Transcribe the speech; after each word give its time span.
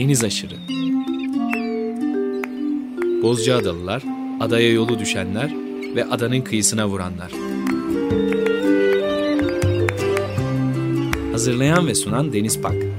deniz 0.00 0.24
aşırı. 0.24 0.54
Bozcaadalılar, 3.22 4.02
adaya 4.40 4.72
yolu 4.72 4.98
düşenler 4.98 5.54
ve 5.94 6.04
adanın 6.04 6.40
kıyısına 6.40 6.88
vuranlar. 6.88 7.32
Hazırlayan 11.32 11.86
ve 11.86 11.94
sunan 11.94 12.32
Deniz 12.32 12.60
Pak. 12.60 12.89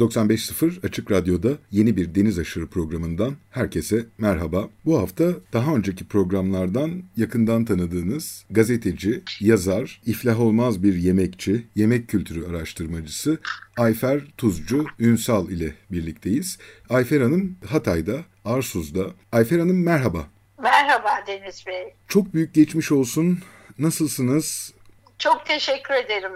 95.0 0.00 0.86
Açık 0.86 1.10
Radyo'da 1.10 1.58
yeni 1.70 1.96
bir 1.96 2.14
Deniz 2.14 2.38
Aşırı 2.38 2.66
programından 2.66 3.36
herkese 3.50 4.06
merhaba. 4.18 4.68
Bu 4.84 4.98
hafta 4.98 5.24
daha 5.52 5.74
önceki 5.74 6.08
programlardan 6.08 7.02
yakından 7.16 7.64
tanıdığınız 7.64 8.44
gazeteci, 8.50 9.22
yazar, 9.40 10.00
iflah 10.06 10.40
olmaz 10.40 10.82
bir 10.82 10.94
yemekçi, 10.94 11.66
yemek 11.74 12.08
kültürü 12.08 12.50
araştırmacısı 12.50 13.38
Ayfer 13.78 14.20
Tuzcu 14.36 14.86
Ünsal 14.98 15.50
ile 15.50 15.74
birlikteyiz. 15.90 16.58
Ayfer 16.90 17.20
Hanım 17.20 17.58
Hatay'da, 17.68 18.18
Arsuz'da. 18.44 19.06
Ayfer 19.32 19.58
Hanım 19.58 19.84
merhaba. 19.84 20.26
Merhaba 20.62 21.24
Deniz 21.26 21.66
Bey. 21.66 21.94
Çok 22.08 22.34
büyük 22.34 22.54
geçmiş 22.54 22.92
olsun. 22.92 23.38
Nasılsınız? 23.78 24.74
Çok 25.18 25.46
teşekkür 25.46 25.94
ederim 25.94 26.32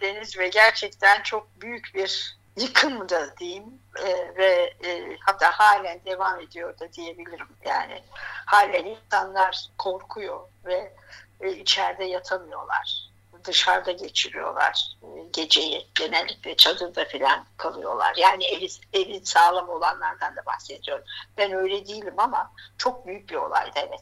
Deniz 0.00 0.38
Bey. 0.38 0.50
Gerçekten 0.50 1.22
çok 1.22 1.62
büyük 1.62 1.92
bir 1.94 2.37
yıkım 2.60 3.08
diyeyim 3.40 3.82
e, 3.96 4.36
ve 4.36 4.74
e, 4.84 5.16
hatta 5.20 5.50
halen 5.50 6.00
devam 6.04 6.40
ediyor 6.40 6.78
da 6.78 6.92
diyebilirim. 6.92 7.48
Yani 7.64 8.02
halen 8.46 8.84
insanlar 8.84 9.68
korkuyor 9.78 10.40
ve 10.64 10.92
e, 11.40 11.52
içeride 11.52 12.04
yatamıyorlar. 12.04 13.08
Dışarıda 13.44 13.92
geçiriyorlar 13.92 14.96
e, 15.02 15.06
geceyi. 15.32 15.86
Genellikle 15.94 16.56
çadırda 16.56 17.04
falan 17.04 17.46
kalıyorlar. 17.56 18.14
Yani 18.16 18.44
evi, 18.44 18.68
evi 18.92 19.20
sağlam 19.26 19.68
olanlardan 19.68 20.36
da 20.36 20.46
bahsediyorum. 20.46 21.04
Ben 21.36 21.52
öyle 21.52 21.86
değilim 21.86 22.14
ama 22.16 22.52
çok 22.78 23.06
büyük 23.06 23.30
bir 23.30 23.34
olaydı 23.34 23.78
evet. 23.88 24.00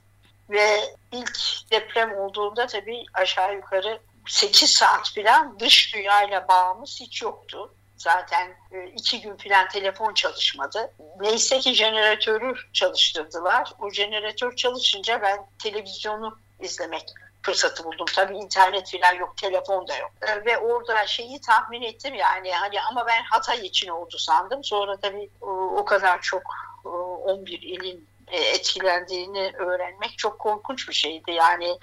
Ve 0.51 0.95
ilk 1.13 1.39
deprem 1.71 2.19
olduğunda 2.19 2.67
tabii 2.67 3.05
aşağı 3.15 3.55
yukarı 3.55 4.01
8 4.27 4.71
saat 4.71 5.15
falan 5.15 5.61
dış 5.61 5.95
dünyayla 5.95 6.49
bağımız 6.49 7.01
hiç 7.01 7.23
yoktu. 7.23 7.75
Zaten 7.97 8.57
e, 8.73 8.87
iki 8.87 9.21
gün 9.21 9.37
filan 9.37 9.69
telefon 9.69 10.15
çalışmadı. 10.15 10.93
Neyse 11.21 11.61
ki 11.61 11.75
jeneratörü 11.75 12.55
çalıştırdılar. 12.73 13.73
O 13.81 13.91
jeneratör 13.91 14.57
çalışınca 14.57 15.23
ben 15.23 15.47
televizyonu 15.63 16.39
izlemek 16.61 17.05
fırsatı 17.43 17.85
buldum. 17.85 18.07
Tabii 18.15 18.37
internet 18.37 18.89
filan 18.89 19.15
yok, 19.15 19.37
telefon 19.37 19.89
da 19.89 19.97
yok. 19.97 20.11
E, 20.23 20.45
ve 20.45 20.59
orada 20.59 21.07
şeyi 21.07 21.41
tahmin 21.41 21.83
ettim 21.83 22.15
yani 22.15 22.53
hani 22.53 22.81
ama 22.81 23.07
ben 23.07 23.23
Hatay 23.23 23.67
için 23.67 23.89
oldu 23.89 24.19
sandım. 24.19 24.65
Sonra 24.65 24.97
tabii 24.97 25.31
o 25.77 25.85
kadar 25.85 26.21
çok 26.21 26.43
11 26.85 27.63
ilin 27.63 28.09
e, 28.29 28.37
etkilendiğini 28.37 29.53
öğrenmek 29.59 30.19
çok 30.19 30.39
korkunç 30.39 30.89
bir 30.89 30.95
şeydi. 30.95 31.31
Yani 31.31 31.79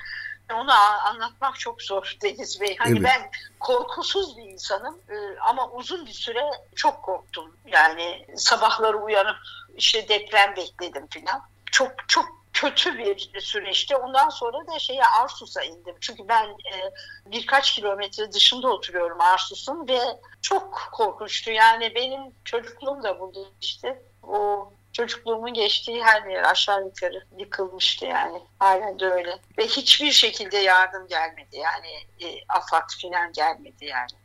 onu 0.52 0.72
anlatmak 1.06 1.60
çok 1.60 1.82
zor 1.82 2.18
Deniz 2.22 2.62
Bey. 2.62 2.76
Hani 2.80 3.00
evet. 3.00 3.04
ben 3.04 3.32
korkusuz 3.60 4.38
bir 4.38 4.44
insanım 4.44 5.02
e, 5.10 5.40
ama 5.40 5.70
uzun 5.72 6.06
bir 6.06 6.12
süre 6.12 6.52
çok 6.76 7.04
korktum. 7.04 7.58
Yani 7.68 8.26
sabahları 8.36 8.98
uyanıp 8.98 9.38
işte 9.76 10.10
deprem 10.10 10.56
bekledim 10.56 11.08
falan. 11.08 11.42
Çok 11.72 11.92
çok 12.08 12.26
kötü 12.54 12.98
bir 12.98 13.40
süreçti. 13.40 13.96
Ondan 13.96 14.30
sonra 14.30 14.68
da 14.68 14.80
şeye 14.80 15.06
Arsus'a 15.06 15.64
indim. 15.64 15.96
Çünkü 16.02 16.28
ben 16.28 16.46
e, 16.50 16.92
birkaç 17.26 17.76
kilometre 17.76 18.32
dışında 18.32 18.68
oturuyorum 18.68 19.22
Arsus'un 19.22 19.88
ve 19.88 20.00
çok 20.42 20.90
korkunçtu. 20.92 21.52
Yani 21.52 21.96
benim 21.96 22.22
çocukluğum 22.46 23.04
da 23.04 23.20
burada 23.20 23.40
işte. 23.62 24.02
O 24.24 24.72
çocukluğumun 24.94 25.54
geçtiği 25.54 26.04
her 26.04 26.24
yer 26.24 26.44
aşağı 26.44 26.86
yukarı 26.86 27.24
yıkılmıştı 27.38 28.06
yani. 28.06 28.42
Halen 28.60 29.00
de 29.00 29.06
öyle. 29.06 29.40
Ve 29.58 29.68
hiçbir 29.68 30.12
şekilde 30.12 30.58
yardım 30.58 31.08
gelmedi. 31.08 31.58
Yani 31.58 31.90
e, 32.20 32.44
AFAD 32.50 32.90
falan 33.02 33.32
gelmedi 33.32 33.86
yani. 33.86 34.24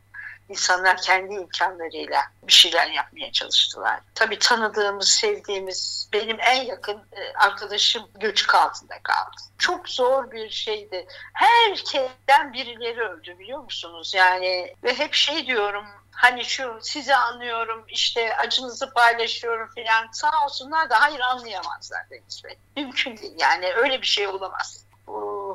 İnsanlar 0.48 0.96
kendi 0.96 1.34
imkanlarıyla 1.34 2.22
bir 2.42 2.52
şeyler 2.52 2.90
yapmaya 2.90 3.32
çalıştılar. 3.32 4.00
Tabii 4.14 4.38
tanıdığımız, 4.38 5.08
sevdiğimiz, 5.08 6.08
benim 6.12 6.36
en 6.40 6.64
yakın 6.64 6.96
e, 7.12 7.32
arkadaşım 7.38 8.10
göçük 8.14 8.54
altında 8.54 9.02
kaldı. 9.02 9.36
Çok 9.58 9.88
zor 9.88 10.30
bir 10.30 10.50
şeydi. 10.50 11.06
Herkesten 11.32 12.52
birileri 12.52 13.00
öldü 13.00 13.38
biliyor 13.38 13.60
musunuz? 13.60 14.12
Yani 14.14 14.74
ve 14.84 14.98
hep 14.98 15.14
şey 15.14 15.46
diyorum 15.46 15.86
hani 16.18 16.44
şu 16.44 16.78
sizi 16.82 17.14
anlıyorum 17.14 17.84
işte 17.88 18.36
acınızı 18.36 18.92
paylaşıyorum 18.92 19.70
filan 19.74 20.08
sağ 20.12 20.44
olsunlar 20.44 20.90
da 20.90 21.00
hayır 21.00 21.20
anlayamazlar 21.20 22.10
Deniz 22.10 22.44
Bey. 22.44 22.58
Mümkün 22.76 23.16
değil 23.16 23.34
yani 23.38 23.72
öyle 23.72 24.00
bir 24.00 24.06
şey 24.06 24.28
olamaz. 24.28 24.86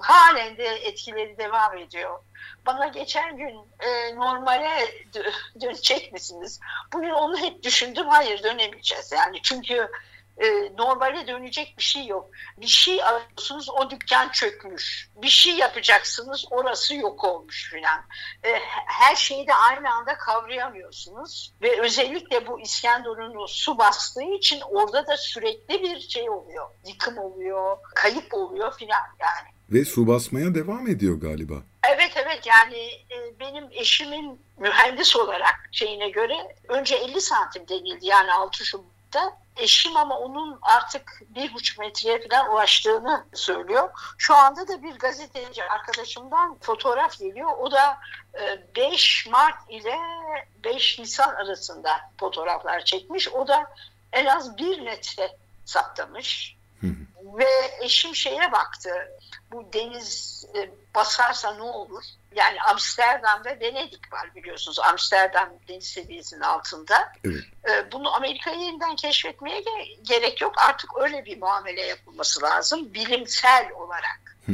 halen 0.02 0.58
de 0.58 0.66
etkileri 0.66 1.38
devam 1.38 1.78
ediyor. 1.78 2.20
Bana 2.66 2.88
geçen 2.88 3.38
gün 3.38 3.60
e, 3.80 4.16
normale 4.16 4.88
dönecek 5.62 6.14
misiniz? 6.14 6.60
Bugün 6.94 7.10
onu 7.10 7.38
hep 7.38 7.64
düşündüm. 7.64 8.08
Hayır 8.08 8.44
dönemeyeceğiz 8.44 9.12
yani. 9.12 9.42
Çünkü 9.42 9.90
e, 10.38 10.72
normale 10.78 11.28
dönecek 11.28 11.76
bir 11.78 11.84
şey 11.84 12.06
yok. 12.06 12.30
Bir 12.58 12.68
şey 12.68 13.04
alıyorsunuz 13.04 13.70
o 13.70 13.90
dükkan 13.90 14.30
çökmüş. 14.30 15.10
Bir 15.16 15.28
şey 15.28 15.56
yapacaksınız 15.56 16.46
orası 16.52 16.96
yok 16.96 17.24
olmuş 17.24 17.72
filan. 17.72 18.02
E, 18.44 18.60
her 18.86 19.16
şeyi 19.16 19.48
de 19.48 19.54
aynı 19.54 19.94
anda 19.94 20.18
kavrayamıyorsunuz. 20.18 21.54
Ve 21.62 21.82
özellikle 21.82 22.48
bu 22.48 22.62
İskenderun'u 22.62 23.48
su 23.48 23.78
bastığı 23.78 24.24
için 24.24 24.62
orada 24.62 25.08
da 25.08 25.18
sürekli 25.18 25.84
bir 25.84 26.00
şey 26.00 26.30
oluyor. 26.30 26.70
Yıkım 26.88 27.18
oluyor, 27.18 27.78
kayıp 27.96 28.34
oluyor 28.34 28.78
filan 28.78 29.04
yani. 29.20 29.54
Ve 29.70 29.86
su 29.86 30.08
basmaya 30.08 30.56
devam 30.56 30.88
ediyor 30.88 31.22
galiba. 31.22 31.56
Evet 31.90 32.12
evet 32.16 32.42
yani 32.46 32.78
e, 33.12 33.40
benim 33.40 33.68
eşimin 33.72 34.42
mühendis 34.58 35.16
olarak 35.16 35.70
şeyine 35.72 36.10
göre 36.10 36.56
önce 36.68 36.96
50 36.96 37.22
santim 37.22 37.68
denildi 37.68 38.06
yani 38.06 38.34
6 38.34 38.66
Şubat'ta 38.66 39.43
Eşim 39.58 39.98
ama 39.98 40.20
onun 40.20 40.60
artık 40.62 41.22
bir 41.30 41.54
buçuk 41.54 41.80
metreye 41.80 42.28
falan 42.30 42.52
ulaştığını 42.52 43.26
söylüyor. 43.34 43.90
Şu 44.18 44.36
anda 44.36 44.68
da 44.68 44.84
bir 44.84 44.96
gazeteci 44.96 45.64
arkadaşımdan 45.64 46.58
fotoğraf 46.62 47.20
geliyor. 47.20 47.52
O 47.60 47.72
da 47.72 47.98
5 48.76 49.28
e, 49.28 49.30
Mart 49.30 49.70
ile 49.70 49.98
5 50.64 51.00
Nisan 51.00 51.36
arasında 51.36 51.90
fotoğraflar 52.20 52.86
çekmiş. 52.86 53.30
O 53.30 53.48
da 53.48 53.74
en 54.12 54.26
az 54.26 54.58
bir 54.58 54.80
metre 54.80 55.38
saptamış. 55.66 56.58
Ve 57.38 57.78
eşim 57.82 58.16
şeye 58.16 58.52
baktı. 58.52 58.90
Bu 59.52 59.74
deniz 59.74 60.46
e, 60.56 60.72
basarsa 60.96 61.54
ne 61.54 61.62
olur? 61.62 62.04
Yani 62.36 62.62
Amsterdam 62.62 63.46
ve 63.46 63.60
Venedik 63.60 64.14
var 64.14 64.36
biliyorsunuz. 64.36 64.80
Amsterdam 64.80 65.50
deniz 65.68 65.88
seviyesinin 65.88 66.42
altında. 66.42 67.12
Evet. 67.26 67.44
E, 67.70 67.92
bunu 67.92 68.16
Amerika'yı 68.16 68.60
yeniden 68.60 68.96
keşfetmeye 68.96 69.64
gerek 70.02 70.42
yok. 70.42 70.54
Artık 70.58 70.90
öyle 70.98 71.26
bir 71.26 71.40
muamele 71.40 71.82
yapılması 71.82 72.42
lazım. 72.42 72.94
Bilimsel 72.94 73.72
olarak 73.72 74.38
e, 74.50 74.54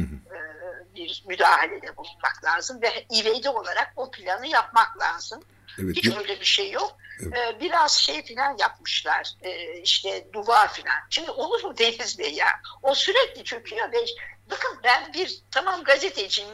bir 1.00 1.24
müdahalede 1.26 1.96
bulunmak 1.96 2.44
lazım 2.44 2.82
ve 2.82 3.06
ivedi 3.14 3.48
olarak 3.48 3.92
o 3.96 4.10
planı 4.10 4.46
yapmak 4.46 4.98
lazım. 5.00 5.42
Evet. 5.78 5.96
Hiç 5.96 6.16
öyle 6.16 6.40
bir 6.40 6.44
şey 6.44 6.70
yok. 6.70 6.96
Evet. 7.22 7.32
Ee, 7.36 7.60
biraz 7.60 7.92
şey 7.92 8.26
falan 8.26 8.56
yapmışlar. 8.58 9.32
Ee, 9.42 9.80
işte 9.80 10.32
duvar 10.32 10.68
falan. 10.68 10.96
Şimdi 11.10 11.30
olur 11.30 11.64
mu 11.64 11.78
Deniz 11.78 12.18
Bey 12.18 12.32
ya? 12.34 12.60
O 12.82 12.94
sürekli 12.94 13.44
çöküyor 13.44 13.92
ve 13.92 14.04
bakın 14.50 14.80
ben 14.84 15.12
bir 15.12 15.42
tamam 15.50 15.84
gazeteciyim 15.84 16.50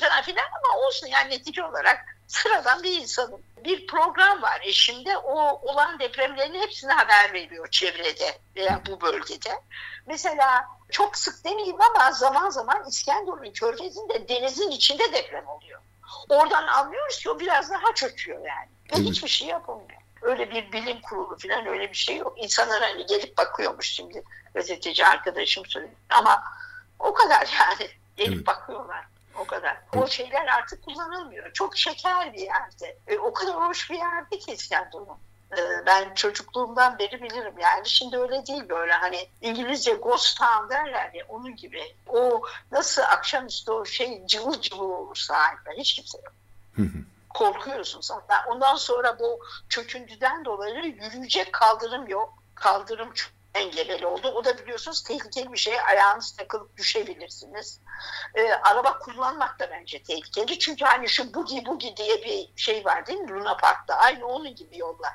falan 0.00 0.22
filan 0.22 0.46
ama 0.46 0.86
olsun 0.86 1.06
yani 1.06 1.30
netice 1.30 1.64
olarak 1.64 2.19
sıradan 2.30 2.82
bir 2.82 3.00
insanım. 3.00 3.42
Bir 3.64 3.86
program 3.86 4.42
var 4.42 4.60
eşimde. 4.62 5.16
O 5.16 5.60
olan 5.72 5.98
depremlerin 5.98 6.60
hepsine 6.60 6.92
haber 6.92 7.32
veriyor 7.32 7.68
çevrede 7.70 8.38
veya 8.56 8.82
bu 8.88 9.00
bölgede. 9.00 9.62
Mesela 10.06 10.64
çok 10.90 11.16
sık 11.16 11.44
demeyeyim 11.44 11.80
ama 11.80 12.12
zaman 12.12 12.50
zaman 12.50 12.84
İskenderun 12.88 13.52
Körfezi'nde 13.52 14.28
denizin 14.28 14.70
içinde 14.70 15.12
deprem 15.12 15.48
oluyor. 15.48 15.80
Oradan 16.28 16.66
anlıyoruz 16.66 17.18
ki 17.18 17.30
o 17.30 17.40
biraz 17.40 17.70
daha 17.70 17.94
çöküyor 17.94 18.38
yani. 18.38 18.68
Ve 18.68 18.96
evet. 18.96 19.06
hiçbir 19.06 19.28
şey 19.28 19.48
yapamıyor. 19.48 20.00
Öyle 20.22 20.50
bir 20.50 20.72
bilim 20.72 21.00
kurulu 21.00 21.38
falan 21.38 21.66
öyle 21.66 21.90
bir 21.90 21.96
şey 21.96 22.16
yok. 22.16 22.34
İnsanlar 22.36 22.82
hani 22.82 23.06
gelip 23.06 23.38
bakıyormuş 23.38 23.92
şimdi 23.92 24.22
gazeteci 24.54 25.06
arkadaşım 25.06 25.66
söyledi. 25.66 25.94
Ama 26.10 26.42
o 26.98 27.14
kadar 27.14 27.48
yani 27.60 27.90
gelip 28.16 28.36
evet. 28.36 28.46
bakıyorlar. 28.46 29.04
O 29.38 29.44
kadar. 29.44 29.76
O 29.96 30.06
şeyler 30.06 30.46
artık 30.46 30.84
kullanılmıyor. 30.84 31.52
Çok 31.52 31.76
şeker 31.76 32.32
bir 32.32 32.40
yerde. 32.40 32.98
E, 33.06 33.18
o 33.18 33.32
kadar 33.32 33.54
hoş 33.54 33.90
bir 33.90 33.98
yerde 33.98 34.38
ki 34.38 34.52
İskenderun. 34.52 35.08
Ee, 35.58 35.86
ben 35.86 36.14
çocukluğumdan 36.14 36.98
beri 36.98 37.22
bilirim 37.22 37.54
yani. 37.58 37.88
Şimdi 37.88 38.18
öyle 38.18 38.46
değil 38.46 38.68
böyle 38.68 38.92
hani 38.92 39.28
İngilizce 39.40 39.94
ghost 39.94 40.38
town 40.38 40.70
derler 40.70 41.10
ya 41.14 41.24
onun 41.28 41.56
gibi. 41.56 41.96
O 42.06 42.42
nasıl 42.72 43.02
akşamüstü 43.02 43.72
o 43.72 43.84
şey 43.84 44.26
cıvıl 44.26 44.60
cıvıl 44.60 44.90
olur 44.90 45.16
sahilde 45.16 45.70
hiç 45.76 45.94
kimse 45.94 46.18
yok. 46.18 46.32
Korkuyorsun 47.28 48.00
zaten. 48.00 48.44
Ondan 48.48 48.76
sonra 48.76 49.18
bu 49.18 49.40
çöküntüden 49.68 50.44
dolayı 50.44 50.84
yürüyecek 50.84 51.52
kaldırım 51.52 52.08
yok. 52.08 52.34
Kaldırım 52.54 53.12
çok 53.12 53.32
engeleli 53.54 54.06
oldu. 54.06 54.28
O 54.28 54.44
da 54.44 54.58
biliyorsunuz 54.58 55.02
tehlikeli 55.02 55.52
bir 55.52 55.58
şey. 55.58 55.74
Ayağınız 55.88 56.32
takılıp 56.32 56.76
düşebilirsiniz. 56.76 57.80
Ee, 58.34 58.42
araba 58.42 58.98
kullanmak 58.98 59.60
da 59.60 59.70
bence 59.70 60.02
tehlikeli. 60.02 60.58
Çünkü 60.58 60.84
hani 60.84 61.08
şu 61.08 61.34
bugi 61.34 61.66
bugi 61.66 61.96
diye 61.96 62.22
bir 62.24 62.48
şey 62.56 62.84
var 62.84 63.06
değil 63.06 63.18
mi 63.18 63.30
Luna 63.30 63.56
Park'ta? 63.56 63.94
Aynı 63.94 64.26
onun 64.26 64.54
gibi 64.54 64.78
yollar. 64.78 65.12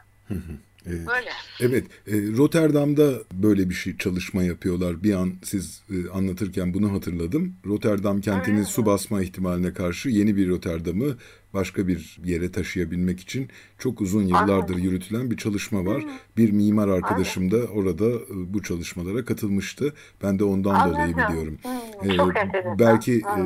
Evet. 0.87 1.07
Böyle. 1.07 1.29
Evet, 1.59 1.85
e, 2.07 2.13
Rotterdam'da 2.37 3.13
böyle 3.33 3.69
bir 3.69 3.75
şey 3.75 3.97
çalışma 3.97 4.43
yapıyorlar. 4.43 5.03
Bir 5.03 5.13
an 5.13 5.33
siz 5.43 5.81
e, 5.89 6.09
anlatırken 6.09 6.73
bunu 6.73 6.93
hatırladım. 6.93 7.55
Rotterdam 7.65 8.21
kentinin 8.21 8.63
su 8.63 8.85
basma 8.85 9.21
ihtimaline 9.21 9.73
karşı 9.73 10.09
yeni 10.09 10.35
bir 10.35 10.49
Rotterdam'ı 10.49 11.17
başka 11.55 11.87
bir 11.87 12.17
yere 12.23 12.51
taşıyabilmek 12.51 13.19
için 13.19 13.49
çok 13.79 14.01
uzun 14.01 14.21
yıllardır 14.27 14.75
yürütülen 14.75 15.31
bir 15.31 15.37
çalışma 15.37 15.85
var. 15.85 16.03
Bir 16.37 16.51
mimar 16.51 16.87
arkadaşım 16.87 17.51
da 17.51 17.57
orada 17.57 18.05
bu 18.29 18.63
çalışmalara 18.63 19.25
katılmıştı. 19.25 19.93
Ben 20.23 20.39
de 20.39 20.43
ondan 20.43 20.75
Anladım. 20.75 20.93
dolayı 20.93 21.13
biliyorum. 21.17 21.59
Hmm, 21.61 22.11
E, 22.11 22.17
çok 22.17 22.33
belki 22.79 23.13
e, 23.19 23.41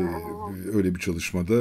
öyle 0.75 0.95
bir 0.95 0.99
çalışmada 0.99 1.53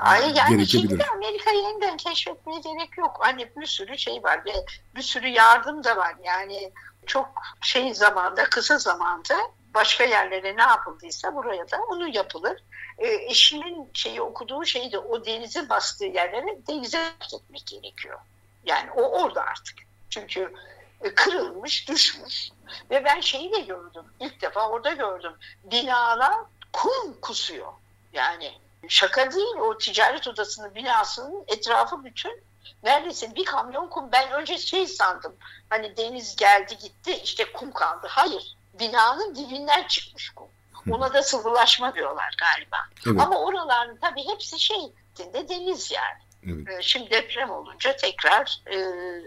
Ay 0.00 0.20
yani 0.20 0.66
şimdi 0.66 0.82
gerekebilir. 0.82 0.98
de 0.98 1.04
Amerika'yı 1.16 1.58
yeniden 1.58 1.96
keşfetmeye 1.96 2.60
gerek 2.60 2.98
yok. 2.98 3.16
Hani 3.20 3.46
bir 3.60 3.66
sürü 3.66 3.98
şey 3.98 4.14
var 4.22 4.42
ve 4.46 4.50
bir 4.96 5.02
sürü 5.02 5.26
yardım 5.28 5.84
da 5.84 5.96
var. 5.96 6.14
Yani 6.24 6.72
çok 7.06 7.28
şey 7.62 7.94
zamanda, 7.94 8.44
kısa 8.44 8.78
zamanda 8.78 9.34
başka 9.74 10.04
yerlere 10.04 10.56
ne 10.56 10.62
yapıldıysa 10.62 11.34
buraya 11.34 11.70
da 11.70 11.76
onu 11.90 12.16
yapılır. 12.16 12.64
E, 12.98 13.08
eşimin 13.08 13.90
şeyi 13.94 14.22
okuduğu 14.22 14.64
şeyi 14.64 14.92
de 14.92 14.98
o 14.98 15.24
denizin 15.24 15.68
bastığı 15.68 16.04
yerlere 16.04 16.66
denize 16.68 17.12
gitmek 17.30 17.66
gerekiyor. 17.66 18.18
Yani 18.64 18.90
o 18.90 19.02
orada 19.02 19.42
artık. 19.42 19.78
Çünkü 20.10 20.54
e, 21.00 21.14
kırılmış, 21.14 21.88
düşmüş. 21.88 22.50
Ve 22.90 23.04
ben 23.04 23.20
şeyi 23.20 23.52
de 23.52 23.60
gördüm. 23.60 24.04
İlk 24.20 24.42
defa 24.42 24.68
orada 24.68 24.92
gördüm. 24.92 25.32
Binalar 25.64 26.34
kum 26.72 27.20
kusuyor. 27.20 27.72
Yani 28.12 28.52
şaka 28.88 29.32
değil 29.32 29.56
o 29.56 29.78
ticaret 29.78 30.28
odasının 30.28 30.74
binasının 30.74 31.44
etrafı 31.46 32.04
bütün 32.04 32.42
neredeyse 32.82 33.34
bir 33.34 33.44
kamyon 33.44 33.88
kum. 33.88 34.12
Ben 34.12 34.32
önce 34.32 34.58
şey 34.58 34.86
sandım 34.86 35.36
hani 35.68 35.96
deniz 35.96 36.36
geldi 36.36 36.78
gitti 36.78 37.20
işte 37.24 37.52
kum 37.52 37.72
kaldı. 37.72 38.06
Hayır 38.10 38.56
binanın 38.74 39.34
dibinden 39.34 39.86
çıkmış 39.86 40.30
kum. 40.30 40.47
Ona 40.92 41.14
da 41.14 41.22
sıvılaşma 41.22 41.94
diyorlar 41.94 42.36
galiba. 42.38 42.76
Evet. 43.06 43.20
Ama 43.20 43.40
oraların 43.40 43.96
tabii 44.00 44.28
hepsi 44.28 44.60
şey 44.60 44.92
de 45.18 45.48
deniz 45.48 45.90
yani. 45.90 46.18
Evet. 46.46 46.68
Ee, 46.78 46.82
Şimdi 46.82 47.10
deprem 47.10 47.50
olunca 47.50 47.96
tekrar 47.96 48.60
e, 48.66 48.76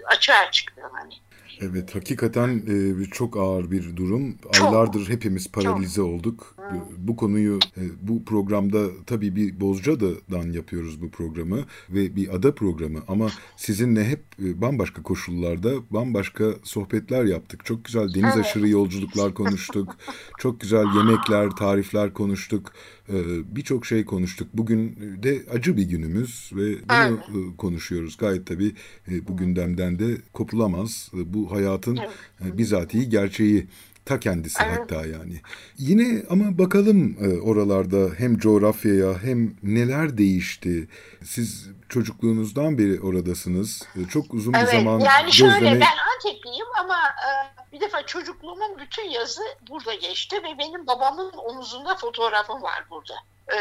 açığa 0.06 0.52
çıkıyor 0.52 0.90
hani. 0.94 1.14
Evet 1.60 1.96
hakikaten 1.96 2.64
e, 3.02 3.06
çok 3.06 3.38
ağır 3.38 3.72
bir 3.72 3.96
durum. 3.96 4.36
Çok. 4.54 4.62
Aylardır 4.68 5.10
hepimiz 5.10 5.52
paralize 5.52 6.02
olduk. 6.02 6.56
Hı. 6.58 6.76
Bu- 6.76 6.92
Bu 7.08 7.16
konuyu 7.16 7.60
e, 7.78 7.82
bu 8.02 8.26
programda 8.26 8.88
tabii 9.06 9.36
bir 9.36 9.60
Bozcaada'dan 9.60 10.52
yapıyoruz 10.52 11.02
bu 11.02 11.10
programı 11.12 11.60
ve 11.90 12.16
bir 12.16 12.36
ada 12.36 12.56
programı 12.56 13.00
ama 13.08 13.30
sizinle 13.58 14.06
hep 14.08 14.24
e, 14.44 14.62
bambaşka 14.62 15.04
koşullarda 15.04 15.72
bambaşka 15.90 16.46
sohbetler 16.64 17.26
yaptık. 17.26 17.66
Çok 17.66 17.86
güzel 17.86 18.14
deniz 18.14 18.24
Evet. 18.36 18.46
aşırı 18.46 18.68
yolculuklar 18.70 19.34
konuştuk. 19.34 19.96
çok 20.40 20.62
güzel 20.62 20.86
yemekler, 20.96 21.50
tarifler 21.50 22.14
konuştuk. 22.14 22.72
E, 23.10 23.16
Birçok 23.56 23.86
şey 23.86 24.06
konuştuk. 24.06 24.48
Bugün 24.54 24.96
de 25.24 25.42
acı 25.52 25.78
bir 25.78 25.84
günümüz 25.84 26.52
ve 26.56 26.76
bunu 26.90 27.20
e, 27.54 27.56
konuşuyoruz. 27.58 28.18
Gayet 28.18 28.46
tabii 28.48 28.72
e, 29.12 29.28
bu 29.28 29.38
gündemden 29.38 30.00
de 30.00 30.18
kopulamaz. 30.34 31.12
E, 31.14 31.34
Bu 31.34 31.52
hayatın 31.52 31.98
Evet. 31.98 32.54
e, 32.54 32.58
bizatihi 32.58 33.10
gerçeği 33.10 33.68
ta 34.06 34.20
kendisi 34.20 34.64
Evet. 34.66 34.80
hatta 34.80 34.96
yani. 34.96 35.42
Yine 35.78 36.24
ama 36.30 36.58
bakalım 36.58 37.18
e, 37.22 37.42
oralarda 37.42 38.14
hem 38.18 38.38
coğrafyaya 38.38 39.20
hem 39.24 39.56
neler 39.64 40.18
değişti. 40.18 40.88
Siz 41.24 41.70
çocukluğunuzdan 41.90 42.78
beri 42.78 43.02
oradasınız. 43.02 43.84
E, 43.96 44.10
Çok 44.10 44.34
uzun 44.34 44.54
bir 44.54 44.60
Evet 44.60 44.72
zaman 44.72 45.00
yani 45.00 45.34
şöyle 45.34 45.54
gözleme... 45.54 45.80
ben 45.80 45.96
Antepliyim 46.16 46.66
ama 46.80 46.98
e, 46.98 47.30
bir 47.72 47.82
defa 47.82 48.06
çocukluğumun 48.06 48.78
bütün 48.80 49.10
yazı 49.10 49.42
burada 49.70 49.94
geçti 49.94 50.36
ve 50.44 50.58
benim 50.60 50.88
babamın 50.88 51.32
omuzunda 51.38 51.96
fotoğrafım 51.96 52.62
var 52.62 52.86
burada. 52.92 53.14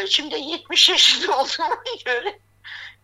Şimdi 0.06 0.34
70 0.40 0.88
yaşında 0.88 1.32
olduğuma 1.38 1.76
göre 2.06 2.38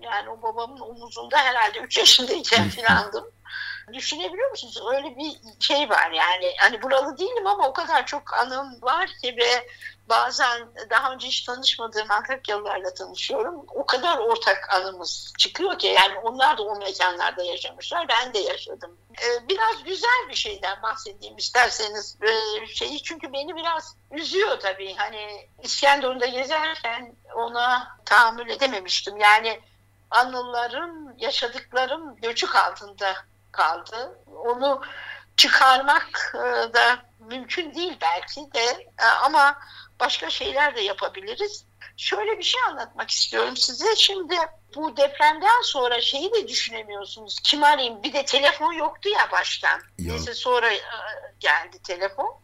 yani 0.01 0.29
o 0.29 0.43
babamın 0.43 0.81
omuzunda 0.81 1.37
herhalde 1.39 1.79
3 1.79 1.99
yaşındayken 1.99 2.69
filandım. 2.69 3.25
Düşünebiliyor 3.93 4.51
musunuz? 4.51 4.79
Öyle 4.95 5.17
bir 5.17 5.37
şey 5.61 5.91
var 5.91 6.11
yani. 6.11 6.55
Hani 6.59 6.83
buralı 6.83 7.19
değilim 7.19 7.47
ama 7.47 7.69
o 7.69 7.73
kadar 7.73 8.07
çok 8.07 8.35
anım 8.35 8.83
var 8.83 9.11
ki 9.23 9.37
ve 9.37 9.69
bazen 10.09 10.69
daha 10.91 11.13
önce 11.13 11.27
hiç 11.27 11.45
tanışmadığım 11.45 12.11
Antakyalılarla 12.11 12.95
tanışıyorum. 12.95 13.67
O 13.75 13.87
kadar 13.87 14.19
ortak 14.19 14.75
anımız 14.75 15.33
çıkıyor 15.39 15.79
ki 15.79 15.87
yani 15.87 16.19
onlar 16.19 16.59
da 16.59 16.63
o 16.63 16.79
mekanlarda 16.79 17.43
yaşamışlar. 17.43 18.09
Ben 18.09 18.35
de 18.35 18.39
yaşadım. 18.39 18.99
Ee, 19.23 19.49
biraz 19.49 19.85
güzel 19.85 20.29
bir 20.29 20.35
şeyden 20.35 20.83
bahsedeyim 20.83 21.37
isterseniz 21.37 22.19
ee, 22.23 22.67
şeyi 22.67 23.03
çünkü 23.03 23.33
beni 23.33 23.57
biraz 23.57 23.97
üzüyor 24.11 24.61
tabii. 24.61 24.95
Hani 24.95 25.49
İskenderun'da 25.63 26.27
gezerken 26.27 27.17
ona 27.35 27.89
tahammül 28.05 28.51
edememiştim. 28.51 29.17
Yani 29.17 29.61
anılarım, 30.11 31.19
yaşadıklarım 31.19 32.17
göçük 32.17 32.57
altında 32.57 33.15
kaldı. 33.57 34.19
Onu 34.45 34.83
çıkarmak 35.37 36.35
e, 36.35 36.75
da 36.75 36.99
mümkün 37.21 37.75
değil 37.75 37.97
belki 38.01 38.53
de 38.55 38.87
E, 38.99 39.05
ama 39.23 39.59
başka 40.01 40.31
şeyler 40.31 40.77
de 40.77 40.81
yapabiliriz. 40.81 41.65
Şöyle 41.97 42.39
bir 42.39 42.43
şey 42.43 42.61
anlatmak 42.69 43.11
istiyorum 43.11 43.57
size. 43.57 43.97
Şimdi 43.97 44.37
bu 44.75 44.97
depremden 44.97 45.63
sonra 45.63 46.01
şeyi 46.01 46.33
de 46.33 46.49
düşünemiyorsunuz. 46.49 47.41
Kim 47.45 47.65
arayayım? 47.65 48.03
Bir 48.03 48.13
de 48.13 48.25
telefon 48.25 48.73
yoktu 48.73 49.09
ya 49.09 49.31
baştan. 49.33 49.81
Ya. 49.99 50.13
Neyse 50.13 50.35
sonra 50.35 50.73
e, 50.73 50.81
geldi 51.41 51.83
telefon. 51.83 52.41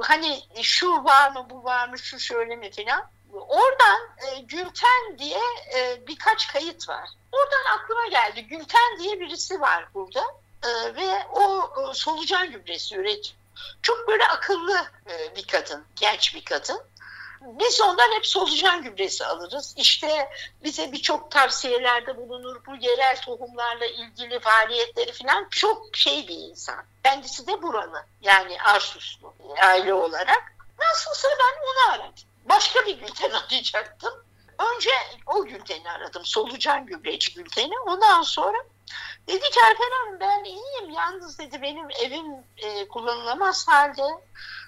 Hani 0.00 0.42
şu 0.62 1.04
var 1.04 1.30
mı 1.30 1.46
bu 1.50 1.64
var 1.64 1.88
mı 1.88 1.98
şu 1.98 2.18
şöyle 2.18 2.56
mi 2.56 2.70
filan. 2.70 3.10
Oradan 3.32 4.00
e, 4.26 4.40
Gülten 4.40 5.18
diye 5.18 5.40
e, 5.76 6.06
birkaç 6.06 6.48
kayıt 6.48 6.88
var. 6.88 7.08
Oradan 7.32 7.78
aklıma 7.78 8.06
geldi. 8.06 8.42
Gülten 8.42 8.98
diye 8.98 9.20
birisi 9.20 9.60
var 9.60 9.88
burada 9.94 10.22
E, 10.64 10.94
ve 10.94 11.26
o 11.32 11.70
e, 11.90 11.94
solucan 11.94 12.50
gübresi 12.50 12.96
üretiyor. 12.96 13.40
Çok 13.82 14.08
böyle 14.08 14.26
akıllı 14.28 14.86
e, 15.10 15.36
bir 15.36 15.46
kadın, 15.46 15.84
genç 16.00 16.34
bir 16.34 16.44
kadın. 16.44 16.80
Biz 17.40 17.80
ondan 17.80 18.12
hep 18.12 18.26
solucan 18.26 18.82
gübresi 18.82 19.26
alırız. 19.26 19.74
İşte 19.76 20.30
bize 20.64 20.92
birçok 20.92 21.30
tavsiyelerde 21.30 22.16
bulunur. 22.16 22.66
Bu 22.66 22.76
yerel 22.76 23.20
tohumlarla 23.20 23.86
ilgili 23.86 24.40
faaliyetleri 24.40 25.12
falan 25.12 25.48
çok 25.50 25.96
şey 25.96 26.28
bir 26.28 26.36
insan. 26.36 26.84
Kendisi 27.04 27.46
de 27.46 27.62
buralı. 27.62 28.04
Yani 28.20 28.62
Arsuslu 28.62 29.34
aile 29.62 29.94
olarak. 29.94 30.52
Nasılsa 30.78 31.28
ben 31.28 31.62
onu 31.62 31.94
aradım. 31.94 32.24
Başka 32.44 32.86
bir 32.86 32.98
Gülten 32.98 33.30
arayacaktım. 33.48 34.24
Önce 34.74 34.90
o 35.26 35.44
Gülten'i 35.44 35.90
aradım. 35.90 36.24
Solucan 36.24 36.86
gübreci 36.86 37.34
Gülten'i. 37.34 37.78
Ondan 37.86 38.22
sonra 38.22 38.58
dedi 39.28 39.40
ki 39.50 39.60
Erkan 39.66 39.90
Hanım 39.90 40.20
ben 40.20 40.44
iyiyim. 40.44 40.90
Yalnız 40.90 41.38
dedi 41.38 41.62
benim 41.62 41.90
evim 41.90 42.34
e, 42.56 42.88
kullanılamaz 42.88 43.68
halde. 43.68 44.02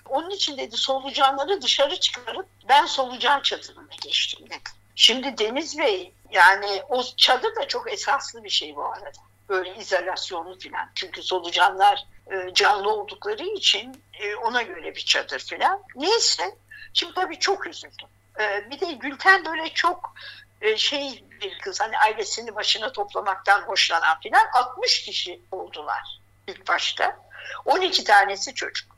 Onun 0.09 0.31
için 0.31 0.59
dedi 0.59 0.77
solucanları 0.77 1.63
dışarı 1.63 2.01
çıkarıp 2.01 2.47
ben 2.69 2.87
solucan 2.87 3.41
çadırına 3.41 3.95
geçtim 4.03 4.47
dedi. 4.47 4.71
Şimdi 4.95 5.39
Deniz 5.39 5.79
Bey 5.79 6.15
yani 6.31 6.83
o 6.89 7.03
çadır 7.17 7.57
da 7.57 7.69
çok 7.69 7.93
esaslı 7.93 8.45
bir 8.45 8.51
şey 8.51 8.77
bu 8.77 8.85
arada. 8.85 9.11
Böyle 9.49 9.77
izolasyonlu 9.77 10.59
falan. 10.59 10.91
Çünkü 10.95 11.23
solucanlar 11.23 12.05
e, 12.33 12.55
canlı 12.55 12.91
oldukları 12.91 13.45
için 13.45 14.03
e, 14.21 14.35
ona 14.37 14.63
göre 14.63 14.95
bir 14.95 15.05
çadır 15.05 15.39
falan. 15.39 15.83
Neyse 15.97 16.57
şimdi 16.93 17.15
tabii 17.15 17.39
çok 17.39 17.67
üzüldüm. 17.67 18.09
E, 18.41 18.71
bir 18.71 18.81
de 18.81 18.93
Gülten 18.93 19.45
böyle 19.45 19.69
çok 19.69 20.15
e, 20.63 20.77
şey 20.77 21.25
bir 21.43 21.59
kız 21.59 21.81
hani 21.81 21.99
ailesini 21.99 22.55
başına 22.55 22.93
toplamaktan 22.93 23.63
hoşlanan 23.63 24.17
falan 24.23 24.47
60 24.53 25.05
kişi 25.05 25.41
oldular 25.53 26.21
ilk 26.47 26.69
başta. 26.69 27.17
12 27.65 28.05
tanesi 28.05 28.55
çocuk. 28.55 28.93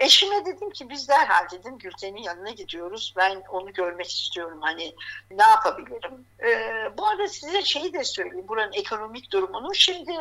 Eşime 0.00 0.46
dedim 0.46 0.70
ki 0.70 0.90
biz 0.90 1.08
derhal 1.08 1.50
dedim 1.50 1.78
Gülten'in 1.78 2.22
yanına 2.22 2.50
gidiyoruz. 2.50 3.14
Ben 3.16 3.42
onu 3.48 3.72
görmek 3.72 4.10
istiyorum. 4.10 4.58
Hani 4.62 4.94
ne 5.30 5.42
yapabilirim? 5.42 6.26
Ee, 6.42 6.98
bu 6.98 7.06
arada 7.06 7.28
size 7.28 7.62
şeyi 7.62 7.92
de 7.92 8.04
söyleyeyim. 8.04 8.48
Buranın 8.48 8.72
ekonomik 8.72 9.32
durumunu. 9.32 9.74
Şimdi 9.74 10.12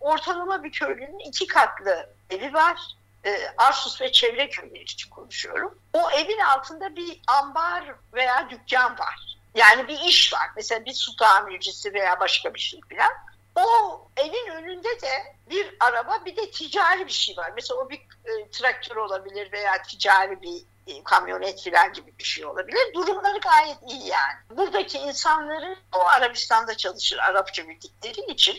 ortalama 0.00 0.64
bir 0.64 0.72
köylünün 0.72 1.18
iki 1.18 1.46
katlı 1.46 2.14
evi 2.30 2.54
var. 2.54 2.80
Ee, 3.24 3.38
Arsus 3.58 4.00
ve 4.00 4.12
çevre 4.12 4.48
köyleri 4.48 4.82
için 4.82 5.10
konuşuyorum. 5.10 5.78
O 5.92 6.10
evin 6.10 6.38
altında 6.38 6.96
bir 6.96 7.20
ambar 7.28 7.84
veya 8.14 8.50
dükkan 8.50 8.98
var. 8.98 9.38
Yani 9.54 9.88
bir 9.88 10.00
iş 10.00 10.32
var. 10.32 10.50
Mesela 10.56 10.84
bir 10.84 10.94
su 10.94 11.16
tamircisi 11.16 11.94
veya 11.94 12.20
başka 12.20 12.54
bir 12.54 12.60
şey 12.60 12.80
falan. 12.90 13.10
O 13.56 14.00
evin 14.16 14.50
önünde 14.50 15.00
de 15.00 15.36
bir 15.50 15.76
araba 15.80 16.24
bir 16.24 16.36
de 16.36 16.50
ticari 16.50 17.06
bir 17.06 17.12
şey 17.12 17.36
var. 17.36 17.52
Mesela 17.54 17.80
o 17.80 17.90
bir 17.90 17.98
e, 17.98 18.50
traktör 18.50 18.96
olabilir 18.96 19.52
veya 19.52 19.82
ticari 19.82 20.42
bir 20.42 20.62
e, 20.86 21.04
kamyonet 21.04 21.64
falan 21.64 21.92
gibi 21.92 22.18
bir 22.18 22.24
şey 22.24 22.46
olabilir. 22.46 22.94
Durumları 22.94 23.38
gayet 23.38 23.78
iyi 23.88 24.06
yani. 24.06 24.34
Buradaki 24.50 24.98
insanların 24.98 25.76
o 25.94 26.06
Arabistan'da 26.06 26.76
çalışır 26.76 27.18
Arapça 27.18 27.68
bildikleri 27.68 28.32
için 28.32 28.56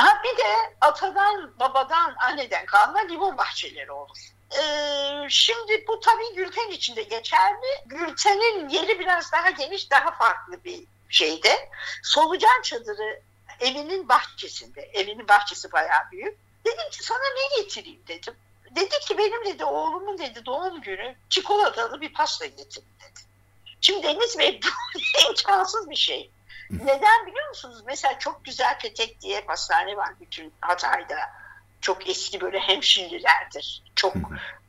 Ha 0.00 0.22
bir 0.24 0.38
de 0.38 0.76
atadan, 0.80 1.58
babadan, 1.60 2.14
anneden 2.18 2.66
kalma 2.66 2.98
limon 2.98 3.38
bahçeleri 3.38 3.92
olur. 3.92 4.18
Ee, 4.58 5.26
şimdi 5.28 5.84
bu 5.88 6.00
tabii 6.00 6.34
Gülten 6.34 6.70
için 6.70 6.96
de 6.96 7.02
geçerli. 7.02 7.66
Gülten'in 7.86 8.68
yeri 8.68 8.98
biraz 8.98 9.32
daha 9.32 9.50
geniş, 9.50 9.90
daha 9.90 10.10
farklı 10.10 10.64
bir 10.64 10.84
şeyde. 11.08 11.68
Solucan 12.02 12.62
çadırı 12.62 13.20
evinin 13.60 14.08
bahçesinde. 14.08 14.80
Evinin 14.80 15.28
bahçesi 15.28 15.72
bayağı 15.72 16.10
büyük. 16.12 16.38
Dedim 16.64 16.90
ki 16.90 17.04
sana 17.04 17.18
ne 17.18 17.62
getireyim 17.62 18.02
dedim. 18.08 18.34
Dedi 18.76 18.98
ki 19.00 19.18
benim 19.18 19.44
dedi 19.44 19.64
oğlumun 19.64 20.18
dedi 20.18 20.46
doğum 20.46 20.80
günü 20.80 21.16
çikolatalı 21.28 22.00
bir 22.00 22.12
pasta 22.12 22.46
getirin 22.46 22.88
dedi. 23.00 23.20
Şimdi 23.80 24.02
Deniz 24.02 24.38
Bey 24.38 24.60
bu 24.94 25.28
imkansız 25.28 25.90
bir 25.90 25.96
şey. 25.96 26.30
Neden 26.70 27.26
biliyor 27.26 27.48
musunuz? 27.48 27.82
Mesela 27.86 28.18
çok 28.18 28.44
güzel 28.44 28.78
Petek 28.78 29.20
diye 29.20 29.40
pastane 29.40 29.96
var 29.96 30.10
bütün 30.20 30.52
Hatay'da. 30.60 31.39
Çok 31.80 32.08
eski 32.08 32.40
böyle 32.40 32.58
hemşinlilerdir. 32.58 33.82
Çok 33.96 34.14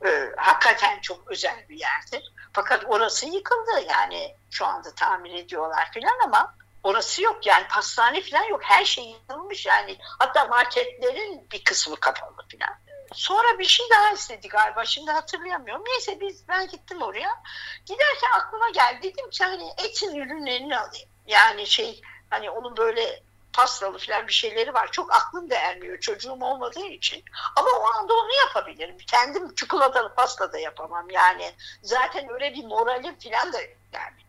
e, 0.06 0.32
hakikaten 0.38 1.00
çok 1.01 1.32
özel 1.32 1.65
bir 1.70 1.80
yerdir. 1.80 2.34
Fakat 2.53 2.86
orası 2.88 3.25
yıkıldı 3.25 3.72
yani 3.89 4.36
şu 4.51 4.65
anda 4.65 4.96
tamir 4.96 5.34
ediyorlar 5.34 5.91
filan 5.94 6.20
ama 6.25 6.56
orası 6.84 7.24
yok 7.24 7.46
yani 7.46 7.68
pastane 7.68 8.22
falan 8.22 8.44
yok. 8.44 8.63
Her 8.63 8.86
şey 8.86 9.03
yıkılmış 9.06 9.65
yani. 9.65 9.98
Hatta 10.20 10.46
marketlerin 10.46 11.48
bir 11.51 11.63
kısmı 11.63 11.96
kapalı 11.96 12.48
filan. 12.50 12.75
Sonra 13.13 13.60
bir 13.60 13.65
şey 13.65 13.86
daha 13.89 14.12
istedi 14.12 14.48
galiba. 14.48 14.86
Şimdi 14.86 15.12
hatırlayamıyorum. 15.12 15.84
Neyse 15.88 16.20
biz 16.20 16.48
ben 16.48 16.68
gittim 16.68 17.01
oraya. 17.01 17.44
Giderken 17.86 18.32
aklıma 18.39 18.70
geldi. 18.70 19.03
Dedim 19.03 19.30
ki 19.30 19.44
hani 19.44 19.70
etin 19.77 20.15
ürünlerini 20.15 20.77
alayım. 20.80 21.10
Yani 21.27 21.68
şey 21.68 22.01
hani 22.30 22.50
onun 22.50 22.77
böyle 22.77 23.24
pastalı 23.53 23.98
falan 23.98 24.27
bir 24.27 24.34
şeyleri 24.34 24.74
var. 24.74 24.91
Çok 24.91 25.15
aklım 25.15 25.50
da 25.50 25.55
ermiyor 25.55 26.00
çocuğum 26.00 26.38
olmadığı 26.41 26.86
için. 26.86 27.24
Ama 27.55 27.70
o 27.79 27.84
anda 27.98 28.13
onu 28.13 28.34
yapabilirim. 28.48 28.98
Kendim 28.98 29.55
çikolatalı 29.55 30.15
pasta 30.15 30.53
da 30.53 30.60
yapamam 30.60 31.10
yani. 31.10 31.53
Zaten 31.81 32.29
öyle 32.34 32.53
bir 32.53 32.65
moralim 32.65 33.15
falan 33.20 33.53
da 33.53 33.58
yani. 33.93 34.22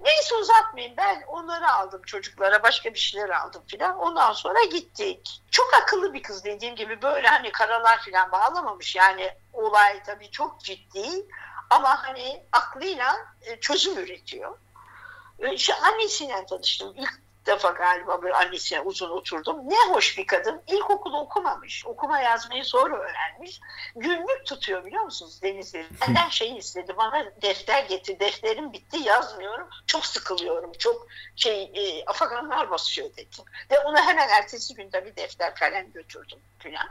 Neyse 0.00 0.34
uzatmayayım 0.34 0.96
ben 0.96 1.24
onları 1.26 1.72
aldım 1.72 2.02
çocuklara 2.02 2.62
başka 2.62 2.94
bir 2.94 2.98
şeyler 2.98 3.28
aldım 3.28 3.62
filan 3.66 3.98
ondan 3.98 4.32
sonra 4.32 4.64
gittik. 4.64 5.42
Çok 5.50 5.74
akıllı 5.82 6.14
bir 6.14 6.22
kız 6.22 6.44
dediğim 6.44 6.76
gibi 6.76 7.02
böyle 7.02 7.28
hani 7.28 7.52
karalar 7.52 8.00
filan 8.00 8.32
bağlamamış 8.32 8.96
yani 8.96 9.30
olay 9.52 10.02
tabii 10.02 10.30
çok 10.30 10.60
ciddi 10.60 11.26
ama 11.70 12.02
hani 12.02 12.42
aklıyla 12.52 13.16
e, 13.42 13.60
çözüm 13.60 13.98
üretiyor. 13.98 14.58
İşte 15.52 15.74
annesiyle 15.74 16.46
tanıştım. 16.46 16.94
İlk 16.96 17.27
defa 17.48 17.70
galiba 17.70 18.22
böyle 18.22 18.34
annesine 18.34 18.80
uzun 18.80 19.10
oturdum. 19.10 19.70
Ne 19.70 19.94
hoş 19.94 20.18
bir 20.18 20.26
kadın. 20.26 20.62
İlkokulu 20.66 21.20
okumamış. 21.20 21.86
Okuma 21.86 22.20
yazmayı 22.20 22.64
sonra 22.64 22.96
öğrenmiş. 22.96 23.60
Günlük 23.96 24.46
tutuyor 24.46 24.84
biliyor 24.84 25.04
musunuz 25.04 25.42
Denizli? 25.42 25.86
Benden 26.00 26.28
şey 26.28 26.56
istedi. 26.56 26.96
Bana 26.96 27.24
defter 27.42 27.84
getir. 27.84 28.20
Defterim 28.20 28.72
bitti 28.72 28.98
yazmıyorum. 28.98 29.68
Çok 29.86 30.06
sıkılıyorum. 30.06 30.72
Çok 30.72 31.06
şey 31.36 31.72
e, 31.74 32.04
afaganlar 32.04 32.70
basıyor 32.70 33.10
dedi. 33.16 33.36
Ve 33.70 33.78
ona 33.78 34.06
hemen 34.06 34.28
ertesi 34.28 34.74
gün 34.74 34.92
bir 34.92 35.16
defter 35.16 35.54
kalem 35.54 35.92
götürdüm 35.92 36.38
falan. 36.58 36.88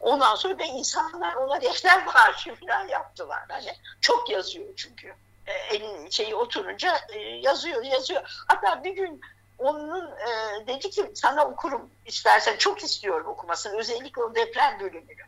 Ondan 0.00 0.34
sonra 0.34 0.58
da 0.58 0.64
insanlar 0.64 1.34
ona 1.34 1.60
defter 1.60 2.06
bağışı 2.06 2.54
falan 2.54 2.88
yaptılar. 2.88 3.44
Hani 3.48 3.72
çok 4.00 4.30
yazıyor 4.30 4.68
çünkü. 4.76 5.14
E, 5.46 5.52
elin 5.52 6.10
şeyi 6.10 6.34
oturunca 6.34 7.00
e, 7.12 7.18
yazıyor 7.18 7.82
yazıyor. 7.82 8.44
Hatta 8.48 8.84
bir 8.84 8.90
gün 8.90 9.20
onun 9.58 10.10
e, 10.10 10.66
dedi 10.66 10.90
ki 10.90 11.10
sana 11.14 11.44
okurum 11.44 11.90
istersen 12.06 12.56
çok 12.56 12.84
istiyorum 12.84 13.26
okumasını 13.26 13.78
özellikle 13.78 14.22
o 14.22 14.34
deprem 14.34 14.80
bölümünü. 14.80 15.26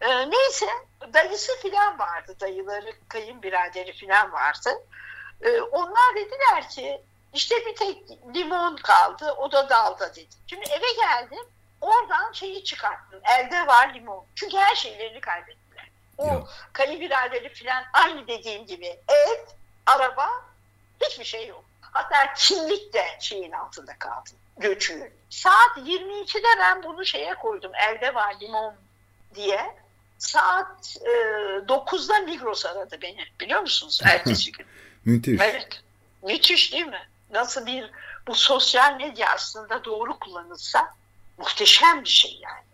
E, 0.00 0.30
neyse 0.30 0.66
dayısı 1.14 1.52
filan 1.62 1.98
vardı 1.98 2.36
dayıları 2.40 2.92
kayınbiraderi 3.08 3.92
filan 3.92 4.32
vardı. 4.32 4.70
E, 5.40 5.60
onlar 5.60 6.14
dediler 6.16 6.68
ki 6.68 7.02
işte 7.32 7.66
bir 7.66 7.76
tek 7.76 8.10
limon 8.34 8.76
kaldı 8.76 9.32
o 9.32 9.52
da 9.52 9.68
dalda 9.68 10.14
dedi. 10.14 10.34
Şimdi 10.46 10.64
eve 10.70 10.92
geldim 10.96 11.46
oradan 11.80 12.32
şeyi 12.32 12.64
çıkarttım 12.64 13.20
elde 13.24 13.66
var 13.66 13.94
limon 13.94 14.26
çünkü 14.34 14.56
her 14.56 14.74
şeylerini 14.74 15.20
kaybettiler. 15.20 15.90
O 16.18 16.26
ya. 16.26 16.44
kayınbiraderi 16.72 17.48
filan 17.48 17.84
aynı 17.92 18.28
dediğim 18.28 18.66
gibi 18.66 18.86
ev, 18.86 19.46
araba 19.86 20.28
hiçbir 21.00 21.24
şey 21.24 21.46
yok. 21.46 21.63
Hatta 21.94 22.32
kimlik 22.36 22.92
de 22.92 23.04
şeyin 23.20 23.52
altında 23.52 23.98
kaldı. 23.98 24.30
Göçüğün. 24.56 25.10
Saat 25.30 25.76
22'de 25.76 26.58
ben 26.58 26.82
bunu 26.82 27.06
şeye 27.06 27.34
koydum. 27.34 27.72
Elde 27.74 28.14
var 28.14 28.34
limon 28.40 28.74
diye. 29.34 29.76
Saat 30.18 30.96
e, 31.00 31.10
9'da 31.68 32.18
Migros 32.18 32.66
aradı 32.66 32.98
beni. 33.02 33.24
Biliyor 33.40 33.60
musunuz? 33.60 34.00
Ertesi 34.04 34.52
gün. 34.52 34.66
Müthiş. 35.04 35.40
Evet. 35.40 35.82
Müthiş 36.22 36.72
değil 36.72 36.86
mi? 36.86 37.08
Nasıl 37.30 37.66
bir 37.66 37.90
bu 38.26 38.34
sosyal 38.34 38.96
medya 38.96 39.28
aslında 39.34 39.84
doğru 39.84 40.18
kullanılsa 40.18 40.94
muhteşem 41.38 42.04
bir 42.04 42.08
şey 42.08 42.38
yani. 42.42 42.64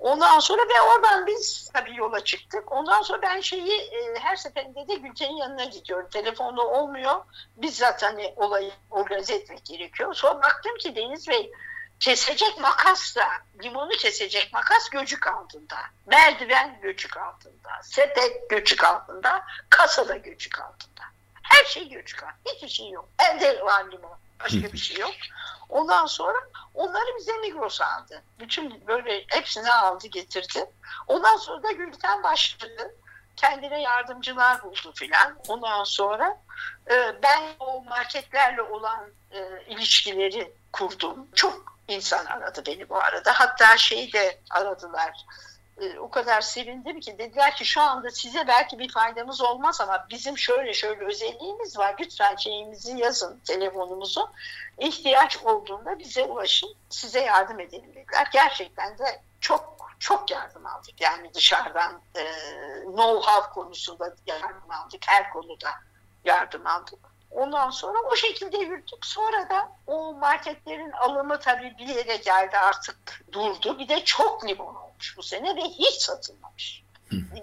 Ondan 0.00 0.38
sonra 0.38 0.62
ve 0.62 0.80
oradan 0.80 1.26
biz 1.26 1.70
tabii 1.74 1.96
yola 1.96 2.24
çıktık. 2.24 2.72
Ondan 2.72 3.02
sonra 3.02 3.22
ben 3.22 3.40
şeyi 3.40 3.80
e, 3.80 4.18
her 4.20 4.36
seferinde 4.36 4.88
de 4.88 4.94
Gülten'in 4.94 5.36
yanına 5.36 5.64
gidiyorum. 5.64 6.08
Telefonda 6.12 6.62
olmuyor. 6.62 7.14
Bizzat 7.56 8.02
hani 8.02 8.34
olayı 8.36 8.72
organize 8.90 9.34
etmek 9.34 9.64
gerekiyor. 9.64 10.14
Sonra 10.14 10.42
baktım 10.42 10.76
ki 10.76 10.96
Deniz 10.96 11.28
Bey 11.28 11.52
kesecek 12.00 12.60
makas 12.60 13.16
da 13.16 13.28
limonu 13.62 13.90
kesecek 13.90 14.52
makas 14.52 14.88
göçük 14.88 15.26
altında. 15.26 15.76
Merdiven 16.06 16.78
göçük 16.82 17.16
altında. 17.16 17.70
Sepet 17.82 18.50
göçük 18.50 18.84
altında. 18.84 19.44
Kasada 19.70 20.16
göçük 20.16 20.60
altında. 20.60 21.02
Her 21.42 21.64
şey 21.64 21.88
göçük 21.88 22.22
altında. 22.22 22.54
Hiçbir 22.54 22.68
şey 22.68 22.90
yok. 22.90 23.08
Elde 23.18 23.64
var 23.64 23.84
limon. 23.92 24.18
Başka 24.40 24.72
bir 24.72 24.78
şey 24.78 24.96
yok. 24.96 25.14
Ondan 25.68 26.06
sonra 26.06 26.38
onları 26.74 27.16
bize 27.18 27.32
Migros 27.32 27.80
aldı. 27.80 28.22
Bütün 28.38 28.86
böyle 28.86 29.24
hepsini 29.28 29.72
aldı 29.72 30.06
getirdi. 30.06 30.70
Ondan 31.06 31.36
sonra 31.36 31.62
da 31.62 31.72
Gülten 31.72 32.22
başladı. 32.22 32.94
Kendine 33.36 33.82
yardımcılar 33.82 34.62
buldu 34.62 34.92
filan. 34.94 35.38
Ondan 35.48 35.84
sonra 35.84 36.36
e, 36.90 37.22
ben 37.22 37.42
o 37.60 37.84
marketlerle 37.84 38.62
olan 38.62 39.10
e, 39.30 39.64
ilişkileri 39.68 40.52
kurdum. 40.72 41.28
Çok 41.34 41.78
insan 41.88 42.24
aradı 42.26 42.62
beni 42.66 42.88
bu 42.88 42.96
arada. 42.96 43.32
Hatta 43.32 43.76
şeyi 43.76 44.12
de 44.12 44.40
aradılar 44.50 45.24
e, 45.80 45.98
o 45.98 46.10
kadar 46.10 46.40
sevindim 46.40 47.00
ki 47.00 47.18
dediler 47.18 47.56
ki 47.56 47.64
şu 47.64 47.80
anda 47.80 48.10
size 48.10 48.48
belki 48.48 48.78
bir 48.78 48.92
faydamız 48.92 49.40
olmaz 49.40 49.80
ama 49.80 50.06
bizim 50.10 50.38
şöyle 50.38 50.74
şöyle 50.74 51.04
özelliğimiz 51.04 51.78
var. 51.78 51.94
Lütfen 52.00 52.36
şeyimizi 52.36 52.98
yazın 52.98 53.40
telefonumuzu. 53.44 54.30
İhtiyaç 54.78 55.36
olduğunda 55.36 55.98
bize 55.98 56.24
ulaşın. 56.24 56.74
Size 56.90 57.20
yardım 57.20 57.60
edelim 57.60 57.94
dediler. 57.94 58.28
Gerçekten 58.32 58.98
de 58.98 59.22
çok 59.40 59.74
çok 59.98 60.30
yardım 60.30 60.66
aldık. 60.66 61.00
Yani 61.00 61.34
dışarıdan 61.34 62.00
e, 62.14 62.22
know-how 62.84 63.52
konusunda 63.52 64.14
yardım 64.26 64.70
aldık. 64.70 65.02
Her 65.06 65.30
konuda 65.30 65.70
yardım 66.24 66.66
aldık. 66.66 66.98
Ondan 67.30 67.70
sonra 67.70 67.98
o 67.98 68.16
şekilde 68.16 68.58
yürüttük. 68.58 69.06
Sonra 69.06 69.50
da 69.50 69.72
o 69.86 70.14
marketlerin 70.14 70.90
alımı 70.90 71.40
tabii 71.40 71.74
bir 71.78 71.86
yere 71.86 72.16
geldi 72.16 72.58
artık 72.58 73.24
durdu. 73.32 73.78
Bir 73.78 73.88
de 73.88 74.04
çok 74.04 74.48
limon 74.48 74.83
olmuş 74.94 75.16
bu 75.16 75.22
sene 75.22 75.56
ve 75.56 75.60
hiç 75.60 76.02
satılmamış. 76.02 76.82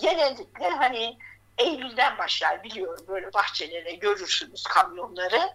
Genellikle 0.02 0.70
hani 0.70 1.18
Eylül'den 1.58 2.18
başlar 2.18 2.64
biliyorum 2.64 3.06
böyle 3.08 3.34
bahçelere 3.34 3.96
görürsünüz 3.96 4.64
kamyonları 4.64 5.50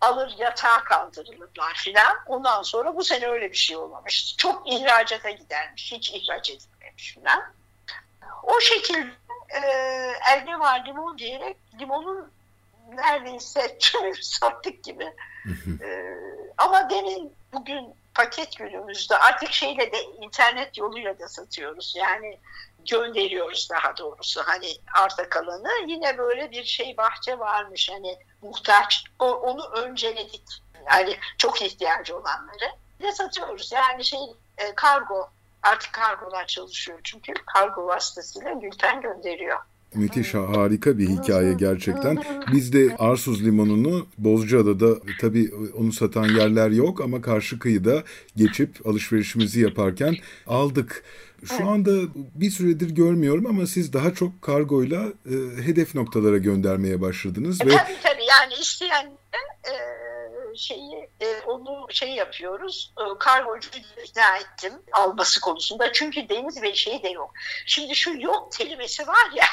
alır 0.00 0.34
yatağa 0.38 0.84
kaldırılırlar 0.84 1.74
filan. 1.74 2.16
Ondan 2.26 2.62
sonra 2.62 2.96
bu 2.96 3.04
sene 3.04 3.26
öyle 3.26 3.50
bir 3.50 3.56
şey 3.56 3.76
olmamış. 3.76 4.36
Çok 4.36 4.72
ihracata 4.72 5.30
gidermiş. 5.30 5.92
Hiç 5.92 6.10
ihraç 6.10 6.50
edilmemiş 6.50 7.14
filan. 7.14 7.42
O 8.42 8.60
şekilde 8.60 9.10
e, 9.48 9.60
elde 10.32 10.58
var 10.58 10.86
limon 10.86 11.18
diyerek 11.18 11.56
limonun 11.80 12.30
neredeyse 12.88 13.78
tümü 13.80 14.22
sattık 14.22 14.84
gibi. 14.84 15.12
e, 15.82 16.16
ama 16.58 16.90
demin 16.90 17.32
bugün 17.52 17.94
paket 18.14 18.56
günümüzde 18.56 19.18
artık 19.18 19.52
şeyle 19.52 19.92
de 19.92 20.02
internet 20.02 20.78
yoluyla 20.78 21.18
da 21.18 21.28
satıyoruz. 21.28 21.94
Yani 21.96 22.38
gönderiyoruz 22.90 23.68
daha 23.70 23.96
doğrusu 23.96 24.42
hani 24.46 24.72
arta 24.94 25.28
kalanı. 25.28 25.70
Yine 25.86 26.18
böyle 26.18 26.50
bir 26.50 26.64
şey 26.64 26.96
bahçe 26.96 27.38
varmış 27.38 27.90
hani 27.90 28.18
muhtaç. 28.42 29.04
O, 29.18 29.32
onu 29.32 29.68
önceledik. 29.68 30.42
Yani 30.86 31.16
çok 31.38 31.62
ihtiyacı 31.62 32.16
olanları. 32.16 32.70
Ne 33.00 33.12
satıyoruz? 33.12 33.72
Yani 33.72 34.04
şey 34.04 34.20
e, 34.58 34.74
kargo. 34.74 35.30
Artık 35.62 35.92
kargolar 35.92 36.46
çalışıyor 36.46 37.00
çünkü 37.04 37.32
kargo 37.54 37.86
vasıtasıyla 37.86 38.52
Gülten 38.52 39.00
gönderiyor. 39.00 39.58
Müthiş 39.94 40.34
harika 40.34 40.98
bir 40.98 41.08
hikaye 41.08 41.54
gerçekten. 41.54 42.22
Biz 42.52 42.72
de 42.72 42.96
Arsuz 42.98 43.44
limonunu 43.44 44.06
Bozcaada'da 44.18 44.94
tabii 45.20 45.50
onu 45.78 45.92
satan 45.92 46.24
yerler 46.24 46.70
yok 46.70 47.00
ama 47.00 47.22
karşı 47.22 47.58
kıyıda 47.58 48.02
geçip 48.36 48.86
alışverişimizi 48.86 49.60
yaparken 49.60 50.16
aldık. 50.46 51.04
Şu 51.44 51.68
anda 51.68 51.90
bir 52.14 52.50
süredir 52.50 52.90
görmüyorum 52.90 53.46
ama 53.46 53.66
siz 53.66 53.92
daha 53.92 54.14
çok 54.14 54.42
kargoyla 54.42 55.02
e, 55.06 55.62
hedef 55.62 55.94
noktalara 55.94 56.38
göndermeye 56.38 57.00
başladınız. 57.00 57.60
E, 57.60 57.66
ve... 57.66 57.70
Tabii 57.70 57.96
tabii 58.02 58.24
yani 58.28 58.54
isteyen 58.60 59.06
e, 59.64 59.74
şeyi 60.56 61.08
e, 61.20 61.40
onu 61.46 61.86
şey 61.90 62.10
yapıyoruz. 62.10 62.92
E, 62.98 63.18
kargocuyu 63.18 63.84
ikna 64.04 64.36
ettim 64.36 64.72
alması 64.92 65.40
konusunda. 65.40 65.92
Çünkü 65.92 66.28
Deniz 66.28 66.62
Bey 66.62 66.74
şey 66.74 67.02
de 67.02 67.08
yok. 67.08 67.30
Şimdi 67.66 67.96
şu 67.96 68.20
yok 68.20 68.52
kelimesi 68.52 69.06
var 69.06 69.30
ya 69.36 69.46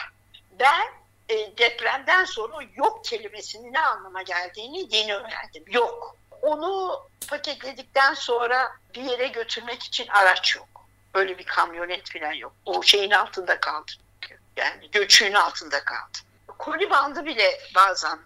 ben 0.60 0.88
e, 1.30 1.58
depremden 1.58 2.26
sonra 2.26 2.58
yok 2.76 3.06
kelimesinin 3.06 3.74
ne 3.74 3.80
anlama 3.80 4.22
geldiğini 4.22 4.96
yeni 4.96 5.16
öğrendim. 5.16 5.64
Yok. 5.68 6.16
Onu 6.42 7.02
paketledikten 7.28 8.14
sonra 8.14 8.72
bir 8.96 9.02
yere 9.02 9.28
götürmek 9.28 9.84
için 9.84 10.08
araç 10.08 10.56
yok. 10.56 10.68
Böyle 11.14 11.38
bir 11.38 11.46
kamyonet 11.46 12.14
falan 12.14 12.32
yok. 12.32 12.54
O 12.66 12.84
şeyin 12.84 13.12
altında 13.12 13.60
kaldı. 13.60 13.92
Yani 14.58 14.92
göçüğün 14.92 15.34
altında 15.34 15.84
kaldı. 15.84 16.18
Koli 16.58 16.90
bandı 16.90 17.26
bile 17.26 17.60
bazen 17.76 18.20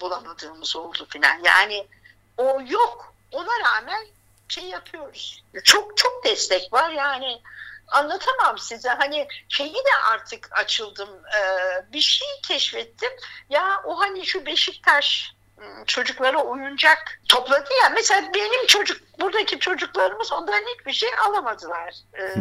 bulamadığımız 0.00 0.76
oldu 0.76 1.08
falan. 1.12 1.40
Yani 1.44 1.86
o 2.36 2.60
yok. 2.66 3.14
Ona 3.32 3.52
rağmen 3.64 4.06
şey 4.48 4.64
yapıyoruz. 4.64 5.44
Çok 5.64 5.96
çok 5.96 6.24
destek 6.24 6.72
var 6.72 6.90
yani 6.90 7.42
anlatamam 7.90 8.58
size. 8.58 8.88
Hani 8.88 9.28
şeyi 9.48 9.74
de 9.74 9.96
artık 10.12 10.48
açıldım. 10.52 11.08
Ee, 11.08 11.92
bir 11.92 12.00
şey 12.00 12.28
keşfettim. 12.48 13.10
Ya 13.50 13.82
o 13.84 14.00
hani 14.00 14.26
şu 14.26 14.46
Beşiktaş 14.46 15.32
ıı, 15.58 15.84
çocuklara 15.86 16.38
oyuncak 16.38 17.20
topladı 17.28 17.68
ya. 17.82 17.88
Mesela 17.88 18.30
benim 18.34 18.66
çocuk, 18.66 19.00
buradaki 19.20 19.58
çocuklarımız 19.58 20.32
ondan 20.32 20.62
hiçbir 20.74 20.92
şey 20.92 21.10
alamadılar. 21.26 21.94
Ee, 22.18 22.34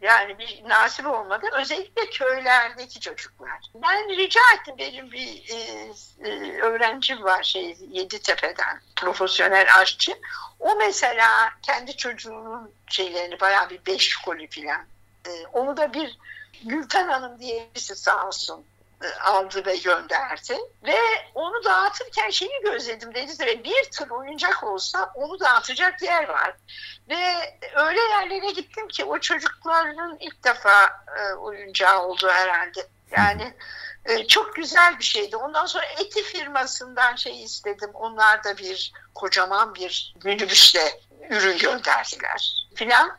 yani 0.00 0.38
bir 0.38 0.62
nasip 0.68 1.06
olmadı. 1.06 1.46
Özellikle 1.52 2.10
köylerdeki 2.10 3.00
çocuklar. 3.00 3.58
Ben 3.74 4.08
rica 4.08 4.40
ettim 4.60 4.74
benim 4.78 5.12
bir 5.12 5.44
e, 5.50 5.90
e, 6.28 6.60
öğrencim 6.60 7.22
var 7.22 7.42
şey 7.42 7.76
Yeditepe'den 7.90 8.80
profesyonel 8.96 9.66
aşçı. 9.80 10.12
O 10.60 10.76
mesela 10.76 11.50
kendi 11.62 11.96
çocuğunun 11.96 12.72
şeylerini 12.86 13.40
bayağı 13.40 13.70
bir 13.70 13.86
beş 13.86 14.16
koli 14.16 14.48
filan. 14.48 14.80
E, 15.26 15.46
onu 15.52 15.76
da 15.76 15.94
bir 15.94 16.18
Gülten 16.64 17.08
Hanım 17.08 17.40
diye 17.40 17.68
birisi 17.74 17.96
sağ 17.96 18.26
olsun 18.26 18.64
aldı 19.20 19.66
ve 19.66 19.76
gönderdi. 19.76 20.58
Ve 20.84 20.98
onu 21.34 21.64
dağıtırken 21.64 22.30
şeyi 22.30 22.60
gözledim 22.64 23.14
dedi 23.14 23.32
ve 23.46 23.64
bir 23.64 23.90
tır 23.90 24.10
oyuncak 24.10 24.64
olsa 24.64 25.12
onu 25.14 25.40
dağıtacak 25.40 26.02
yer 26.02 26.28
var. 26.28 26.56
Ve 27.08 27.56
öyle 27.74 28.00
yerlere 28.00 28.50
gittim 28.50 28.88
ki 28.88 29.04
o 29.04 29.18
çocukların 29.18 30.16
ilk 30.20 30.44
defa 30.44 31.04
e, 31.18 31.32
oyuncağı 31.32 32.02
oldu 32.02 32.28
herhalde. 32.28 32.86
Yani 33.10 33.54
e, 34.04 34.26
çok 34.26 34.56
güzel 34.56 34.98
bir 34.98 35.04
şeydi. 35.04 35.36
Ondan 35.36 35.66
sonra 35.66 35.84
Eti 35.84 36.22
firmasından 36.22 37.16
şey 37.16 37.42
istedim. 37.42 37.90
Onlar 37.94 38.44
da 38.44 38.58
bir 38.58 38.92
kocaman 39.14 39.74
bir 39.74 40.14
minibüsle 40.24 41.00
ürün 41.30 41.58
gönderdiler 41.58 42.66
filan. 42.74 43.18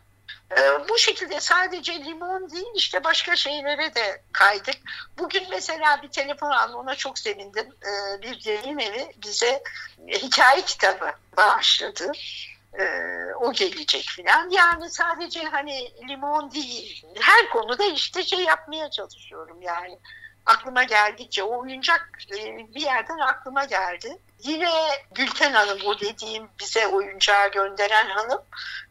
E, 0.57 0.89
bu 0.89 0.97
şekilde 0.97 1.39
sadece 1.39 2.05
limon 2.05 2.49
değil 2.49 2.71
işte 2.75 3.03
başka 3.03 3.35
şeylere 3.35 3.95
de 3.95 4.21
kaydık. 4.31 4.75
Bugün 5.17 5.43
mesela 5.49 6.01
bir 6.01 6.09
telefon 6.09 6.51
aldım 6.51 6.75
ona 6.75 6.95
çok 6.95 7.19
sevindim. 7.19 7.67
E, 7.83 8.21
bir 8.21 8.45
yayın 8.45 8.79
evi 8.79 9.12
bize 9.25 9.63
hikaye 10.07 10.62
kitabı 10.62 11.12
bağışladı. 11.38 12.12
E, 12.79 12.83
o 13.39 13.53
gelecek 13.53 14.05
filan. 14.05 14.49
Yani 14.49 14.89
sadece 14.89 15.43
hani 15.43 15.91
limon 16.09 16.51
değil. 16.51 17.05
Her 17.21 17.49
konuda 17.49 17.85
işte 17.85 18.23
şey 18.23 18.39
yapmaya 18.39 18.91
çalışıyorum 18.91 19.62
yani 19.62 19.99
aklıma 20.45 20.83
geldikçe 20.83 21.43
o 21.43 21.59
oyuncak 21.59 22.12
e, 22.38 22.57
bir 22.75 22.81
yerden 22.81 23.17
aklıma 23.17 23.65
geldi. 23.65 24.19
Yine 24.39 24.71
Gülten 25.12 25.54
Hanım 25.54 25.80
o 25.86 25.99
dediğim 25.99 26.49
bize 26.60 26.88
oyuncağı 26.88 27.52
gönderen 27.52 28.10
hanım 28.10 28.41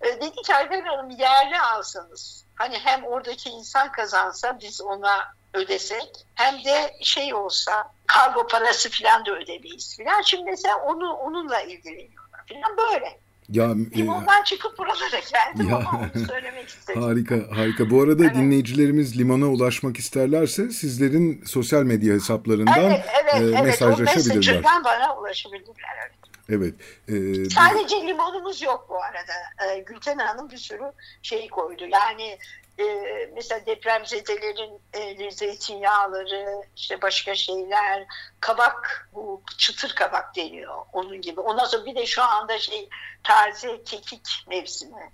e, 0.01 0.07
dedi 0.07 0.43
ki 0.43 0.55
Ayfer 0.55 0.83
Hanım 0.83 1.11
yerli 1.11 1.61
alsanız. 1.61 2.45
Hani 2.55 2.79
hem 2.79 3.05
oradaki 3.05 3.51
insan 3.51 3.93
kazansa 3.93 4.61
biz 4.61 4.81
ona 4.81 5.33
ödesek 5.55 6.27
hem 6.35 6.65
de 6.65 6.95
şey 7.03 7.35
olsa 7.35 7.93
kargo 8.07 8.47
parası 8.47 8.91
falan 8.91 9.27
da 9.27 9.31
ödemeyiz 9.31 9.97
falan. 9.97 10.23
Şimdi 10.23 10.51
mesela 10.51 10.77
onu 10.77 11.13
onunla 11.13 11.61
ilgileniyorlar 11.61 12.41
falan 12.49 12.77
böyle. 12.77 13.21
Ya, 13.49 13.75
Limondan 13.97 14.43
e, 14.43 14.45
çıkıp 14.45 14.79
buralara 14.79 15.19
geldim 15.19 15.69
ya, 15.71 15.77
ama 15.77 16.11
onu 16.15 16.27
söylemek 16.27 16.69
istedim. 16.69 17.03
Harika, 17.03 17.35
harika. 17.57 17.91
Bu 17.91 18.03
arada 18.03 18.25
evet. 18.25 18.35
dinleyicilerimiz 18.35 19.19
limana 19.19 19.47
ulaşmak 19.47 19.99
isterlerse 19.99 20.71
sizlerin 20.71 21.45
sosyal 21.45 21.83
medya 21.83 22.15
hesaplarından 22.15 22.85
evet, 22.85 23.05
evet, 23.23 23.35
e, 23.35 23.45
evet. 23.45 23.63
mesajlaşabilirler. 23.63 24.55
Evet, 24.55 24.65
o 24.81 24.85
bana 24.85 25.17
ulaşabilirler. 25.17 26.11
Evet. 26.49 26.75
Evet. 27.09 27.47
E, 27.47 27.51
Sadece 27.51 28.07
limonumuz 28.07 28.63
yok 28.63 28.87
bu 28.89 29.03
arada. 29.03 29.73
E, 29.73 29.79
Gülten 29.79 30.19
Hanım 30.19 30.51
bir 30.51 30.57
sürü 30.57 30.93
şey 31.23 31.49
koydu. 31.49 31.85
Yani 31.93 32.39
e, 32.79 33.31
mesela 33.35 33.67
depremzedelerin 33.67 34.81
e, 34.93 35.31
zeytinyağları, 35.31 36.62
işte 36.77 37.03
başka 37.03 37.35
şeyler, 37.35 38.07
kabak, 38.41 39.09
bu 39.12 39.43
çıtır 39.59 39.95
kabak 39.95 40.37
deniyor 40.37 40.87
onun 40.93 41.23
gibi. 41.23 41.41
Ondan 41.41 41.64
sonra 41.64 41.85
bir 41.85 41.97
de 41.97 42.07
şu 42.07 42.23
anda 42.23 42.59
şey 42.59 42.88
taze 43.23 43.83
kekik 43.85 44.45
mevsimi, 44.49 45.12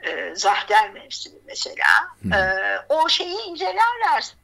e, 0.00 0.34
zahter 0.34 0.90
mevsimi 0.90 1.38
mesela. 1.46 1.86
Hmm. 2.22 2.32
E, 2.32 2.78
o 2.88 3.08
şeyi 3.08 3.42
incelerler. 3.42 4.34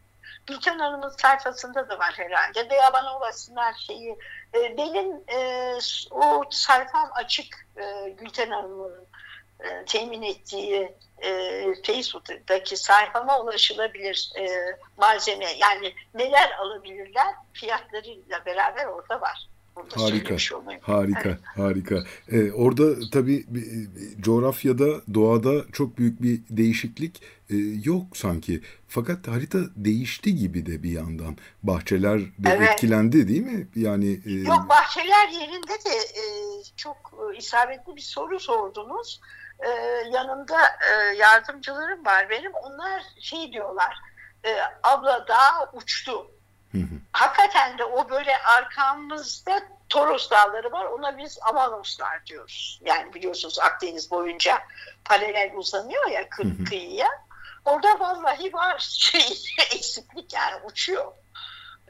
Gülten 0.46 0.78
Hanım'ın 0.78 1.08
sayfasında 1.08 1.88
da 1.88 1.98
var 1.98 2.14
herhalde 2.16 2.70
veya 2.70 2.92
bana 2.92 3.18
ulaşsınlar 3.18 3.74
şeyi. 3.86 4.18
E, 4.54 4.76
benim 4.76 5.12
e, 5.28 5.70
o 6.10 6.44
sayfam 6.50 7.10
açık 7.14 7.66
e, 7.76 8.10
Gülten 8.10 8.50
Hanım'ın 8.50 9.06
e, 9.60 9.84
temin 9.84 10.22
ettiği 10.22 10.92
e, 11.22 11.64
Facebook'taki 11.86 12.76
sayfama 12.76 13.40
ulaşılabilir 13.40 14.32
e, 14.38 14.46
malzeme 14.96 15.46
yani 15.60 15.94
neler 16.14 16.50
alabilirler 16.60 17.34
fiyatlarıyla 17.52 18.46
beraber 18.46 18.86
orada 18.86 19.20
var. 19.20 19.48
Harika, 19.94 20.36
harika, 20.82 21.28
evet. 21.28 21.38
harika. 21.56 22.04
Ee, 22.32 22.52
orada 22.52 23.10
tabii 23.12 23.46
coğrafyada, 24.20 25.14
doğada 25.14 25.64
çok 25.72 25.98
büyük 25.98 26.22
bir 26.22 26.40
değişiklik 26.50 27.22
e, 27.50 27.56
yok 27.84 28.16
sanki. 28.16 28.62
Fakat 28.88 29.28
harita 29.28 29.58
değişti 29.76 30.36
gibi 30.36 30.66
de 30.66 30.82
bir 30.82 30.90
yandan. 30.90 31.36
Bahçeler 31.62 32.20
de 32.20 32.50
evet. 32.50 32.70
etkilendi 32.70 33.28
değil 33.28 33.42
mi? 33.42 33.68
Yani 33.76 34.20
e... 34.26 34.32
Yok 34.32 34.68
bahçeler 34.68 35.28
yerinde 35.28 35.72
de 35.84 36.20
e, 36.20 36.24
çok 36.76 36.96
e, 36.96 37.38
isabetli 37.38 37.96
bir 37.96 38.00
soru 38.00 38.40
sordunuz 38.40 39.20
e, 39.20 39.45
yanımda 40.10 40.60
e, 40.90 40.92
yardımcılarım 41.16 42.04
var 42.06 42.30
benim. 42.30 42.54
Onlar 42.54 43.02
şey 43.20 43.52
diyorlar, 43.52 43.98
e, 44.44 44.56
abla 44.82 45.28
daha 45.28 45.70
uçtu. 45.72 46.30
Hakikaten 47.12 47.78
de 47.78 47.84
o 47.84 48.08
böyle 48.10 48.38
arkamızda 48.38 49.62
Toros 49.88 50.30
dağları 50.30 50.72
var. 50.72 50.84
Ona 50.84 51.18
biz 51.18 51.38
Amanoslar 51.42 52.26
diyoruz. 52.26 52.80
Yani 52.84 53.14
biliyorsunuz 53.14 53.58
Akdeniz 53.58 54.10
boyunca 54.10 54.58
paralel 55.04 55.52
uzanıyor 55.56 56.06
ya 56.06 56.22
kı- 56.22 56.64
kıyıya. 56.68 57.08
Orada 57.64 58.00
vallahi 58.00 58.52
var 58.52 58.78
şey 58.98 59.20
eksiklik 59.74 60.34
yani 60.34 60.56
uçuyor. 60.64 61.12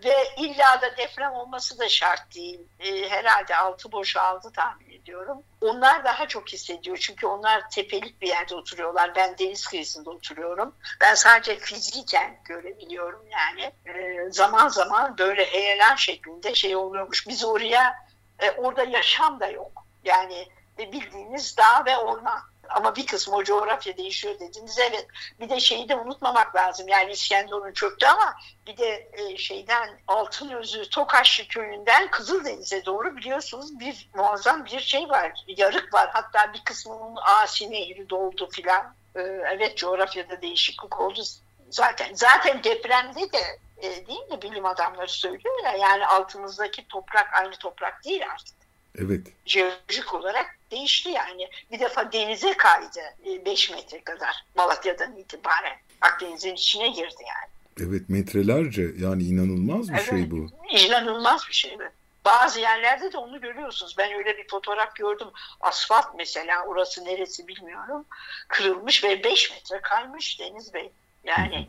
Ve 0.07 0.35
illa 0.37 0.83
da 0.83 0.97
deprem 0.97 1.33
olması 1.33 1.79
da 1.79 1.89
şart 1.89 2.35
değil. 2.35 2.61
E, 2.81 3.09
herhalde 3.09 3.57
altı 3.57 3.93
boşaldı 3.93 4.53
tahmin 4.53 4.91
ediyorum. 4.91 5.43
Onlar 5.61 6.05
daha 6.05 6.29
çok 6.29 6.49
hissediyor. 6.49 6.97
Çünkü 6.97 7.27
onlar 7.27 7.71
tepelik 7.71 8.23
bir 8.23 8.29
yerde 8.29 8.55
oturuyorlar. 8.55 9.15
Ben 9.15 9.39
deniz 9.39 9.67
kıyısında 9.67 10.11
oturuyorum. 10.11 10.75
Ben 11.01 11.15
sadece 11.15 11.59
fiziken 11.59 12.41
görebiliyorum 12.45 13.25
yani. 13.31 13.73
E, 13.87 14.31
zaman 14.31 14.69
zaman 14.69 15.19
böyle 15.19 15.45
heyelan 15.45 15.95
şeklinde 15.95 16.55
şey 16.55 16.77
oluyormuş. 16.77 17.29
Biz 17.29 17.45
oraya, 17.45 17.95
e, 18.39 18.51
orada 18.51 18.85
yaşam 18.85 19.41
da 19.41 19.47
yok. 19.47 19.87
Yani 20.05 20.49
bildiğiniz 20.79 21.57
dağ 21.57 21.85
ve 21.87 21.97
orman 21.97 22.41
ama 22.71 22.97
bir 22.97 23.07
kısmı 23.07 23.37
o 23.37 23.45
coğrafya 23.45 23.97
değişiyor 23.97 24.35
dediniz. 24.41 24.79
Evet 24.79 25.07
bir 25.41 25.49
de 25.49 25.61
şeyi 25.61 25.89
de 25.89 25.97
unutmamak 25.97 26.57
lazım. 26.57 26.89
Yani 26.89 27.13
İskenderun 27.13 27.73
çöktü 27.73 28.07
ama 28.07 28.35
bir 28.67 28.77
de 28.77 29.09
e, 29.13 29.37
şeyden 29.37 29.89
Altınözü 30.07 30.91
Tokaşlı 30.91 31.49
köyünden 31.49 32.11
Kızıldeniz'e 32.11 32.85
doğru 32.85 33.17
biliyorsunuz 33.17 33.81
bir 33.81 34.11
muazzam 34.15 34.65
bir 34.65 34.81
şey 34.81 35.09
var. 35.09 35.33
Yarık 35.47 35.95
var. 35.95 36.11
Hatta 36.13 36.53
bir 36.53 36.65
kısmının 36.65 37.17
Asi 37.17 37.71
Nehri 37.71 38.11
doldu 38.11 38.49
filan. 38.53 38.95
E, 39.15 39.21
evet 39.23 39.77
coğrafyada 39.77 40.43
değişiklik 40.43 41.01
oldu 41.01 41.23
zaten. 41.71 42.15
Zaten 42.15 42.65
depremde 42.65 43.33
de 43.33 43.59
e, 43.79 44.07
değil 44.07 44.31
mi 44.31 44.43
bilim 44.43 44.67
adamları 44.67 45.09
söylüyor 45.09 45.65
ya 45.65 45.73
yani 45.73 46.07
altımızdaki 46.07 46.89
toprak 46.89 47.35
aynı 47.35 47.57
toprak 47.57 48.05
değil 48.05 48.23
artık. 48.33 48.57
Evet. 48.99 49.27
Jeolojik 49.47 50.15
olarak 50.15 50.56
değişti 50.71 51.11
yani. 51.11 51.49
Bir 51.73 51.81
defa 51.81 52.13
denize 52.13 52.57
kaydı 52.57 53.01
5 53.47 53.71
e, 53.71 53.75
metre 53.75 54.01
kadar 54.01 54.45
Malatya'dan 54.55 55.17
itibaren. 55.17 55.77
Akdeniz'in 56.01 56.55
içine 56.55 56.89
girdi 56.89 57.23
yani. 57.27 57.51
Evet 57.81 58.09
metrelerce 58.09 58.83
yani 58.99 59.23
inanılmaz 59.23 59.89
bir 59.89 59.95
evet, 59.95 60.11
şey 60.11 60.31
bu. 60.31 60.47
İnanılmaz 60.71 61.49
bir 61.49 61.55
şey 61.55 61.79
bu. 61.79 61.83
Bazı 62.25 62.61
yerlerde 62.61 63.13
de 63.13 63.19
onu 63.19 63.41
görüyorsunuz. 63.41 63.95
Ben 63.99 64.13
öyle 64.13 64.39
bir 64.39 64.49
fotoğraf 64.49 64.95
gördüm. 64.97 65.29
Asfalt 65.61 66.07
mesela 66.17 66.65
orası 66.67 67.05
neresi 67.05 67.49
bilmiyorum. 67.49 68.05
Kırılmış 68.49 69.05
ve 69.05 69.25
5 69.25 69.51
metre 69.51 69.81
kaymış 69.81 70.41
Deniz 70.41 70.75
Bey. 70.75 70.93
Yani 71.25 71.69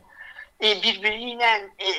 e, 0.63 0.81
birbiriyle 0.83 1.69
e, 1.79 1.89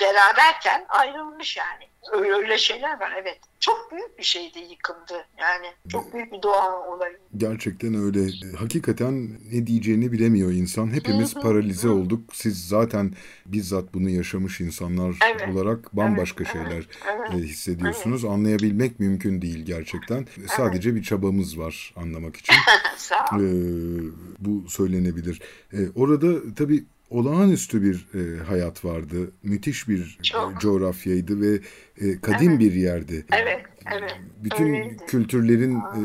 beraberken 0.00 0.84
ayrılmış 0.88 1.56
yani. 1.56 1.84
Öyle, 2.12 2.32
öyle 2.32 2.58
şeyler 2.58 3.00
var 3.00 3.12
evet. 3.22 3.38
Çok 3.60 3.92
büyük 3.92 4.18
bir 4.18 4.22
şeydi 4.22 4.58
yıkıldı. 4.58 5.26
Yani 5.38 5.66
çok 5.88 6.14
büyük 6.14 6.32
bir 6.32 6.42
doğa 6.42 6.88
olayı. 6.88 7.18
Gerçekten 7.36 7.94
öyle. 7.94 8.20
Hakikaten 8.58 9.28
ne 9.52 9.66
diyeceğini 9.66 10.12
bilemiyor 10.12 10.52
insan. 10.52 10.94
Hepimiz 10.94 11.34
paralize 11.34 11.88
olduk. 11.88 12.20
Siz 12.32 12.68
zaten 12.68 13.12
bizzat 13.46 13.94
bunu 13.94 14.10
yaşamış 14.10 14.60
insanlar 14.60 15.16
evet. 15.24 15.48
olarak 15.48 15.96
bambaşka 15.96 16.44
evet. 16.44 16.52
şeyler 16.52 16.84
evet. 17.06 17.32
hissediyorsunuz. 17.32 18.24
Evet. 18.24 18.34
Anlayabilmek 18.34 19.00
mümkün 19.00 19.42
değil 19.42 19.66
gerçekten. 19.66 20.26
Evet. 20.38 20.50
Sadece 20.50 20.94
bir 20.94 21.02
çabamız 21.02 21.58
var 21.58 21.94
anlamak 21.96 22.36
için. 22.36 22.54
Sağ 22.96 23.24
ol. 23.32 23.40
Ee, 23.40 24.12
bu 24.38 24.68
söylenebilir. 24.68 25.42
Ee, 25.72 25.76
orada 25.94 26.54
tabii 26.54 26.84
olağanüstü 27.14 27.82
bir 27.82 27.96
e, 28.14 28.44
hayat 28.44 28.84
vardı. 28.84 29.32
Müthiş 29.42 29.88
bir 29.88 30.18
e, 30.34 30.58
coğrafyaydı 30.58 31.40
ve 31.40 31.60
e, 32.00 32.20
kadim 32.20 32.50
evet. 32.50 32.60
bir 32.60 32.72
yerdi. 32.72 33.26
Evet, 33.32 33.62
evet. 33.92 34.16
Bütün 34.36 34.64
Öyleydi. 34.64 35.06
kültürlerin 35.06 35.76
e, 35.76 36.02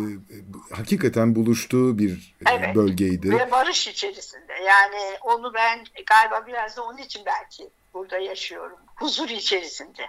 hakikaten 0.76 1.36
buluştuğu 1.36 1.98
bir 1.98 2.36
e, 2.48 2.52
evet. 2.52 2.76
bölgeydi. 2.76 3.32
Ve 3.32 3.52
barış 3.52 3.88
içerisinde. 3.88 4.54
Yani 4.54 5.18
onu 5.22 5.54
ben 5.54 5.80
galiba 6.10 6.48
biraz 6.48 6.78
da 6.78 6.84
onun 6.84 6.98
için 6.98 7.22
belki 7.26 7.70
burada 7.94 8.18
yaşıyorum. 8.18 8.78
Huzur 8.96 9.30
içerisinde. 9.30 10.02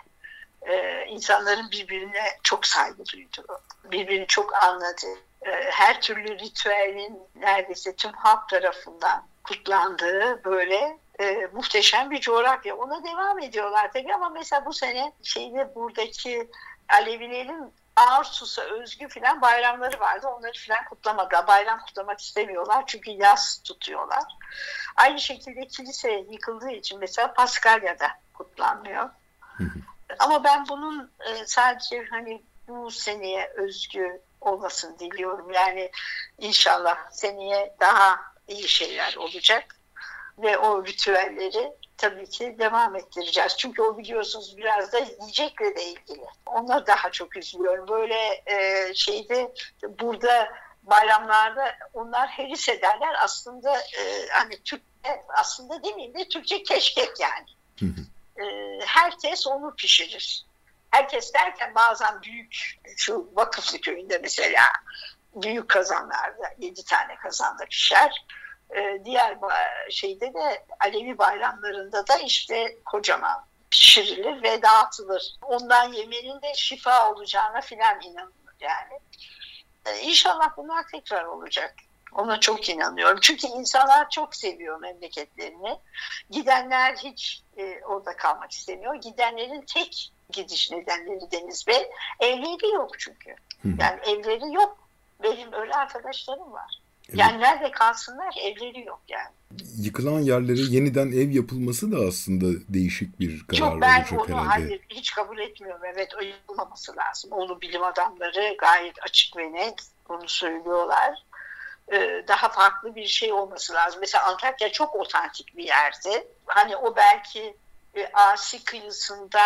Ee, 0.63 1.07
insanların 1.09 1.71
birbirine 1.71 2.25
çok 2.43 2.67
saygı 2.67 3.05
duyduğu, 3.13 3.61
birbirini 3.93 4.27
çok 4.27 4.65
anladı. 4.65 5.07
Ee, 5.47 5.51
her 5.71 6.01
türlü 6.01 6.39
ritüelin 6.39 7.19
neredeyse 7.37 7.97
tüm 7.97 8.13
halk 8.13 8.49
tarafından 8.49 9.30
kutlandığı 9.44 10.44
böyle 10.44 10.98
e, 11.20 11.48
muhteşem 11.53 12.11
bir 12.11 12.20
coğrafya. 12.20 12.76
Ona 12.76 13.05
devam 13.05 13.38
ediyorlar 13.38 13.92
tabii 13.92 14.14
ama 14.14 14.29
mesela 14.29 14.64
bu 14.64 14.72
sene 14.72 15.12
şeyde 15.22 15.74
buradaki 15.74 16.48
Alevilerin 16.88 17.74
Ağustus'a 17.96 18.62
özgü 18.62 19.09
filan 19.09 19.42
bayramları 19.42 20.00
vardı. 20.00 20.26
Onları 20.26 20.53
filan 20.53 20.85
kutlamadılar. 20.85 21.46
Bayram 21.46 21.81
kutlamak 21.81 22.20
istemiyorlar 22.20 22.85
çünkü 22.87 23.11
yaz 23.11 23.62
tutuyorlar. 23.64 24.24
Aynı 24.96 25.20
şekilde 25.20 25.66
kilise 25.66 26.12
yıkıldığı 26.12 26.70
için 26.70 26.98
mesela 26.98 27.35
Paskalya'da 27.35 28.09
kutlanmıyor. 28.35 29.11
Ama 30.18 30.44
ben 30.44 30.68
bunun 30.68 31.12
e, 31.20 31.46
sadece 31.46 32.05
hani 32.11 32.42
bu 32.68 32.90
seneye 32.90 33.53
özgü 33.57 34.20
olmasını 34.40 34.98
diliyorum. 34.98 35.50
Yani 35.50 35.90
inşallah 36.38 37.11
seneye 37.11 37.76
daha 37.81 38.30
iyi 38.51 38.69
şeyler 38.69 39.17
olacak 39.17 39.77
ve 40.39 40.59
o 40.59 40.85
ritüelleri 40.85 41.73
tabii 41.97 42.31
ki 42.31 42.57
devam 42.59 42.97
ettireceğiz. 42.97 43.57
Çünkü 43.57 43.83
o 43.83 43.99
biliyorsunuz 43.99 44.57
biraz 44.57 44.93
da 44.93 44.99
yiyecekle 44.99 45.77
de 45.77 45.85
ilgili. 45.85 46.25
Ona 46.47 46.87
daha 46.87 47.11
çok 47.11 47.37
üzülüyorum. 47.37 47.89
Böyle 47.89 48.43
e, 48.47 48.95
şeyde 48.95 49.53
burada 50.01 50.49
bayramlarda 50.83 51.75
onlar 51.95 52.29
heris 52.29 52.69
ederler. 52.69 53.15
Aslında 53.23 53.79
e, 53.79 54.29
hani 54.33 54.63
Türkçe 54.63 55.25
aslında 55.29 55.83
demeyeyim 55.85 56.15
de 56.15 56.29
Türkçe 56.29 56.63
keşkek 56.63 57.11
yani. 57.21 57.47
e, 58.39 58.45
herkes 58.87 59.47
onu 59.47 59.75
pişirir. 59.75 60.47
Herkes 60.91 61.35
derken 61.35 61.75
bazen 61.75 62.23
büyük 62.23 62.79
şu 62.97 63.31
Vakıflı 63.35 63.81
köyünde 63.81 64.19
mesela 64.19 64.65
büyük 65.35 65.69
kazanlarda 65.69 66.55
yedi 66.59 66.85
tane 66.85 67.17
kazanda 67.17 67.65
pişer 67.65 68.27
e, 68.76 69.04
diğer 69.04 69.38
şeyde 69.90 70.35
de 70.35 70.64
Alevi 70.80 71.18
bayramlarında 71.18 72.06
da 72.06 72.16
işte 72.18 72.76
kocaman 72.85 73.44
pişirilir 73.70 74.42
ve 74.42 74.62
dağıtılır. 74.62 75.37
Ondan 75.42 75.92
yemenin 75.92 76.42
de 76.42 76.54
şifa 76.54 77.12
olacağına 77.12 77.61
filan 77.61 78.00
inanılır 78.00 78.54
yani. 78.61 79.00
E, 79.87 79.98
inşallah 79.98 80.56
bunlar 80.56 80.85
tekrar 80.92 81.24
olacak. 81.24 81.74
Ona 82.12 82.40
çok 82.40 82.68
inanıyorum. 82.68 83.18
Çünkü 83.22 83.46
insanlar 83.46 84.11
çok 84.11 84.37
seviyor 84.37 84.80
memleketlerini. 84.80 85.78
Gidenler 86.30 86.96
hiç 86.96 87.42
e, 87.56 87.80
orada 87.85 88.16
kalmak 88.16 88.52
istemiyor. 88.52 88.94
Gidenlerin 88.94 89.64
tek 89.74 90.12
gidiş 90.30 90.70
nedenleri 90.70 91.30
Deniz 91.30 91.66
Bey. 91.66 91.90
Evleri 92.20 92.74
yok 92.74 92.98
çünkü. 92.98 93.35
Yani 93.64 94.00
evleri 94.06 94.54
yok. 94.54 94.78
Benim 95.22 95.52
öyle 95.52 95.74
arkadaşlarım 95.74 96.52
var. 96.52 96.80
Yani 97.14 97.40
nerede 97.40 97.70
kalsınlar 97.70 98.35
evleri 98.42 98.87
yok 98.87 99.01
yani. 99.09 99.29
Yıkılan 99.77 100.20
yerlere 100.20 100.61
yeniden 100.61 101.07
ev 101.07 101.31
yapılması 101.31 101.92
da 101.92 101.96
aslında 102.09 102.46
değişik 102.68 103.20
bir 103.20 103.46
karar 103.46 103.59
Çok 103.59 103.81
ben 103.83 103.99
olacak 104.01 104.12
onu, 104.12 104.29
herhalde. 104.29 104.49
Hayır 104.49 104.81
hiç 104.88 105.14
kabul 105.14 105.38
etmiyorum. 105.38 105.81
Evet 105.94 106.14
o 106.20 106.25
yapılmaması 106.25 106.96
lazım. 106.96 107.33
Onu 107.33 107.61
bilim 107.61 107.83
adamları 107.83 108.57
gayet 108.59 109.03
açık 109.03 109.37
ve 109.37 109.53
net 109.53 109.83
bunu 110.09 110.29
söylüyorlar. 110.29 111.25
Ee, 111.92 112.25
daha 112.29 112.49
farklı 112.49 112.94
bir 112.94 113.07
şey 113.07 113.33
olması 113.33 113.75
lazım. 113.75 114.01
Mesela 114.01 114.27
Antakya 114.27 114.73
çok 114.73 114.96
otantik 114.96 115.57
bir 115.57 115.64
yerdi. 115.64 116.27
Hani 116.46 116.77
o 116.77 116.96
belki 116.96 117.57
e, 117.94 118.07
Asi 118.14 118.64
kıyısında 118.64 119.40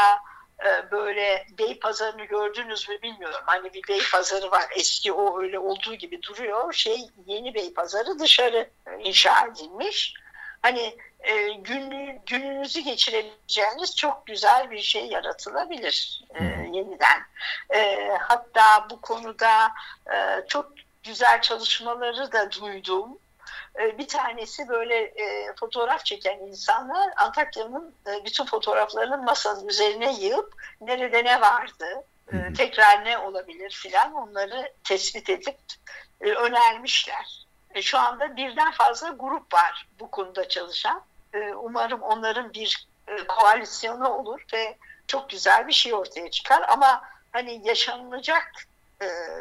e, 0.60 0.90
böyle 0.90 1.46
bey 1.58 1.78
pazarını 1.78 2.24
gördünüz 2.24 2.88
mü 2.88 3.02
bilmiyorum. 3.02 3.40
Hani 3.46 3.74
bir 3.74 3.88
bey 3.88 4.00
pazarı 4.12 4.50
var. 4.50 4.64
Eski 4.76 5.12
o 5.12 5.42
öyle 5.42 5.58
olduğu 5.58 5.94
gibi 5.94 6.22
duruyor. 6.22 6.72
Şey 6.72 7.10
yeni 7.26 7.54
bey 7.54 7.74
pazarı 7.74 8.18
dışarı 8.18 8.70
inşa 8.98 9.46
edilmiş. 9.46 10.14
Hani 10.62 10.96
e, 11.20 11.48
günlü, 11.48 12.18
gününüzü 12.26 12.80
geçirebileceğiniz 12.80 13.96
çok 13.96 14.26
güzel 14.26 14.70
bir 14.70 14.80
şey 14.80 15.06
yaratılabilir 15.06 16.24
e, 16.34 16.44
yeniden. 16.44 17.22
E, 17.74 18.10
hatta 18.20 18.86
bu 18.90 19.00
konuda 19.00 19.72
e, 20.14 20.46
çok 20.48 20.72
güzel 21.02 21.42
çalışmaları 21.42 22.32
da 22.32 22.52
duydum. 22.52 23.18
Ee, 23.78 23.98
bir 23.98 24.08
tanesi 24.08 24.68
böyle 24.68 24.96
e, 24.96 25.54
fotoğraf 25.60 26.04
çeken 26.04 26.38
insanlar 26.38 27.10
Antakya'nın 27.16 27.94
e, 28.06 28.24
bütün 28.24 28.44
fotoğraflarının 28.44 29.24
masanın 29.24 29.68
üzerine 29.68 30.14
yığıp 30.20 30.54
nerede 30.80 31.24
ne 31.24 31.40
vardı, 31.40 32.04
e, 32.32 32.52
tekrar 32.52 33.04
ne 33.04 33.18
olabilir 33.18 33.70
filan 33.70 34.14
onları 34.14 34.72
tespit 34.84 35.30
edip 35.30 35.58
önermişler. 36.20 37.46
Şu 37.80 37.98
anda 37.98 38.36
birden 38.36 38.72
fazla 38.72 39.08
grup 39.08 39.54
var 39.54 39.88
bu 40.00 40.10
konuda 40.10 40.48
çalışan. 40.48 41.02
Umarım 41.56 42.02
onların 42.02 42.54
bir 42.54 42.88
koalisyonu 43.28 44.08
olur 44.08 44.44
ve 44.52 44.78
çok 45.06 45.30
güzel 45.30 45.68
bir 45.68 45.72
şey 45.72 45.94
ortaya 45.94 46.30
çıkar. 46.30 46.64
Ama 46.68 47.02
hani 47.32 47.60
yaşanılacak 47.64 48.52
e, 48.56 48.73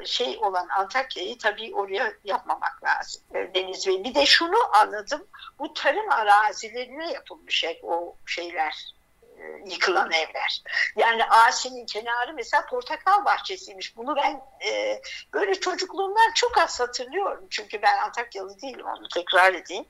şey 0.06 0.38
olan 0.42 0.68
Antakya'yı 0.68 1.38
tabii 1.38 1.76
oraya 1.76 2.14
yapmamak 2.24 2.84
lazım 2.84 3.22
e, 3.36 3.54
Deniz 3.54 3.88
Bey. 3.88 4.04
Bir 4.04 4.16
de 4.16 4.26
şunu 4.26 4.58
anladım. 4.74 5.28
Bu 5.60 5.74
tarım 5.74 6.12
arazilerine 6.12 7.12
yapılmış 7.12 7.64
hep 7.64 7.80
o 7.84 8.16
şeyler. 8.26 8.94
e, 9.38 9.70
yıkılan 9.74 10.12
evler. 10.12 10.64
Yani 10.96 11.26
Asi'nin 11.26 11.86
kenarı 11.86 12.34
mesela 12.34 12.66
portakal 12.66 13.26
bahçesiymiş. 13.26 13.98
Bunu 13.98 14.16
ben 14.16 14.42
e, 14.68 15.02
böyle 15.34 15.60
çocukluğumdan 15.60 16.32
çok 16.36 16.58
az 16.58 16.80
hatırlıyorum. 16.80 17.48
Çünkü 17.50 17.82
ben 17.82 17.98
Antakyalı 17.98 18.62
değilim 18.62 18.86
onu 18.86 19.08
tekrar 19.08 19.54
edeyim. 19.54 19.86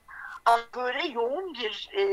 Ama 0.45 0.63
böyle 0.75 1.07
yoğun 1.07 1.53
bir 1.53 1.89
e, 1.97 2.03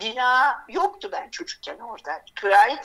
bina 0.00 0.64
yoktu 0.68 1.08
ben 1.12 1.30
çocukken 1.30 1.78
orada. 1.78 2.24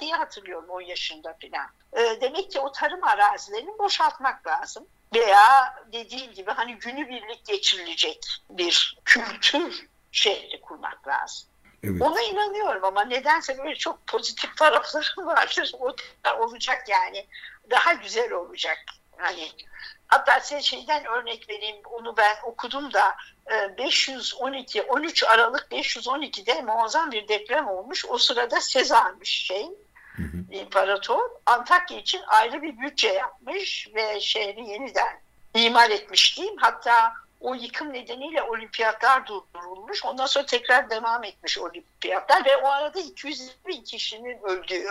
İyi 0.02 0.14
hatırlıyorum 0.14 0.70
10 0.70 0.82
yaşında 0.82 1.38
falan. 1.42 1.70
E, 1.96 2.22
demek 2.22 2.52
ki 2.52 2.60
o 2.60 2.72
tarım 2.72 3.04
arazilerini 3.04 3.80
boşaltmak 3.80 4.48
lazım. 4.48 4.88
Veya 5.16 5.76
dediğim 5.94 6.34
gibi 6.34 6.52
hani 6.52 6.76
günübirlik 6.76 7.46
geçirilecek 7.46 8.26
bir 8.50 8.98
kültür 9.06 9.88
şehri 10.12 10.62
kurmak 10.62 11.08
lazım. 11.08 11.48
Evet. 11.84 12.02
Ona 12.02 12.22
inanıyorum 12.22 12.84
ama 12.84 13.04
nedense 13.04 13.58
böyle 13.58 13.76
çok 13.76 14.08
pozitif 14.08 14.58
tarafları 14.58 15.26
vardır. 15.26 15.72
O 15.80 15.96
da 16.26 16.40
olacak 16.40 16.90
yani. 16.90 17.26
Daha 17.72 17.94
güzel 17.94 18.32
olacak. 18.32 18.78
Hani 19.18 19.52
hatta 20.08 20.40
size 20.40 20.62
şeyden 20.62 21.06
örnek 21.06 21.50
vereyim. 21.50 21.78
Onu 21.86 22.18
ben 22.18 22.36
okudum 22.44 22.94
da 22.94 23.16
512 23.78 24.80
e, 24.80 24.82
13 24.82 25.24
Aralık 25.24 25.68
512'de 25.72 26.62
muazzam 26.62 27.12
bir 27.12 27.28
deprem 27.28 27.68
olmuş. 27.68 28.06
O 28.10 28.18
sırada 28.18 28.62
Sezar'mış 28.62 29.30
şey. 29.30 29.70
Hı 30.16 30.24
hı. 30.24 30.38
İmparator 30.52 31.20
Antakya 31.46 31.98
için 31.98 32.22
ayrı 32.28 32.62
bir 32.62 32.80
bütçe 32.80 33.08
yapmış 33.08 33.90
ve 33.96 34.20
şehri 34.20 34.70
yeniden 34.70 35.20
imar 35.56 35.90
etmiş 35.90 36.38
diyeyim. 36.38 36.58
Hatta 36.58 37.14
o 37.40 37.56
yıkım 37.56 37.94
nedeniyle 37.94 38.42
olimpiyatlar 38.44 39.28
durdurulmuş. 39.28 40.06
Ondan 40.06 40.26
sonra 40.26 40.46
tekrar 40.46 40.90
devam 40.90 41.24
etmiş 41.24 41.60
olimpiyatlar 41.60 42.46
ve 42.46 42.58
o 42.58 42.68
arada 42.68 43.00
200 43.00 43.52
bin 43.68 43.84
kişinin 43.84 44.38
öldüğü 44.44 44.86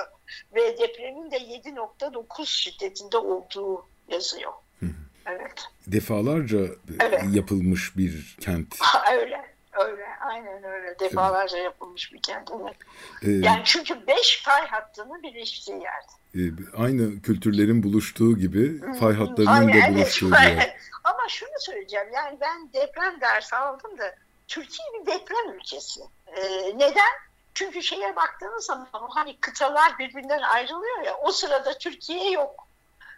ve 0.54 0.78
depremin 0.78 1.30
de 1.30 1.36
7.9 1.36 2.46
şiddetinde 2.46 3.16
olduğu 3.16 3.86
yazıyor. 4.08 4.52
Evet. 5.26 5.64
Defalarca 5.86 6.58
evet. 7.00 7.22
yapılmış 7.32 7.96
bir 7.96 8.36
kent. 8.40 8.76
öyle. 9.12 9.51
Öyle, 9.72 10.06
aynen 10.20 10.64
öyle. 10.64 10.98
Defalarca 10.98 11.56
evet. 11.56 11.64
yapılmış. 11.64 12.12
Evet. 12.12 12.76
Ee, 13.22 13.30
yani 13.30 13.62
çünkü 13.64 14.06
beş 14.06 14.42
fay 14.44 14.66
hattının 14.66 15.22
birleştiği 15.22 15.72
yerde. 15.72 16.12
E, 16.34 16.42
aynı 16.76 17.22
kültürlerin 17.22 17.82
buluştuğu 17.82 18.38
gibi 18.38 18.80
fay 19.00 19.14
hatlarının 19.14 19.68
da 19.68 19.94
buluştuğu 19.94 20.30
evet. 20.42 20.56
yer. 20.56 20.76
Ama 21.04 21.28
şunu 21.28 21.50
söyleyeceğim 21.58 22.06
yani 22.14 22.38
ben 22.40 22.72
deprem 22.72 23.20
dersi 23.20 23.56
aldım 23.56 23.98
da 23.98 24.14
Türkiye 24.48 24.88
bir 25.00 25.06
deprem 25.06 25.54
ülkesi. 25.54 26.00
Ee, 26.26 26.78
neden? 26.78 27.12
Çünkü 27.54 27.82
şeye 27.82 28.16
baktığınız 28.16 28.64
zaman 28.64 28.88
hani 29.10 29.36
kıtalar 29.40 29.98
birbirinden 29.98 30.42
ayrılıyor 30.42 31.02
ya 31.02 31.16
o 31.16 31.32
sırada 31.32 31.78
Türkiye 31.78 32.30
yok. 32.30 32.68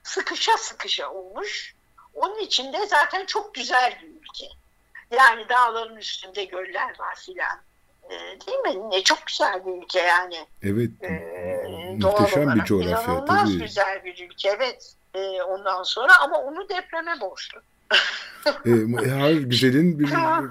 Sıkışa 0.03 0.57
sıkışa 0.57 1.11
olmuş. 1.11 1.75
Onun 2.14 2.38
için 2.38 2.73
de 2.73 2.87
zaten 2.87 3.27
çok 3.27 3.55
güzel 3.55 3.99
bir 4.03 4.09
ülke. 4.09 4.63
Yani 5.11 5.49
dağların 5.49 5.97
üstünde 5.97 6.45
göller 6.45 6.99
var 6.99 7.14
filan. 7.14 7.59
Ee, 8.11 8.11
değil 8.47 8.59
mi? 8.59 8.90
Ne 8.90 9.03
çok 9.03 9.27
güzel 9.27 9.67
bir 9.67 9.83
ülke 9.83 10.01
yani. 10.01 10.47
Evet. 10.62 10.90
Ee, 11.03 11.97
muhteşem 12.01 12.55
bir 12.55 12.64
coğrafya. 12.64 12.90
İnanılmaz 12.90 13.49
tabii. 13.49 13.59
güzel 13.59 14.05
bir 14.05 14.29
ülke 14.31 14.49
evet. 14.49 14.95
Ee, 15.14 15.43
ondan 15.43 15.83
sonra 15.83 16.12
ama 16.21 16.38
onu 16.38 16.69
depreme 16.69 17.21
borçlu 17.21 17.61
e, 18.66 18.70
her 19.09 19.33
güzelin 19.33 19.99
bir 19.99 20.07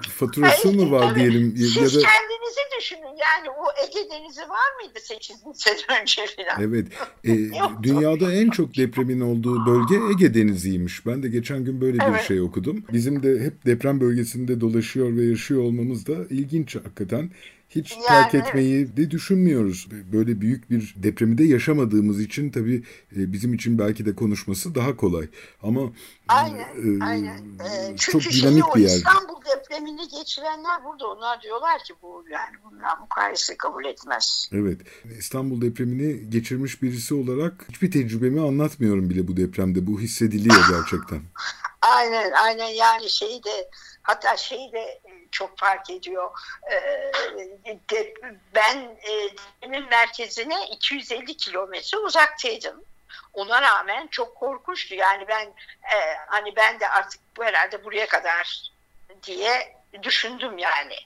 faturası 0.08 0.72
mı 0.72 0.90
var 0.90 1.08
tabii. 1.08 1.20
diyelim? 1.20 1.56
Siz 1.56 1.76
ya 1.76 1.82
da... 1.82 1.88
kendinizi 1.88 2.60
düşünün 2.78 3.06
yani 3.06 3.50
o 3.50 3.64
Ege 3.84 4.10
Denizi 4.10 4.40
var 4.40 4.76
mıydı 4.80 4.98
8 5.02 5.36
bin 5.46 5.52
sene 5.52 6.00
önce 6.02 6.22
falan? 6.36 6.62
Evet. 6.62 6.86
E, 7.24 7.32
dünyada 7.82 8.32
en 8.32 8.50
çok 8.50 8.76
depremin 8.76 9.20
olduğu 9.20 9.66
bölge 9.66 9.94
Ege 10.12 10.34
Denizi'ymiş. 10.34 11.06
Ben 11.06 11.22
de 11.22 11.28
geçen 11.28 11.64
gün 11.64 11.80
böyle 11.80 11.98
evet. 12.04 12.18
bir 12.18 12.24
şey 12.24 12.40
okudum. 12.40 12.84
Bizim 12.92 13.22
de 13.22 13.40
hep 13.40 13.66
deprem 13.66 14.00
bölgesinde 14.00 14.60
dolaşıyor 14.60 15.16
ve 15.16 15.24
yaşıyor 15.24 15.62
olmamız 15.62 16.06
da 16.06 16.14
ilginç 16.30 16.76
hakikaten 16.76 17.30
hiç 17.74 17.92
yani, 17.92 18.06
terk 18.06 18.34
etmeyi 18.34 18.96
de 18.96 19.10
düşünmüyoruz. 19.10 19.88
Böyle 20.12 20.40
büyük 20.40 20.70
bir 20.70 20.94
depremi 20.96 21.38
de 21.38 21.44
yaşamadığımız 21.44 22.20
için 22.20 22.50
tabii 22.50 22.84
e, 23.16 23.32
bizim 23.32 23.54
için 23.54 23.78
belki 23.78 24.06
de 24.06 24.14
konuşması 24.14 24.74
daha 24.74 24.96
kolay. 24.96 25.28
Ama 25.62 25.92
aynen, 26.28 26.58
e, 26.60 27.04
aynen. 27.04 27.38
E, 27.92 27.96
çok 27.96 28.22
dinamik 28.22 28.64
bir 28.76 28.80
yer. 28.80 28.88
İstanbul 28.88 29.40
depremini 29.56 30.08
geçirenler 30.08 30.84
burada 30.84 31.06
onlar 31.06 31.42
diyorlar 31.42 31.84
ki 31.84 31.94
bu 32.02 32.24
yani 32.32 32.56
bunlar 32.64 32.98
mukayese 32.98 33.56
kabul 33.56 33.84
etmez. 33.84 34.50
Evet. 34.52 34.80
İstanbul 35.18 35.60
depremini 35.60 36.30
geçirmiş 36.30 36.82
birisi 36.82 37.14
olarak 37.14 37.66
hiçbir 37.68 37.90
tecrübemi 37.90 38.40
anlatmıyorum 38.40 39.10
bile 39.10 39.28
bu 39.28 39.36
depremde. 39.36 39.86
Bu 39.86 40.00
hissediliyor 40.00 40.64
gerçekten. 40.70 41.20
aynen 41.84 42.32
aynen 42.32 42.66
yani 42.66 43.10
şeyi 43.10 43.44
de 43.44 43.70
hatta 44.02 44.36
şeyi 44.36 44.72
de 44.72 45.00
çok 45.30 45.58
fark 45.58 45.90
ediyor. 45.90 46.30
De, 47.90 48.14
ben 48.54 48.98
e, 49.02 49.30
depremin 49.62 49.88
merkezine 49.90 50.66
250 50.66 51.36
kilometre 51.36 51.98
uzaktaydım. 51.98 52.84
Ona 53.32 53.62
rağmen 53.62 54.06
çok 54.06 54.36
korkunçtu. 54.36 54.94
Yani 54.94 55.28
ben 55.28 55.46
e, 55.94 56.16
hani 56.26 56.56
ben 56.56 56.80
de 56.80 56.88
artık 56.88 57.20
bu 57.36 57.44
herhalde 57.44 57.84
buraya 57.84 58.06
kadar 58.06 58.70
diye 59.22 59.76
düşündüm 60.02 60.58
yani. 60.58 60.96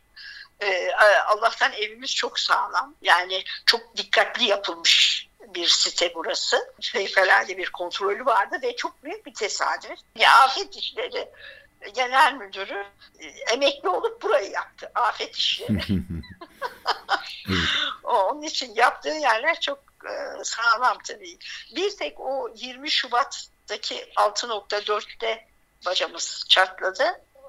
Allah'tan 1.26 1.72
evimiz 1.72 2.14
çok 2.14 2.40
sağlam. 2.40 2.94
Yani 3.02 3.44
çok 3.66 3.96
dikkatli 3.96 4.44
yapılmış 4.44 5.17
bir 5.54 5.66
site 5.66 6.12
burası. 6.14 6.74
Fevkalade 6.82 7.58
bir 7.58 7.70
kontrolü 7.70 8.26
vardı 8.26 8.58
ve 8.62 8.76
çok 8.76 9.04
büyük 9.04 9.26
bir 9.26 9.34
tesadüf. 9.34 9.98
Ya 10.16 10.38
afet 10.44 10.76
işleri 10.76 11.28
genel 11.94 12.34
müdürü 12.34 12.87
e, 13.18 13.26
emekli 13.26 13.88
olup 13.88 14.22
burayı 14.22 14.50
yaptı. 14.50 14.90
Afet 14.94 15.37
işleri. 15.37 15.80
Onun 18.04 18.42
için 18.42 18.74
yaptığı 18.74 19.08
yerler 19.08 19.61
çok 19.61 19.78
e, 20.04 20.44
sağlam 20.44 20.98
tabii. 21.08 21.38
Bir 21.76 21.96
tek 21.96 22.20
o 22.20 22.48
20 22.54 22.90
Şubat'taki 22.90 23.94
6.4'te 24.16 25.48
bacamız 25.87 26.44
çatladı. 26.48 27.04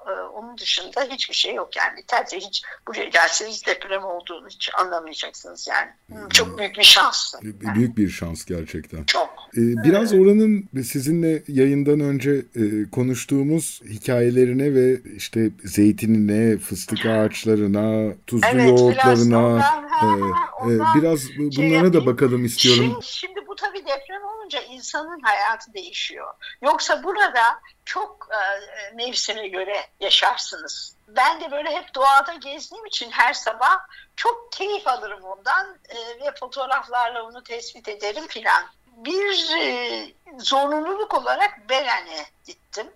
Ee, 0.06 0.10
onun 0.10 0.58
dışında 0.58 1.02
hiçbir 1.10 1.34
şey 1.34 1.54
yok 1.54 1.76
yani. 1.76 2.02
Tercih 2.06 2.40
hiç 2.40 2.62
buraya 2.88 3.04
gelseniz 3.04 3.66
deprem 3.66 4.04
olduğunu 4.04 4.48
hiç 4.48 4.70
anlamayacaksınız 4.78 5.68
yani. 5.68 5.90
Çok 6.32 6.58
büyük 6.58 6.78
bir 6.78 6.82
şans. 6.82 7.34
Yani. 7.34 7.74
Büyük 7.74 7.96
bir 7.96 8.08
şans 8.08 8.44
gerçekten. 8.44 9.04
Çok. 9.04 9.30
Ee, 9.56 9.60
biraz 9.60 10.12
oranın 10.12 10.68
sizinle 10.82 11.42
yayından 11.48 12.00
önce 12.00 12.30
e, 12.54 12.90
konuştuğumuz 12.90 13.80
hikayelerine 13.84 14.74
ve 14.74 15.00
işte 15.16 15.50
zeytinine, 15.64 16.58
fıstık 16.58 17.06
ağaçlarına, 17.06 18.14
tuzlu 18.26 18.46
evet, 18.52 18.68
yoğurtlarına 18.68 19.56
biraz, 19.56 19.72
ondan, 20.02 20.70
e, 20.70 20.74
e, 20.98 21.00
biraz 21.00 21.20
bunlara 21.38 21.80
şey 21.80 21.92
da 21.92 22.06
bakalım 22.06 22.44
istiyorum. 22.44 22.84
Şimdi, 22.84 23.06
şimdi 23.06 23.49
tabii 23.60 23.86
deprem 23.86 24.24
olunca 24.24 24.60
insanın 24.60 25.20
hayatı 25.20 25.74
değişiyor. 25.74 26.34
Yoksa 26.62 27.02
burada 27.02 27.60
çok 27.84 28.28
e, 28.30 28.94
mevsime 28.94 29.48
göre 29.48 29.86
yaşarsınız. 30.00 30.96
Ben 31.08 31.40
de 31.40 31.50
böyle 31.50 31.70
hep 31.70 31.94
doğada 31.94 32.34
gezdiğim 32.34 32.86
için 32.86 33.10
her 33.10 33.32
sabah 33.32 33.78
çok 34.16 34.52
keyif 34.52 34.88
alırım 34.88 35.24
ondan 35.24 35.76
e, 35.88 35.96
ve 35.96 36.34
fotoğraflarla 36.40 37.22
onu 37.22 37.42
tespit 37.42 37.88
ederim 37.88 38.26
filan. 38.26 38.64
Bir 38.86 39.56
e, 39.58 40.06
zorunluluk 40.38 41.14
olarak 41.14 41.68
Belen'e 41.68 42.26
gittim. 42.46 42.90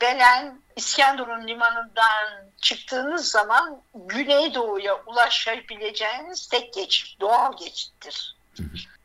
Belen 0.00 0.60
İskenderun 0.76 1.48
limanından 1.48 2.50
çıktığınız 2.60 3.30
zaman 3.30 3.82
Güneydoğu'ya 3.94 5.02
ulaşabileceğiniz 5.06 6.48
tek 6.48 6.74
geçit, 6.74 7.20
doğal 7.20 7.56
geçittir. 7.56 8.36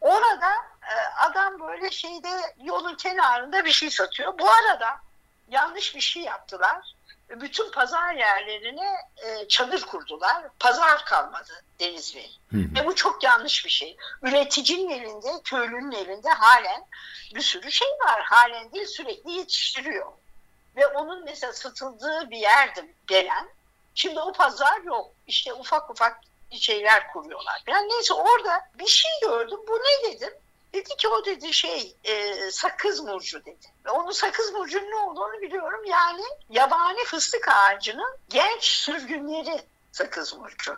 Orada 0.02 0.52
e, 0.81 0.81
adam 1.18 1.60
böyle 1.60 1.92
şeyde 1.92 2.56
yolun 2.64 2.96
kenarında 2.96 3.66
bir 3.66 3.72
şey 3.72 3.92
satıyor. 3.92 4.40
Bu 4.40 4.50
arada 4.50 5.00
yanlış 5.50 5.96
bir 5.96 6.02
şey 6.02 6.24
yaptılar. 6.24 6.96
Bütün 7.30 7.72
pazar 7.72 8.14
yerlerine 8.14 8.96
e, 9.18 9.48
çadır 9.48 9.82
kurdular. 9.82 10.44
Pazar 10.60 11.06
kalmadı 11.06 11.64
Deniz 11.80 12.16
Bey. 12.16 12.40
Hı 12.52 12.58
hı. 12.58 12.76
Ve 12.76 12.86
bu 12.86 12.96
çok 12.96 13.24
yanlış 13.24 13.66
bir 13.66 13.70
şey. 13.70 13.98
Üreticinin 14.22 14.90
elinde, 14.90 15.42
köylünün 15.44 15.92
elinde 15.92 16.30
halen 16.30 16.86
bir 17.36 17.42
sürü 17.42 17.72
şey 17.72 17.88
var. 18.06 18.22
Halen 18.24 18.72
değil 18.72 18.88
sürekli 18.88 19.32
yetiştiriyor. 19.32 20.12
Ve 20.76 20.88
onun 20.88 21.24
mesela 21.24 21.54
satıldığı 21.54 22.32
bir 22.32 22.38
yerdi 22.38 22.96
gelen. 23.08 23.50
Şimdi 23.96 24.20
o 24.20 24.32
pazar 24.32 24.82
yok. 24.82 25.12
İşte 25.28 25.54
ufak 25.54 25.90
ufak 25.90 26.22
şeyler 26.60 27.14
kuruyorlar. 27.14 27.64
Yani 27.68 27.90
neyse 27.90 28.14
orada 28.14 28.70
bir 28.80 28.88
şey 28.88 29.12
gördüm. 29.22 29.60
Bu 29.68 29.80
ne 29.80 30.12
dedim? 30.12 30.34
Dedi 30.74 30.90
ki 30.98 31.08
o 31.08 31.26
dedi 31.26 31.54
şey 31.54 31.96
e, 32.04 32.36
sakız 32.52 33.00
murcu 33.00 33.46
dedi. 33.46 33.68
Ve 33.86 33.90
onun 33.90 34.12
sakız 34.12 34.54
murcunun 34.54 34.92
ne 34.92 34.96
olduğunu 34.96 35.42
biliyorum. 35.42 35.86
Yani 35.86 36.24
yabani 36.50 37.04
fıstık 37.06 37.48
ağacının 37.48 38.18
genç 38.30 38.64
sürgünleri 38.64 39.62
sakız 39.92 40.34
murcu. 40.34 40.78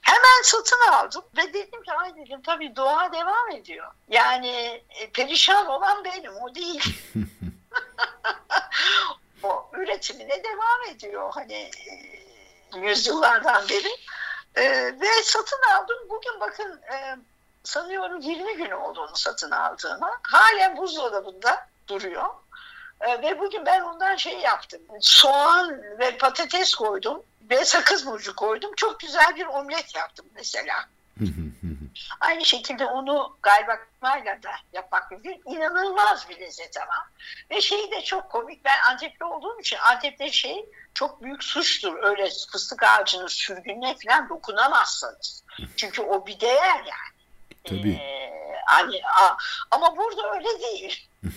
Hemen 0.00 0.42
satın 0.42 0.92
aldım 0.92 1.24
ve 1.36 1.52
dedim 1.52 1.82
ki 1.82 1.92
ay 1.92 2.16
dedim 2.16 2.42
tabii 2.42 2.76
doğa 2.76 3.12
devam 3.12 3.50
ediyor. 3.50 3.92
Yani 4.08 4.82
e, 5.00 5.10
perişan 5.10 5.66
olan 5.66 6.04
benim 6.04 6.36
o 6.36 6.54
değil. 6.54 6.96
o 9.42 9.70
üretimine 9.72 10.44
devam 10.44 10.94
ediyor 10.94 11.30
hani 11.34 11.70
e, 12.74 12.78
yüzyıllardan 12.78 13.68
beri. 13.68 13.90
E, 14.54 14.64
ve 15.00 15.22
satın 15.22 15.60
aldım. 15.74 15.96
Bugün 16.08 16.40
bakın 16.40 16.80
e, 16.92 17.16
sanıyorum 17.66 18.20
20 18.20 18.56
gün 18.56 18.70
oldu 18.70 19.00
onu 19.00 19.16
satın 19.16 19.50
aldığıma. 19.50 20.10
Halen 20.22 20.76
buzdolabında 20.76 21.66
duruyor. 21.88 22.24
E, 23.00 23.22
ve 23.22 23.38
bugün 23.38 23.66
ben 23.66 23.80
ondan 23.80 24.16
şey 24.16 24.38
yaptım. 24.38 24.80
Soğan 25.00 25.82
ve 25.98 26.18
patates 26.18 26.74
koydum 26.74 27.22
ve 27.50 27.64
sakız 27.64 28.06
burcu 28.06 28.36
koydum. 28.36 28.70
Çok 28.76 29.00
güzel 29.00 29.36
bir 29.36 29.46
omlet 29.46 29.94
yaptım 29.94 30.26
mesela. 30.34 30.74
Aynı 32.20 32.44
şekilde 32.44 32.86
onu 32.86 33.36
galiba 33.42 33.76
kıymayla 33.76 34.42
da 34.42 34.50
yapmak 34.72 35.10
mümkün. 35.10 35.42
İnanılmaz 35.46 36.28
bir 36.28 36.40
lezzet 36.40 36.76
ama. 36.76 37.08
Ve 37.50 37.60
şey 37.60 37.90
de 37.90 38.02
çok 38.02 38.30
komik. 38.30 38.64
Ben 38.64 38.78
Antepli 38.90 39.24
olduğum 39.24 39.60
için 39.60 39.76
Antep'te 39.76 40.32
şey 40.32 40.66
çok 40.94 41.22
büyük 41.22 41.44
suçtur. 41.44 42.02
Öyle 42.02 42.28
fıstık 42.52 42.82
ağacının 42.82 43.26
sürgününe 43.26 43.96
falan 44.04 44.28
dokunamazsınız. 44.28 45.44
Çünkü 45.76 46.02
o 46.02 46.26
bir 46.26 46.40
değer 46.40 46.76
yani. 46.76 47.15
Tabii. 47.68 48.00
Ee, 48.02 48.62
hani, 48.66 49.00
a, 49.20 49.36
ama 49.70 49.96
burada 49.96 50.34
öyle 50.34 50.60
değil. 50.60 51.08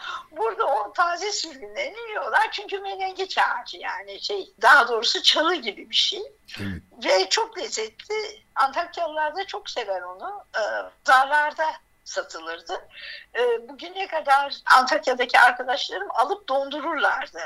burada 0.30 0.66
o 0.66 0.92
taze 0.92 1.32
sürgünlerini 1.32 2.08
yiyorlar 2.08 2.48
çünkü 2.52 2.78
menengiç 2.78 3.38
ağacı 3.38 3.76
yani 3.76 4.20
şey 4.20 4.52
daha 4.62 4.88
doğrusu 4.88 5.22
çalı 5.22 5.54
gibi 5.54 5.90
bir 5.90 5.94
şey. 5.94 6.22
Evet. 6.60 6.82
Ve 7.04 7.28
çok 7.28 7.58
lezzetli. 7.58 8.42
Antakyalılar 8.54 9.36
da 9.36 9.46
çok 9.46 9.70
sever 9.70 10.02
onu. 10.02 10.44
Ee, 10.56 10.60
pazarlarda 11.04 11.72
satılırdı. 12.04 12.88
Ee, 13.34 13.68
bugüne 13.68 14.06
kadar 14.06 14.54
Antakya'daki 14.76 15.38
arkadaşlarım 15.38 16.08
alıp 16.10 16.48
dondururlardı. 16.48 17.40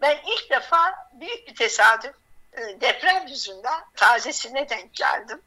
Ben 0.00 0.18
ilk 0.26 0.50
defa 0.50 0.94
büyük 1.12 1.48
bir 1.48 1.54
tesadüf 1.54 2.14
e, 2.52 2.80
deprem 2.80 3.26
yüzünden 3.26 3.80
tazesine 3.96 4.68
denk 4.68 4.94
geldim. 4.94 5.42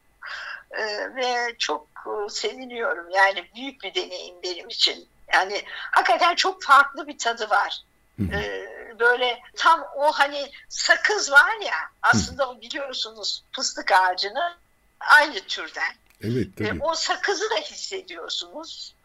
Ee, 0.71 1.15
ve 1.15 1.55
çok 1.59 1.87
e, 2.05 2.29
seviniyorum. 2.29 3.09
Yani 3.09 3.49
büyük 3.55 3.83
bir 3.83 3.95
deneyim 3.95 4.35
benim 4.43 4.69
için. 4.69 5.07
Yani 5.33 5.63
hakikaten 5.67 6.35
çok 6.35 6.63
farklı 6.63 7.07
bir 7.07 7.17
tadı 7.17 7.49
var. 7.49 7.83
Ee, 8.19 8.67
böyle 8.99 9.39
tam 9.55 9.85
o 9.95 10.11
hani 10.11 10.51
sakız 10.69 11.31
var 11.31 11.61
ya 11.65 11.75
aslında 12.01 12.49
o 12.49 12.61
biliyorsunuz 12.61 13.43
fıstık 13.51 13.91
ağacını 13.91 14.57
aynı 14.99 15.39
türden. 15.39 15.93
Evet 16.21 16.47
tabii. 16.57 16.83
o 16.83 16.95
sakızı 16.95 17.49
da 17.49 17.55
hissediyorsunuz. 17.55 18.95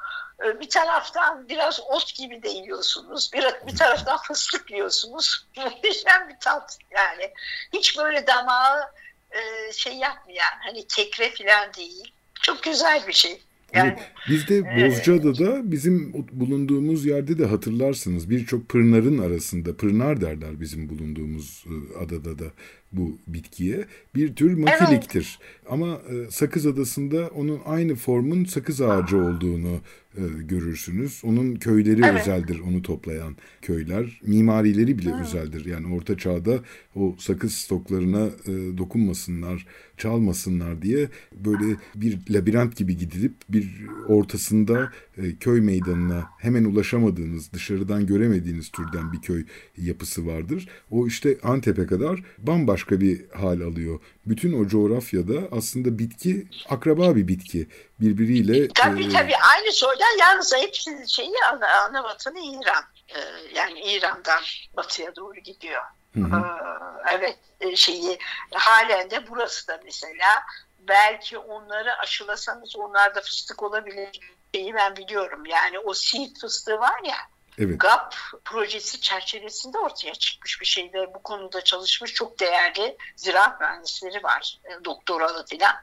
Ee, 0.45 0.61
bir 0.61 0.69
taraftan 0.69 1.49
biraz 1.49 1.81
ot 1.81 2.15
gibi 2.15 2.43
de 2.43 2.49
yiyorsunuz. 2.49 3.33
Bir, 3.33 3.45
bir 3.67 3.77
taraftan 3.77 4.19
fıstık 4.19 4.71
yiyorsunuz. 4.71 5.47
Muhteşem 5.57 6.29
bir 6.29 6.41
tat 6.41 6.79
yani. 6.91 7.33
Hiç 7.73 7.99
böyle 7.99 8.27
damağı 8.27 8.91
e, 9.31 9.73
şey 9.73 9.93
yapmayan 9.93 10.59
hani 10.61 10.87
kekre 10.87 11.31
falan 11.39 11.75
değil. 11.75 12.13
Çok 12.43 12.63
güzel 12.63 13.07
bir 13.09 13.13
şey. 13.13 13.41
Yani, 13.75 13.95
Evet, 13.97 14.11
biz 14.29 14.49
de 14.49 14.65
Bozcaada'da 14.65 15.73
bizim 15.73 16.13
bulunduğumuz 16.33 17.07
yerde 17.07 17.39
de 17.39 17.45
hatırlarsınız 17.45 18.31
birçok 18.31 18.69
pırnarın 18.69 19.19
arasında 19.19 19.77
pırnar 19.77 20.21
derler 20.21 20.61
bizim 20.61 20.89
bulunduğumuz 20.89 21.65
e, 21.67 21.99
adada 21.99 22.39
da 22.39 22.45
bu 22.93 23.19
bitkiye 23.27 23.85
bir 24.15 24.35
tür 24.35 24.55
makiliktir. 24.55 25.39
Ama 25.69 25.87
e, 26.11 26.31
Sakız 26.31 26.67
Adası'nda 26.67 27.29
onun 27.35 27.61
aynı 27.67 27.95
formun 27.95 28.45
sakız 28.45 28.81
ağacı 28.81 29.17
olduğunu 29.17 29.81
e, 30.17 30.23
görürsünüz. 30.43 31.23
Onun 31.25 31.55
köyleri 31.55 32.01
Evet. 32.05 32.21
özeldir 32.21 32.61
onu 32.61 32.83
toplayan 32.83 33.37
köyler. 33.63 34.21
Mimarileri 34.27 34.99
bile 34.99 35.15
özeldir. 35.21 35.65
Yani 35.65 35.95
orta 35.95 36.19
çağda 36.19 36.61
o 36.95 37.17
sakız 37.19 37.55
stoklarına 37.55 38.27
e, 38.27 38.79
dokunmasınlar, 38.79 39.67
çalmasınlar 39.97 40.83
diye 40.83 41.09
böyle 41.33 41.77
bir 41.95 42.19
labirent 42.31 42.77
gibi 42.77 42.97
gidilip 42.97 43.35
bir 43.49 43.87
ortasında 44.09 44.93
e, 45.17 45.37
köy 45.37 45.61
meydanına 45.61 46.29
hemen 46.39 46.65
ulaşamadığınız, 46.65 47.53
dışarıdan 47.53 48.07
göremediğiniz 48.07 48.69
türden 48.69 49.13
bir 49.13 49.21
köy 49.21 49.45
yapısı 49.77 50.27
vardır. 50.27 50.69
O 50.91 51.07
işte 51.07 51.39
Antep'e 51.43 51.87
kadar 51.87 52.23
bambaşka 52.39 53.01
bir 53.01 53.21
hal 53.35 53.61
alıyor. 53.61 54.00
Bütün 54.27 54.65
o 54.65 54.69
coğrafyada 54.69 55.49
aslında 55.53 55.99
bitki 55.99 56.47
akraba 56.69 57.17
bir 57.17 57.29
bitki. 57.29 57.69
Birbiriyle 58.01 58.69
Tabii 58.69 59.05
e, 59.05 59.09
tabii 59.09 59.37
aynı 59.57 59.73
soydan 59.73 60.19
yalnız 60.21 60.55
hepsinin 60.57 61.05
şeyi 61.05 61.35
ana, 61.53 61.69
ana 61.69 62.05
vatanı 62.05 62.39
İran. 62.39 62.85
Ee, 63.09 63.19
yani 63.55 63.81
İran'dan 63.81 64.43
batıya 64.77 65.17
doğru 65.17 65.41
gidiyor. 65.41 65.83
Hı 66.15 66.21
hı. 66.21 66.37
Ee, 66.37 67.15
evet 67.15 67.39
e, 67.61 67.77
şeyi 67.77 68.19
halen 68.51 69.11
de 69.11 69.29
burası 69.29 69.69
da 69.69 69.81
mesela 69.85 70.43
belki 70.89 71.39
onları 71.39 71.99
aşılasanız 71.99 72.77
onlarda 72.77 73.21
fıstık 73.21 73.63
olabilir 73.63 74.21
şeyi 74.55 74.75
ben 74.75 74.97
biliyorum. 74.97 75.47
Yani 75.47 75.79
o 75.79 75.95
seed 75.95 76.37
fıstığı 76.41 76.79
var 76.79 77.01
ya 77.05 77.17
evet. 77.61 77.81
GAP 77.81 78.15
projesi 78.45 79.01
çerçevesinde 79.01 79.79
ortaya 79.79 80.15
çıkmış 80.15 80.61
bir 80.61 80.67
şeyde 80.67 81.15
bu 81.15 81.23
konuda 81.23 81.65
çalışmış 81.65 82.15
çok 82.15 82.41
değerli 82.41 82.97
ziraat 83.17 83.61
mühendisleri 83.61 84.23
var 84.23 84.59
e, 84.65 84.85
doktoralı 84.85 85.47
filan. 85.47 85.77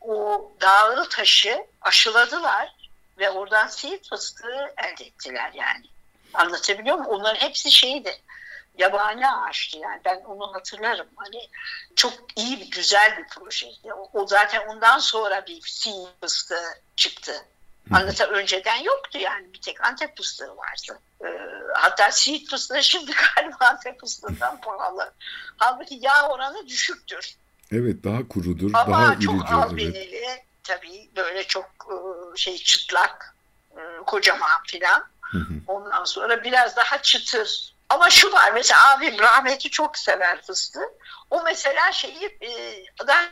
O 0.00 0.52
dağlı 0.60 1.08
taşı 1.08 1.66
aşıladılar 1.80 2.76
ve 3.18 3.30
oradan 3.30 3.66
seed 3.66 4.04
fıstığı 4.10 4.74
elde 4.76 5.04
ettiler 5.04 5.50
yani. 5.54 5.86
Anlatabiliyor 6.34 6.96
muyum? 6.96 7.10
Onların 7.10 7.40
hepsi 7.40 7.70
şeydi 7.70 8.20
yabani 8.78 9.30
ağaçtı 9.30 9.78
yani 9.78 10.00
ben 10.04 10.20
onu 10.20 10.54
hatırlarım. 10.54 11.06
Hani 11.16 11.48
çok 11.96 12.12
iyi 12.36 12.70
güzel 12.70 13.18
bir 13.18 13.28
projeydi. 13.28 13.92
O, 13.94 14.10
o 14.12 14.26
zaten 14.26 14.66
ondan 14.66 14.98
sonra 14.98 15.46
bir 15.46 15.60
seed 15.60 16.06
fıstığı 16.20 16.64
çıktı. 16.96 17.44
Anlata 17.90 18.26
önceden 18.26 18.82
yoktu 18.82 19.18
yani 19.18 19.52
bir 19.52 19.60
tek 19.60 19.84
Antep 19.84 20.16
fıstığı 20.16 20.56
vardı. 20.56 21.00
Ee, 21.24 21.26
hatta 21.74 22.10
Siirt 22.10 22.50
fıstığı 22.50 22.82
şimdi 22.82 23.12
galiba 23.36 23.56
Antep 23.60 24.00
fıstığından 24.00 24.60
pahalı. 24.60 25.12
Halbuki 25.56 25.98
yağ 26.02 26.28
oranı 26.28 26.68
düşüktür. 26.68 27.36
Evet 27.72 28.04
daha 28.04 28.28
kurudur, 28.28 28.70
Ama 28.74 28.92
daha 28.92 29.20
çok 29.20 29.34
iridir. 29.34 29.46
Evet. 29.54 29.64
albenili 29.64 30.44
tabii 30.62 31.10
böyle 31.16 31.44
çok 31.46 31.70
e, 31.90 31.96
şey 32.36 32.58
çıtlak, 32.58 33.36
e, 33.76 33.80
kocaman 34.06 34.62
filan. 34.66 35.04
Ondan 35.66 36.04
sonra 36.04 36.44
biraz 36.44 36.76
daha 36.76 37.02
çıtır. 37.02 37.73
Ama 37.88 38.10
şu 38.10 38.32
var 38.32 38.52
mesela 38.52 38.94
abim 38.94 39.18
rahmeti 39.18 39.70
çok 39.70 39.98
sever 39.98 40.42
fıstığı. 40.42 40.88
O 41.30 41.42
mesela 41.42 41.92
şeyi 41.92 42.38
e, 42.42 42.84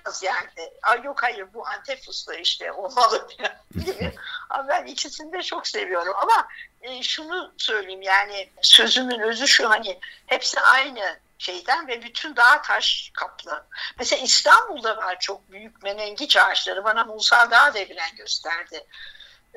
az 0.04 0.22
yani. 0.22 0.72
Ay 0.82 1.02
yok 1.02 1.22
hayır 1.22 1.54
bu 1.54 1.66
Antep 1.66 2.04
fıstığı 2.04 2.34
işte 2.34 2.72
olmalı 2.72 3.28
gibi. 3.28 4.12
Ama 4.50 4.68
ben 4.68 4.86
ikisini 4.86 5.32
de 5.32 5.42
çok 5.42 5.66
seviyorum. 5.68 6.14
Ama 6.16 6.48
e, 6.82 7.02
şunu 7.02 7.54
söyleyeyim 7.56 8.02
yani 8.02 8.52
sözümün 8.62 9.20
özü 9.20 9.48
şu 9.48 9.70
hani 9.70 10.00
hepsi 10.26 10.60
aynı 10.60 11.20
şeyden 11.38 11.88
ve 11.88 12.02
bütün 12.02 12.36
dağ 12.36 12.62
taş 12.62 13.10
kaplı. 13.14 13.66
Mesela 13.98 14.22
İstanbul'da 14.22 14.96
var 14.96 15.18
çok 15.20 15.50
büyük 15.50 15.82
menengiç 15.82 16.36
ağaçları. 16.36 16.84
Bana 16.84 17.04
Musa 17.04 17.50
Dağ 17.50 17.74
Deviren 17.74 18.16
gösterdi. 18.16 18.86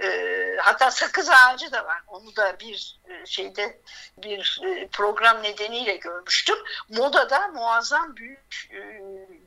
E, 0.03 0.07
hatta 0.61 0.91
sakız 0.91 1.29
ağacı 1.29 1.71
da 1.71 1.85
var. 1.85 2.01
Onu 2.07 2.35
da 2.35 2.55
bir 2.59 2.99
e, 3.09 3.25
şeyde 3.25 3.79
bir 4.17 4.61
e, 4.65 4.87
program 4.87 5.43
nedeniyle 5.43 5.95
görmüştüm. 5.95 6.57
Moda'da 6.89 7.47
muazzam 7.47 8.15
büyük 8.15 8.69
e, 8.71 8.79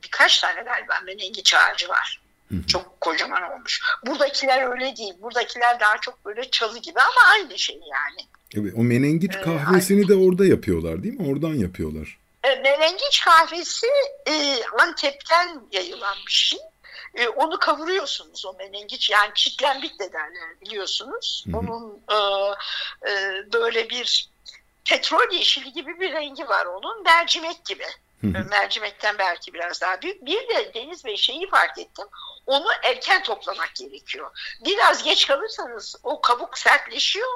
birkaç 0.03 0.41
tane 0.41 0.63
galiba 0.63 1.01
menengiç 1.05 1.55
ağacı 1.55 1.89
var. 1.89 2.21
Çok 2.69 3.01
kocaman 3.01 3.43
olmuş. 3.43 3.81
Buradakiler 4.07 4.71
öyle 4.71 4.97
değil. 4.97 5.15
Buradakiler 5.19 5.81
daha 5.81 5.99
çok 6.01 6.25
böyle 6.25 6.51
çalı 6.51 6.79
gibi 6.79 7.01
ama 7.01 7.33
aynı 7.33 7.59
şey 7.59 7.77
yani. 7.77 8.29
Evet, 8.57 8.75
o 8.77 8.83
menengiç 8.83 9.37
Ee, 9.37 9.41
kahvesini 9.41 10.09
de 10.09 10.15
orada 10.15 10.47
yapıyorlar 10.47 11.03
değil 11.03 11.21
mi? 11.21 11.33
Oradan 11.33 11.55
yapıyorlar. 11.55 12.19
Menengiç 12.45 13.25
kahvesi 13.25 13.87
e, 14.27 14.57
Antep'ten 14.79 15.61
yayılan 15.73 16.17
bir 16.27 16.33
şey. 16.33 16.59
E, 17.19 17.29
onu 17.29 17.59
kavuruyorsunuz 17.59 18.47
o 18.47 18.53
menengiç 18.53 19.11
yani 19.11 19.31
çitlenbik 19.35 19.99
de 19.99 20.13
derler 20.13 20.61
biliyorsunuz. 20.61 21.45
Hı 21.47 21.53
hı. 21.53 21.59
Onun 21.59 22.03
e, 22.11 22.17
e, 23.11 23.43
böyle 23.53 23.91
bir 23.91 24.31
petrol 24.85 25.33
yeşili 25.33 25.73
gibi 25.73 26.01
bir 26.01 26.13
rengi 26.13 26.49
var 26.49 26.67
onun 26.67 27.03
mercimek 27.03 27.65
gibi. 27.65 27.87
Hı 28.21 28.27
hı. 28.27 28.39
E, 28.39 28.43
Mercimekten 28.43 29.19
belki 29.19 29.55
biraz 29.55 29.81
daha 29.81 30.03
büyük. 30.03 30.27
Bir 30.27 30.49
de 30.49 30.75
Deniz 30.75 31.05
Bey 31.05 31.17
şeyi 31.17 31.49
fark 31.51 31.79
ettim. 31.79 32.07
Onu 32.47 32.67
erken 32.83 33.23
toplamak 33.23 33.75
gerekiyor. 33.75 34.31
Biraz 34.65 35.03
geç 35.03 35.27
kalırsanız 35.27 35.97
o 36.03 36.21
kabuk 36.21 36.59
sertleşiyor 36.59 37.29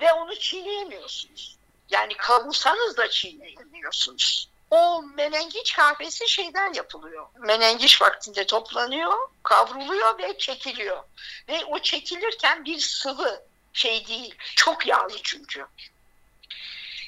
ve 0.00 0.12
onu 0.12 0.38
çiğneyemiyorsunuz. 0.38 1.56
Yani 1.90 2.16
kavursanız 2.16 2.96
da 2.96 3.10
çiğneyemiyorsunuz. 3.10 4.48
O 4.70 5.02
menengiç 5.02 5.76
kahvesi 5.76 6.28
şeyden 6.28 6.72
yapılıyor. 6.72 7.26
Menengiç 7.38 8.02
vaktinde 8.02 8.46
toplanıyor, 8.46 9.14
kavruluyor 9.42 10.18
ve 10.18 10.38
çekiliyor. 10.38 11.02
Ve 11.48 11.64
o 11.64 11.78
çekilirken 11.78 12.64
bir 12.64 12.78
sıvı 12.78 13.42
şey 13.72 14.06
değil. 14.06 14.34
Çok 14.56 14.86
yağlı 14.86 15.22
çünkü. 15.22 15.66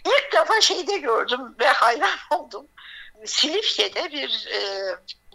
İlk 0.06 0.32
defa 0.32 0.60
şeyde 0.60 0.98
gördüm 0.98 1.40
ve 1.60 1.66
hayran 1.66 2.18
oldum. 2.30 2.66
Silifke'de 3.24 4.12
bir 4.12 4.46
e, 4.52 4.60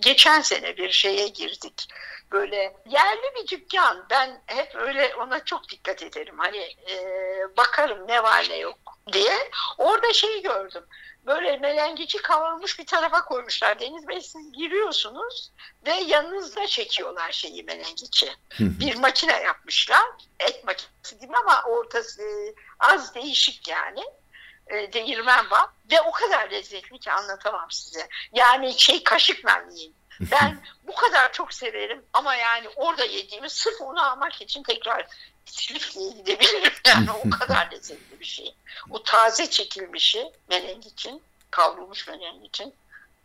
geçen 0.02 0.42
sene 0.42 0.78
bir 0.78 0.92
şeye 0.92 1.28
girdik. 1.28 1.88
Böyle 2.32 2.76
yerli 2.86 3.36
bir 3.36 3.48
dükkan. 3.48 4.06
Ben 4.10 4.42
hep 4.46 4.76
öyle 4.76 5.16
ona 5.16 5.46
çok 5.46 5.70
dikkat 5.70 6.04
ederim. 6.04 6.36
Hani 6.38 6.76
e, 6.90 6.98
bakarım 7.58 8.08
ne 8.08 8.24
var 8.24 8.48
ne 8.50 8.58
yok 8.58 8.80
diye. 9.14 9.52
Orada 9.78 10.14
şeyi 10.14 10.42
gördüm. 10.42 10.86
Böyle 11.26 11.58
melengici 11.58 12.18
kavurmuş 12.18 12.80
bir 12.80 12.86
tarafa 12.86 13.26
koymuşlar. 13.26 13.80
Deniz 13.80 14.08
Bey 14.08 14.22
siz 14.22 14.52
giriyorsunuz 14.52 15.52
ve 15.86 15.94
yanınızda 15.94 16.68
çekiyorlar 16.68 17.32
şeyi 17.32 17.64
melengici. 17.64 18.32
bir 18.60 18.96
makine 18.96 19.42
yapmışlar. 19.42 20.06
Et 20.40 20.64
makinesi 20.64 21.20
gibi 21.20 21.34
ama 21.38 21.64
ortası 21.64 22.24
az 22.80 23.16
değişik 23.16 23.68
yani 23.68 24.04
e, 24.68 24.94
değirmen 24.94 25.50
var 25.52 25.70
ve 25.92 26.02
o 26.02 26.12
kadar 26.12 26.52
lezzetli 26.52 27.00
ki 27.00 27.12
anlatamam 27.12 27.72
size. 27.72 28.08
Yani 28.34 28.80
şey 28.80 29.04
kaşıkla 29.04 29.64
yiyin. 29.72 29.96
Ben 30.32 30.62
bu 30.88 30.96
kadar 30.96 31.34
çok 31.34 31.54
severim 31.54 32.06
ama 32.14 32.36
yani 32.36 32.70
orada 32.76 33.06
yediğimi 33.06 33.50
sırf 33.50 33.82
onu 33.82 34.12
almak 34.12 34.42
için 34.42 34.64
tekrar 34.64 35.08
Silifke'ye 35.46 36.10
gidebilirim. 36.10 36.72
Yani 36.88 37.12
o 37.12 37.30
kadar 37.30 37.72
lezzetli 37.72 38.20
bir 38.20 38.26
şey. 38.26 38.56
O 38.90 39.04
taze 39.04 39.50
çekilmişi 39.50 40.32
meneng 40.50 40.86
için, 40.86 41.22
kavrulmuş 41.52 42.08
meneng 42.08 42.46
için 42.46 42.74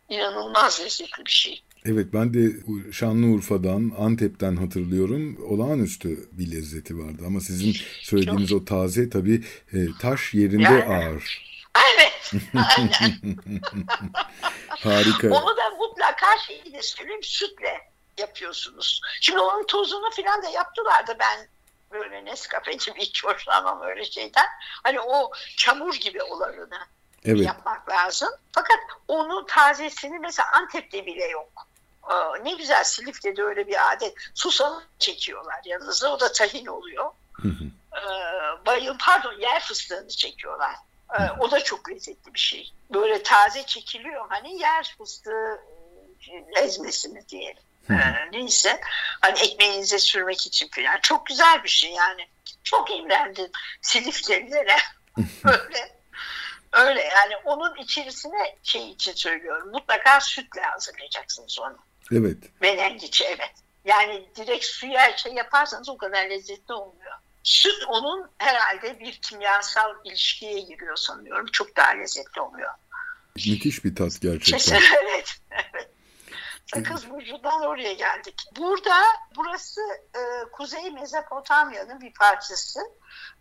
inanılmaz 0.09 0.81
lezzetli 0.81 1.27
bir 1.27 1.31
şey. 1.31 1.63
Evet 1.85 2.07
ben 2.13 2.35
de 2.35 2.53
Şanlıurfa'dan, 2.93 3.93
Antep'ten 3.99 4.57
hatırlıyorum. 4.57 5.39
Olağanüstü 5.49 6.29
bir 6.33 6.53
lezzeti 6.53 6.99
vardı 6.99 7.23
ama 7.27 7.41
sizin 7.41 7.77
söylediğiniz 8.03 8.53
o 8.53 8.65
taze 8.65 9.11
tabii 9.11 9.45
e, 9.73 9.79
taş 10.01 10.35
yerinde 10.35 10.63
yani, 10.63 10.85
ağır. 10.85 11.49
Evet. 11.95 12.33
Aynen. 12.55 13.37
Harika. 14.69 15.29
Onu 15.29 15.57
da 15.57 15.71
mutlaka 15.79 16.27
şeyi 16.47 16.73
de 16.73 16.83
söyleyeyim 16.83 17.23
sütle 17.23 17.81
yapıyorsunuz. 18.19 19.01
Şimdi 19.21 19.39
onun 19.39 19.67
tozunu 19.67 20.11
falan 20.11 20.43
da 20.43 20.49
yaptılar 20.49 21.07
da 21.07 21.19
ben 21.19 21.49
böyle 21.93 22.25
Nescafe'cim 22.25 22.95
hiç 22.95 23.25
hoşlanmam 23.25 23.83
öyle 23.83 24.05
şeyden. 24.05 24.47
Hani 24.83 25.01
o 25.01 25.31
çamur 25.57 25.95
gibi 25.95 26.23
olanını 26.23 26.81
evet. 27.25 27.47
yapmak 27.47 27.89
lazım. 27.89 28.29
Fakat 28.53 28.79
onun 29.09 29.47
tazesini 29.47 30.19
mesela 30.19 30.49
Antep'te 30.53 31.07
bile 31.07 31.25
yok. 31.25 31.67
Ee, 32.11 32.45
ne 32.45 32.55
güzel 32.55 32.85
Silifke'de 32.85 33.43
öyle 33.43 33.67
bir 33.67 33.93
adet. 33.93 34.15
Susamı 34.35 34.85
çekiyorlar 34.99 35.61
yanınıza. 35.65 36.15
O 36.15 36.21
da 36.21 36.33
tahin 36.33 36.67
oluyor. 36.67 37.11
Hı 37.33 37.49
hı. 37.49 37.65
Ee, 37.97 38.67
bayıl, 38.67 38.97
pardon 39.01 39.41
yer 39.41 39.61
fıstığını 39.61 40.09
çekiyorlar. 40.09 40.75
Ee, 41.19 41.23
o 41.41 41.51
da 41.51 41.65
çok 41.65 41.91
lezzetli 41.91 42.35
bir 42.35 42.39
şey. 42.39 42.73
Böyle 42.91 43.23
taze 43.23 43.67
çekiliyor 43.67 44.27
hani 44.29 44.61
yer 44.61 44.95
fıstığı 44.99 45.61
e, 46.29 46.61
ezmesini 46.61 47.29
diyelim. 47.29 47.63
Ee, 47.91 47.95
neyse 48.33 48.81
hani 49.21 49.39
ekmeğinize 49.39 49.99
sürmek 49.99 50.47
için 50.47 50.69
falan 50.69 50.99
çok 51.03 51.27
güzel 51.27 51.65
bir 51.65 51.69
şey 51.69 51.93
yani. 51.93 52.29
Çok 52.63 52.91
imrendim 52.91 53.51
Silifkelilere. 53.83 54.77
Öyle. 55.45 55.99
Öyle 56.73 57.01
yani 57.01 57.37
onun 57.45 57.77
içerisine 57.77 58.57
şey 58.63 58.91
için 58.91 59.13
söylüyorum. 59.13 59.71
Mutlaka 59.71 60.21
sütle 60.21 60.61
hazırlayacaksınız 60.61 61.59
onu. 61.61 61.79
Evet. 62.13 62.37
Menengiçi 62.61 63.25
evet. 63.25 63.55
Yani 63.85 64.29
direkt 64.37 64.65
suya 64.65 65.17
şey 65.17 65.33
yaparsanız 65.33 65.89
o 65.89 65.97
kadar 65.97 66.31
lezzetli 66.31 66.75
olmuyor. 66.75 67.13
Süt 67.43 67.85
onun 67.89 68.31
herhalde 68.39 69.01
bir 69.01 69.13
kimyasal 69.13 69.95
ilişkiye 70.05 70.61
giriyor 70.61 70.97
sanıyorum. 70.97 71.47
Çok 71.53 71.77
daha 71.77 71.91
lezzetli 71.91 72.41
oluyor. 72.41 72.71
Müthiş 73.37 73.85
bir 73.85 73.97
tat 73.97 74.21
gerçekten. 74.21 74.81
Evet. 75.05 75.39
evet. 75.51 75.91
Sakız 76.75 77.11
Burcu'dan 77.11 77.63
oraya 77.63 77.93
geldik. 77.93 78.35
Burada 78.59 78.95
burası 79.37 79.81
e, 80.15 80.51
Kuzey 80.53 80.91
Mezopotamya'nın 80.91 82.01
bir 82.01 82.13
parçası. 82.13 82.81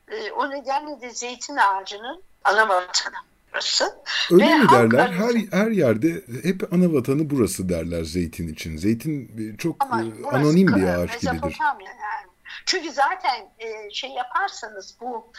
E, 0.07 0.31
o 0.31 0.49
nedenle 0.49 1.01
de 1.01 1.09
zeytin 1.09 1.57
ağacının 1.57 2.23
ana 2.43 2.69
vatanı 2.69 3.15
burası. 3.53 3.95
Öyle 4.31 4.45
Ve 4.45 4.55
mi 4.55 4.69
derler? 4.69 5.11
Her, 5.11 5.35
her 5.51 5.71
yerde 5.71 6.23
hep 6.43 6.73
ana 6.73 6.93
vatanı 6.93 7.29
burası 7.29 7.69
derler 7.69 8.03
zeytin 8.03 8.47
için. 8.47 8.77
Zeytin 8.77 9.31
e, 9.53 9.57
çok 9.57 9.75
Ama 9.79 10.01
e, 10.01 10.27
anonim 10.31 10.67
bir 10.67 10.83
ağaç 10.83 11.11
gibidir. 11.11 11.31
Mezopotamya 11.31 11.91
yani. 11.91 12.27
Çünkü 12.65 12.91
zaten 12.91 13.49
e, 13.59 13.89
şey 13.91 14.09
yaparsanız 14.09 14.95
bu 15.01 15.31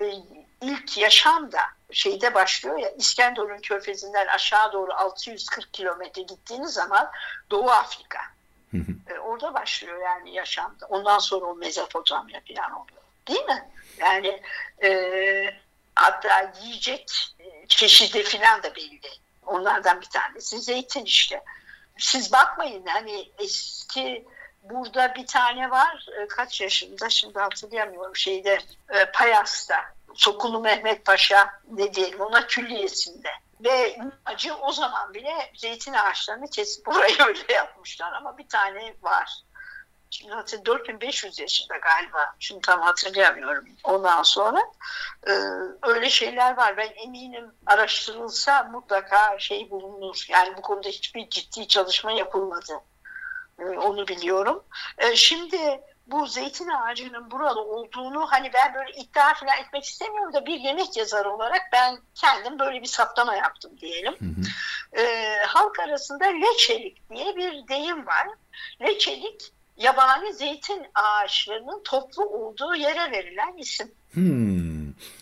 e, 0.00 0.14
ilk 0.60 0.98
yaşamda 0.98 1.60
şeyde 1.92 2.34
başlıyor 2.34 2.78
ya 2.78 2.90
İskenderun 2.90 3.58
körfezinden 3.58 4.26
aşağı 4.26 4.72
doğru 4.72 4.92
640 4.92 5.72
kilometre 5.72 6.22
gittiğiniz 6.22 6.72
zaman 6.72 7.10
Doğu 7.50 7.70
Afrika. 7.70 8.18
e, 9.10 9.18
orada 9.18 9.54
başlıyor 9.54 10.02
yani 10.02 10.34
yaşamda. 10.34 10.86
Ondan 10.86 11.18
sonra 11.18 11.46
o 11.46 11.54
Mezopotamya 11.54 12.40
falan 12.48 12.72
oluyor. 12.72 13.02
Değil 13.28 13.44
mi? 13.44 13.70
Yani 13.98 14.42
e, 14.82 15.54
hatta 15.94 16.52
yiyecek 16.62 17.34
e, 17.38 17.66
çeşidi 17.66 18.22
falan 18.22 18.62
da 18.62 18.74
belli. 18.74 19.10
Onlardan 19.46 20.00
bir 20.00 20.06
tanesi 20.06 20.58
zeytin 20.58 21.04
işte. 21.04 21.42
Siz 21.98 22.32
bakmayın 22.32 22.86
hani 22.86 23.30
eski 23.38 24.24
burada 24.70 25.14
bir 25.14 25.26
tane 25.26 25.70
var 25.70 26.06
e, 26.20 26.26
kaç 26.28 26.60
yaşında 26.60 27.10
şimdi 27.10 27.38
hatırlayamıyorum 27.38 28.16
şeyde 28.16 28.58
e, 28.88 29.10
Payas'ta 29.12 29.96
Sokulu 30.14 30.60
Mehmet 30.60 31.04
Paşa 31.04 31.60
ne 31.70 31.94
diyelim 31.94 32.20
ona 32.20 32.46
külliyesinde. 32.46 33.28
Ve 33.64 33.98
acı 34.24 34.54
o 34.54 34.72
zaman 34.72 35.14
bile 35.14 35.52
zeytin 35.54 35.92
ağaçlarını 35.92 36.50
kesip 36.50 36.86
burayı 36.86 37.16
öyle 37.26 37.52
yapmışlar 37.52 38.12
ama 38.12 38.38
bir 38.38 38.48
tane 38.48 38.94
var. 39.02 39.42
Şimdi 40.10 40.32
hatır 40.32 40.64
4500 40.64 41.38
yaşında 41.38 41.76
galiba. 41.76 42.34
Şimdi 42.38 42.60
tam 42.60 42.80
hatırlayamıyorum. 42.80 43.64
Ondan 43.84 44.22
sonra 44.22 44.60
e, 45.28 45.32
öyle 45.82 46.10
şeyler 46.10 46.56
var. 46.56 46.76
Ben 46.76 46.92
eminim 46.96 47.52
araştırılsa 47.66 48.62
mutlaka 48.62 49.38
şey 49.38 49.70
bulunur. 49.70 50.26
Yani 50.28 50.56
bu 50.56 50.62
konuda 50.62 50.88
hiçbir 50.88 51.30
ciddi 51.30 51.68
çalışma 51.68 52.12
yapılmadı. 52.12 52.72
Onu 53.58 54.08
biliyorum. 54.08 54.62
E, 54.98 55.16
şimdi 55.16 55.80
bu 56.06 56.26
zeytin 56.26 56.68
ağacının 56.68 57.30
buralı 57.30 57.60
olduğunu 57.60 58.26
hani 58.30 58.50
ben 58.54 58.74
böyle 58.74 58.92
iddia 58.92 59.34
falan 59.34 59.58
etmek 59.58 59.84
istemiyorum 59.84 60.32
da 60.32 60.46
bir 60.46 60.60
yemek 60.60 60.96
yazarı 60.96 61.30
olarak 61.30 61.62
ben 61.72 61.98
kendim 62.14 62.58
böyle 62.58 62.82
bir 62.82 62.86
saptama 62.86 63.34
yaptım 63.34 63.72
diyelim. 63.80 64.14
Hı 64.18 64.24
hı. 64.24 65.02
E, 65.02 65.36
halk 65.46 65.80
arasında 65.80 66.24
leçelik 66.24 67.10
diye 67.10 67.36
bir 67.36 67.68
deyim 67.68 68.06
var. 68.06 68.28
Leçelik 68.82 69.52
yabani 69.76 70.32
zeytin 70.34 70.86
ağaçlarının 70.94 71.82
toplu 71.82 72.24
olduğu 72.24 72.74
yere 72.74 73.10
verilen 73.10 73.56
isim. 73.56 73.94
Hmm. 74.12 74.75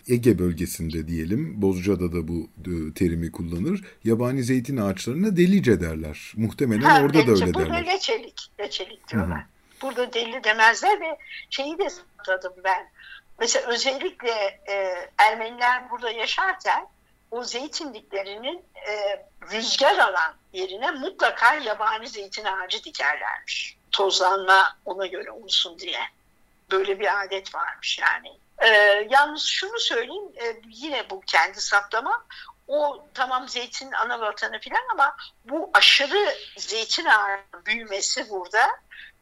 Ege 0.08 0.38
bölgesinde 0.38 1.08
diyelim, 1.08 1.62
Bozca'da 1.62 2.12
da 2.12 2.28
bu 2.28 2.48
e, 2.58 2.94
terimi 2.94 3.32
kullanır. 3.32 3.84
Yabani 4.04 4.44
zeytin 4.44 4.76
ağaçlarına 4.76 5.36
delice 5.36 5.80
derler. 5.80 6.32
Muhtemelen 6.36 6.80
ha, 6.80 7.02
orada 7.02 7.14
delice, 7.14 7.28
da 7.28 7.32
öyle 7.32 7.54
derler. 7.54 7.68
Burada 7.68 7.90
leçelik, 7.90 8.50
leçelik 8.60 9.08
diyorlar. 9.08 9.38
Hı-hı 9.38 9.54
burada 9.84 10.12
deli 10.12 10.44
demezler 10.44 11.00
ve 11.00 11.18
şeyi 11.50 11.78
de 11.78 11.90
satladım 11.90 12.52
ben. 12.64 12.90
Mesela 13.38 13.66
özellikle 13.66 14.60
e, 14.68 15.08
Ermeniler 15.18 15.90
burada 15.90 16.10
yaşarken 16.10 16.86
o 17.30 17.44
zeytinliklerinin 17.44 18.64
e, 18.88 19.24
rüzgar 19.52 19.98
alan 19.98 20.34
yerine 20.52 20.90
mutlaka 20.90 21.54
yabani 21.54 22.08
zeytin 22.08 22.44
ağacı 22.44 22.84
dikerlermiş. 22.84 23.76
Tozlanma 23.92 24.76
ona 24.84 25.06
göre 25.06 25.30
olsun 25.30 25.78
diye. 25.78 26.00
Böyle 26.70 27.00
bir 27.00 27.24
adet 27.24 27.54
varmış 27.54 27.98
yani. 27.98 28.28
E, 28.58 28.68
yalnız 29.10 29.42
şunu 29.42 29.80
söyleyeyim 29.80 30.32
e, 30.42 30.60
yine 30.68 31.10
bu 31.10 31.20
kendi 31.20 31.60
saptama 31.60 32.24
o 32.68 33.06
tamam 33.14 33.48
zeytin 33.48 33.92
ana 33.92 34.20
vatanı 34.20 34.60
falan 34.60 34.82
ama 34.92 35.16
bu 35.44 35.70
aşırı 35.74 36.34
zeytin 36.56 37.04
ağacı 37.04 37.66
büyümesi 37.66 38.30
burada 38.30 38.66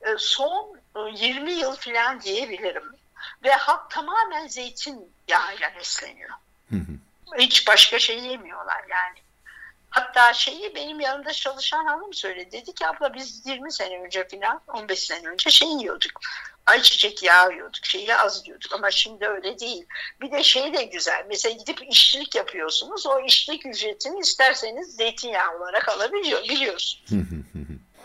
e, 0.00 0.16
son 0.18 0.80
20 1.12 1.50
e, 1.50 1.54
yıl 1.54 1.76
falan 1.76 2.20
diyebilirim. 2.20 2.96
Ve 3.44 3.52
halk 3.52 3.90
tamamen 3.90 4.46
zeytin 4.46 5.14
yağıyla 5.28 5.74
besleniyor. 5.76 6.30
Hiç 7.38 7.68
başka 7.68 7.98
şey 7.98 8.18
yemiyorlar 8.18 8.84
yani. 8.90 9.18
Hatta 9.90 10.32
şeyi 10.32 10.74
benim 10.74 11.00
yanımda 11.00 11.32
çalışan 11.32 11.86
hanım 11.86 12.14
söyledi. 12.14 12.52
Dedi 12.52 12.74
ki 12.74 12.86
abla 12.86 13.14
biz 13.14 13.46
20 13.46 13.72
sene 13.72 14.00
önce 14.00 14.28
falan 14.28 14.60
15 14.68 14.98
sene 14.98 15.28
önce 15.28 15.50
şey 15.50 15.68
yiyorduk. 15.68 16.20
Ayçiçek 16.66 17.22
yağı 17.22 17.52
yiyorduk, 17.52 17.86
şeyi 17.86 18.16
az 18.16 18.46
yiyorduk 18.46 18.72
ama 18.72 18.90
şimdi 18.90 19.26
öyle 19.26 19.58
değil. 19.58 19.86
Bir 20.20 20.32
de 20.32 20.42
şey 20.42 20.74
de 20.74 20.82
güzel, 20.82 21.24
mesela 21.28 21.56
gidip 21.56 21.82
işçilik 21.90 22.34
yapıyorsunuz, 22.34 23.06
o 23.06 23.20
işçilik 23.20 23.66
ücretini 23.66 24.20
isterseniz 24.20 24.96
zeytinyağı 24.96 25.56
olarak 25.56 25.88
alabiliyor, 25.88 26.42
biliyorsunuz. 26.44 27.04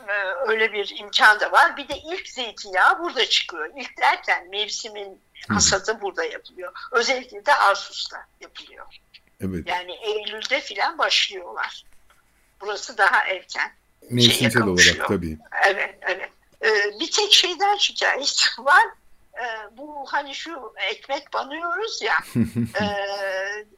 Ee, 0.07 0.11
öyle 0.47 0.73
bir 0.73 0.95
imkan 0.99 1.39
da 1.39 1.51
var. 1.51 1.77
Bir 1.77 1.87
de 1.87 1.97
ilk 1.97 2.27
zeytinyağı 2.27 2.99
burada 2.99 3.29
çıkıyor. 3.29 3.69
İlk 3.77 3.97
derken 3.97 4.49
mevsimin 4.49 5.21
hasadı 5.49 6.01
burada 6.01 6.23
yapılıyor. 6.23 6.73
Özellikle 6.91 7.45
de 7.45 7.55
Arsus'ta 7.55 8.25
yapılıyor. 8.41 8.85
Evet. 9.41 9.67
Yani 9.67 9.91
Eylül'de 9.91 10.61
filan 10.61 10.97
başlıyorlar. 10.97 11.83
Burası 12.61 12.97
daha 12.97 13.27
erken. 13.27 13.71
Mevsimsel 14.09 14.63
olarak 14.63 15.07
tabii. 15.07 15.37
Evet, 15.65 15.95
evet. 16.01 16.29
Ee, 16.63 16.99
bir 16.99 17.11
tek 17.11 17.33
şeyden 17.33 17.77
şikayet 17.77 18.45
var. 18.59 18.83
Ee, 19.33 19.77
bu 19.77 20.05
hani 20.07 20.35
şu 20.35 20.73
ekmek 20.77 21.33
banıyoruz 21.33 22.01
ya. 22.01 22.17
e, 22.81 22.85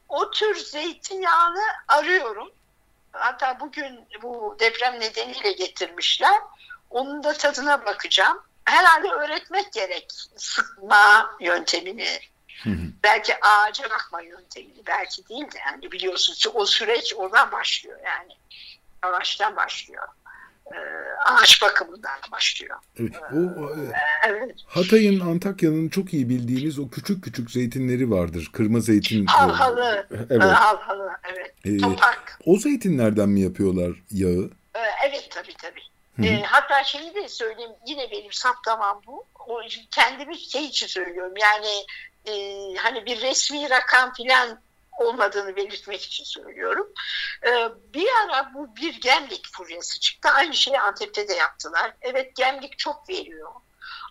o 0.08 0.30
tür 0.30 0.56
zeytinyağını 0.56 1.62
arıyorum. 1.88 2.50
Hatta 3.12 3.60
bugün 3.60 4.00
bu 4.22 4.56
deprem 4.60 5.00
nedeniyle 5.00 5.52
getirmişler. 5.52 6.40
Onun 6.90 7.24
da 7.24 7.32
tadına 7.32 7.86
bakacağım. 7.86 8.42
Herhalde 8.64 9.08
öğretmek 9.08 9.72
gerek 9.72 10.06
sıkma 10.36 11.36
yöntemini. 11.40 12.20
belki 13.02 13.44
ağaca 13.44 13.90
bakma 13.90 14.20
yöntemini 14.22 14.86
belki 14.86 15.28
değil 15.28 15.52
de 15.52 15.58
yani 15.66 15.92
biliyorsunuz 15.92 16.46
o 16.54 16.66
süreç 16.66 17.14
oradan 17.16 17.52
başlıyor 17.52 17.98
yani. 18.04 18.32
Ağaçtan 19.02 19.56
başlıyor. 19.56 20.08
Ee, 20.74 20.76
ağaç 21.24 21.62
bakımından 21.62 22.12
başlıyor. 22.32 22.76
Evet, 23.00 23.16
o, 23.32 23.70
evet. 24.26 24.56
Hatay'ın, 24.66 25.20
Antakya'nın 25.20 25.88
çok 25.88 26.14
iyi 26.14 26.28
bildiğimiz 26.28 26.78
o 26.78 26.90
küçük 26.90 27.24
küçük 27.24 27.50
zeytinleri 27.50 28.10
vardır. 28.10 28.50
Kırma 28.52 28.80
zeytin. 28.80 29.26
Halhalı. 29.26 30.06
Evet. 30.30 30.42
Halhalı, 30.42 31.10
evet. 31.32 31.54
Ee. 31.66 31.78
O 32.46 32.56
zeytinlerden 32.56 33.28
mi 33.28 33.40
yapıyorlar 33.40 34.02
yağı? 34.10 34.50
Evet, 35.08 35.28
tabii 35.30 35.54
tabii. 35.62 35.80
E, 36.28 36.42
hatta 36.42 36.84
şeyi 36.84 37.14
de 37.14 37.28
söyleyeyim 37.28 37.70
yine 37.86 38.10
benim 38.10 38.32
saptamam 38.32 39.00
bu. 39.06 39.26
O, 39.48 39.60
kendimi 39.90 40.38
şey 40.38 40.64
için 40.64 40.86
söylüyorum 40.86 41.34
yani 41.40 41.84
e, 42.26 42.34
hani 42.76 43.06
bir 43.06 43.20
resmi 43.20 43.70
rakam 43.70 44.12
filan 44.12 44.60
olmadığını 44.98 45.56
belirtmek 45.56 46.02
için 46.02 46.24
söylüyorum. 46.24 46.92
Ee, 47.46 47.68
bir 47.94 48.08
ara 48.24 48.50
bu 48.54 48.76
bir 48.76 49.00
gemlik 49.00 49.48
furyası 49.52 50.00
çıktı. 50.00 50.28
Aynı 50.28 50.54
şeyi 50.54 50.80
Antep'te 50.80 51.28
de 51.28 51.34
yaptılar. 51.34 51.92
Evet 52.00 52.36
gemlik 52.36 52.78
çok 52.78 53.08
veriyor. 53.08 53.52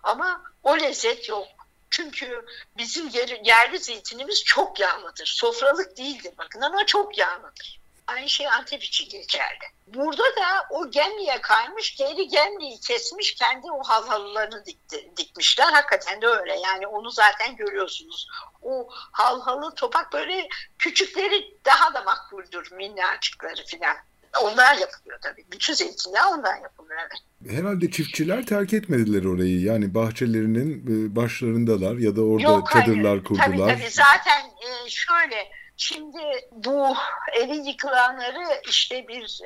Ama 0.04 0.44
o 0.64 0.80
lezzet 0.80 1.30
yok. 1.30 1.48
Çünkü 1.90 2.46
bizim 2.78 3.10
yerli 3.44 3.80
zeytinimiz 3.80 4.44
çok 4.44 4.80
yağlıdır. 4.80 5.26
Sofralık 5.26 5.98
değildir 5.98 6.34
bakın 6.38 6.62
ama 6.62 6.86
çok 6.86 7.18
yağlıdır. 7.18 7.79
Aynı 8.16 8.30
şey 8.30 8.48
Antep 8.48 8.84
için 8.84 9.10
geçerli. 9.10 9.66
Burada 9.88 10.24
da 10.24 10.68
o 10.70 10.92
gemliğe 10.92 11.42
kaymış, 11.42 11.96
geri 11.96 12.28
gemliği 12.28 12.80
kesmiş, 12.80 13.36
kendi 13.36 13.72
o 13.72 13.84
halhalılarını 13.84 14.66
dikti, 14.66 15.12
dikmişler. 15.18 15.74
Hakikaten 15.74 16.22
de 16.22 16.28
öyle. 16.28 16.60
Yani 16.60 16.88
onu 16.88 17.12
zaten 17.12 17.56
görüyorsunuz. 17.56 18.28
O 18.62 18.88
halhalı 18.92 19.76
topak 19.76 20.14
böyle 20.14 20.48
küçükleri 20.80 21.58
daha 21.66 21.94
da 21.94 22.02
makbuldür, 22.02 22.72
minnacıkları 22.72 23.66
filan. 23.66 23.98
Onlar 24.42 24.78
yapılıyor 24.78 25.20
tabii. 25.22 25.46
Bütün 25.52 25.74
zeytinyağı 25.74 26.30
ondan 26.30 26.56
yapılıyor. 26.56 27.00
Evet. 27.02 27.58
Herhalde 27.58 27.92
çiftçiler 27.92 28.46
terk 28.46 28.74
etmediler 28.74 29.26
orayı. 29.26 29.62
Yani 29.62 29.94
bahçelerinin 29.94 31.16
başlarındalar 31.16 31.98
ya 31.98 32.16
da 32.16 32.22
orada 32.22 32.44
Yok, 32.44 32.72
çadırlar 32.72 33.12
hayır. 33.12 33.24
kurdular. 33.24 33.46
Tabii 33.48 33.58
tabii. 33.58 33.90
Zaten 33.90 34.42
e, 34.46 34.90
şöyle 34.90 35.52
Şimdi 35.82 36.48
bu 36.52 36.96
evin 37.34 37.64
yıkılanları 37.64 38.62
işte 38.68 39.08
bir 39.08 39.40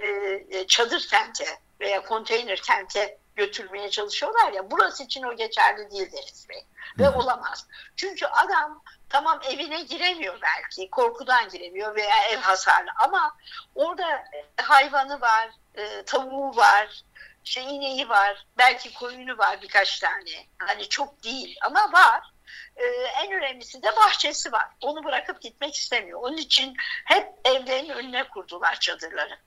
e, 0.51 0.67
çadır 0.67 1.07
kente 1.07 1.45
veya 1.79 2.03
konteyner 2.03 2.61
kente 2.61 3.17
götürmeye 3.35 3.89
çalışıyorlar 3.89 4.53
ya 4.53 4.71
burası 4.71 5.03
için 5.03 5.23
o 5.23 5.35
geçerli 5.35 5.91
değil 5.91 6.11
Deniz 6.11 6.49
Bey. 6.49 6.65
Ve 6.99 7.09
olamaz. 7.09 7.67
Çünkü 7.95 8.25
adam 8.25 8.83
tamam 9.09 9.39
evine 9.49 9.81
giremiyor 9.81 10.41
belki 10.41 10.89
korkudan 10.89 11.49
giremiyor 11.49 11.95
veya 11.95 12.23
ev 12.29 12.37
hasarlı 12.37 12.91
ama 12.99 13.35
orada 13.75 14.23
hayvanı 14.61 15.21
var, 15.21 15.49
e, 15.75 16.03
tavuğu 16.05 16.55
var, 16.55 17.03
şey 17.43 17.63
ineği 17.63 18.09
var, 18.09 18.45
belki 18.57 18.93
koyunu 18.93 19.37
var 19.37 19.61
birkaç 19.61 19.99
tane. 19.99 20.47
Hani 20.57 20.89
çok 20.89 21.23
değil 21.23 21.57
ama 21.61 21.91
var 21.91 22.32
e, 22.75 22.85
en 23.23 23.31
önemlisi 23.31 23.83
de 23.83 23.87
bahçesi 23.97 24.51
var. 24.51 24.65
Onu 24.81 25.03
bırakıp 25.03 25.41
gitmek 25.41 25.75
istemiyor. 25.75 26.19
Onun 26.21 26.37
için 26.37 26.73
hep 27.05 27.27
evlerin 27.45 27.89
önüne 27.89 28.23
kurdular 28.23 28.79
çadırları. 28.79 29.39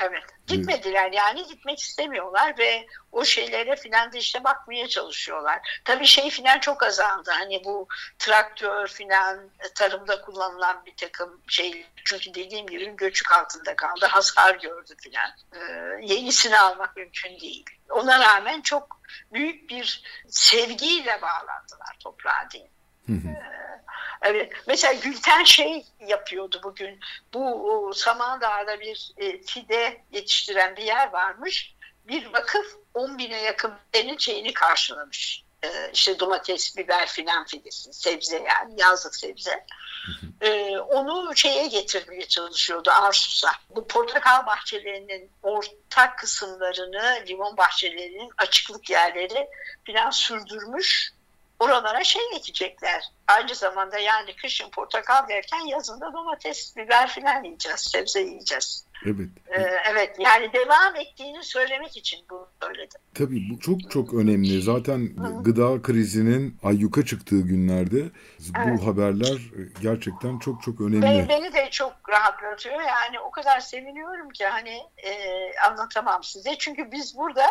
Evet. 0.00 0.24
Gitmediler 0.46 1.12
yani 1.12 1.46
gitmek 1.46 1.80
istemiyorlar 1.80 2.58
ve 2.58 2.86
o 3.14 3.24
şeylere 3.24 3.76
filan 3.76 4.12
da 4.12 4.18
işte 4.18 4.44
bakmaya 4.44 4.88
çalışıyorlar. 4.88 5.80
Tabii 5.84 6.06
şey 6.06 6.30
filan 6.30 6.58
çok 6.58 6.82
azaldı. 6.82 7.30
Hani 7.30 7.64
bu 7.64 7.88
traktör 8.18 8.86
filan 8.86 9.38
e, 9.38 9.68
tarımda 9.74 10.20
kullanılan 10.20 10.82
bir 10.86 10.96
takım 10.96 11.40
şey 11.48 11.86
çünkü 12.04 12.34
dediğim 12.34 12.66
gibi 12.66 12.96
göçük 12.96 13.32
altında 13.32 13.76
kaldı. 13.76 14.06
Hasar 14.06 14.54
gördü 14.54 14.94
filan. 15.02 15.30
Ee, 15.52 15.60
yenisini 16.02 16.58
almak 16.58 16.96
mümkün 16.96 17.40
değil. 17.40 17.64
Ona 17.90 18.20
rağmen 18.20 18.60
çok 18.60 19.00
büyük 19.32 19.70
bir 19.70 20.02
sevgiyle 20.28 21.22
bağlandılar 21.22 21.96
toprağa 22.00 22.48
değil. 22.52 22.70
Ee, 23.08 23.12
evet. 24.22 24.52
Mesela 24.66 24.92
Gülten 24.92 25.44
şey 25.44 25.86
yapıyordu 26.00 26.60
bugün. 26.64 27.00
Bu 27.34 27.92
Samandağ'da 27.94 28.80
bir 28.80 29.12
e, 29.16 29.42
fide 29.42 30.02
yetiştiren 30.12 30.76
bir 30.76 30.82
yer 30.82 31.12
varmış. 31.12 31.74
Bir 32.04 32.32
vakıf 32.32 32.83
10 32.94 33.18
bine 33.18 33.42
yakın 33.42 33.72
senin 33.94 34.18
şeyini 34.18 34.54
karşılamış. 34.54 35.44
Ee, 35.64 35.90
işte 35.92 36.20
domates, 36.20 36.76
biber 36.76 37.06
filan 37.08 37.44
fidesi, 37.44 37.92
sebze 37.92 38.38
yani 38.38 38.74
yazlık 38.80 39.16
sebze. 39.16 39.66
Ee, 40.40 40.78
onu 40.78 41.36
şeye 41.36 41.66
getirmeye 41.66 42.28
çalışıyordu 42.28 42.90
Arsus'a. 42.90 43.52
Bu 43.70 43.86
portakal 43.86 44.46
bahçelerinin 44.46 45.30
ortak 45.42 46.18
kısımlarını, 46.18 47.24
limon 47.28 47.56
bahçelerinin 47.56 48.30
açıklık 48.38 48.90
yerleri 48.90 49.48
filan 49.84 50.10
sürdürmüş 50.10 51.12
oralara 51.58 52.04
şey 52.04 52.22
ekecekler. 52.36 53.04
Aynı 53.26 53.54
zamanda 53.54 53.98
yani 53.98 54.36
kışın 54.36 54.70
portakal 54.70 55.28
derken 55.28 55.66
yazında 55.66 56.12
domates, 56.12 56.76
biber 56.76 57.10
filan 57.10 57.44
yiyeceğiz, 57.44 57.80
sebze 57.80 58.20
yiyeceğiz. 58.20 58.83
Evet. 59.06 59.28
Ee, 59.46 59.62
evet 59.90 60.16
yani 60.18 60.52
devam 60.52 60.96
ettiğini 60.96 61.44
söylemek 61.44 61.96
için 61.96 62.20
bunu 62.30 62.48
söyledim. 62.62 63.00
Tabii 63.14 63.50
bu 63.50 63.60
çok 63.60 63.90
çok 63.90 64.14
önemli. 64.14 64.62
Zaten 64.62 64.98
Hı. 64.98 65.42
gıda 65.42 65.82
krizinin 65.82 66.58
ayyuka 66.62 67.04
çıktığı 67.04 67.40
günlerde 67.40 67.98
evet. 67.98 68.78
bu 68.80 68.86
haberler 68.86 69.38
gerçekten 69.82 70.38
çok 70.38 70.62
çok 70.62 70.80
önemli. 70.80 71.02
Beni, 71.02 71.28
beni 71.28 71.52
de 71.52 71.68
çok 71.70 71.92
rahatlatıyor. 72.08 72.80
Yani 72.80 73.20
o 73.20 73.30
kadar 73.30 73.60
seviniyorum 73.60 74.30
ki 74.30 74.46
hani 74.46 74.80
e, 74.96 75.12
anlatamam 75.70 76.24
size. 76.24 76.58
Çünkü 76.58 76.92
biz 76.92 77.16
burada 77.16 77.46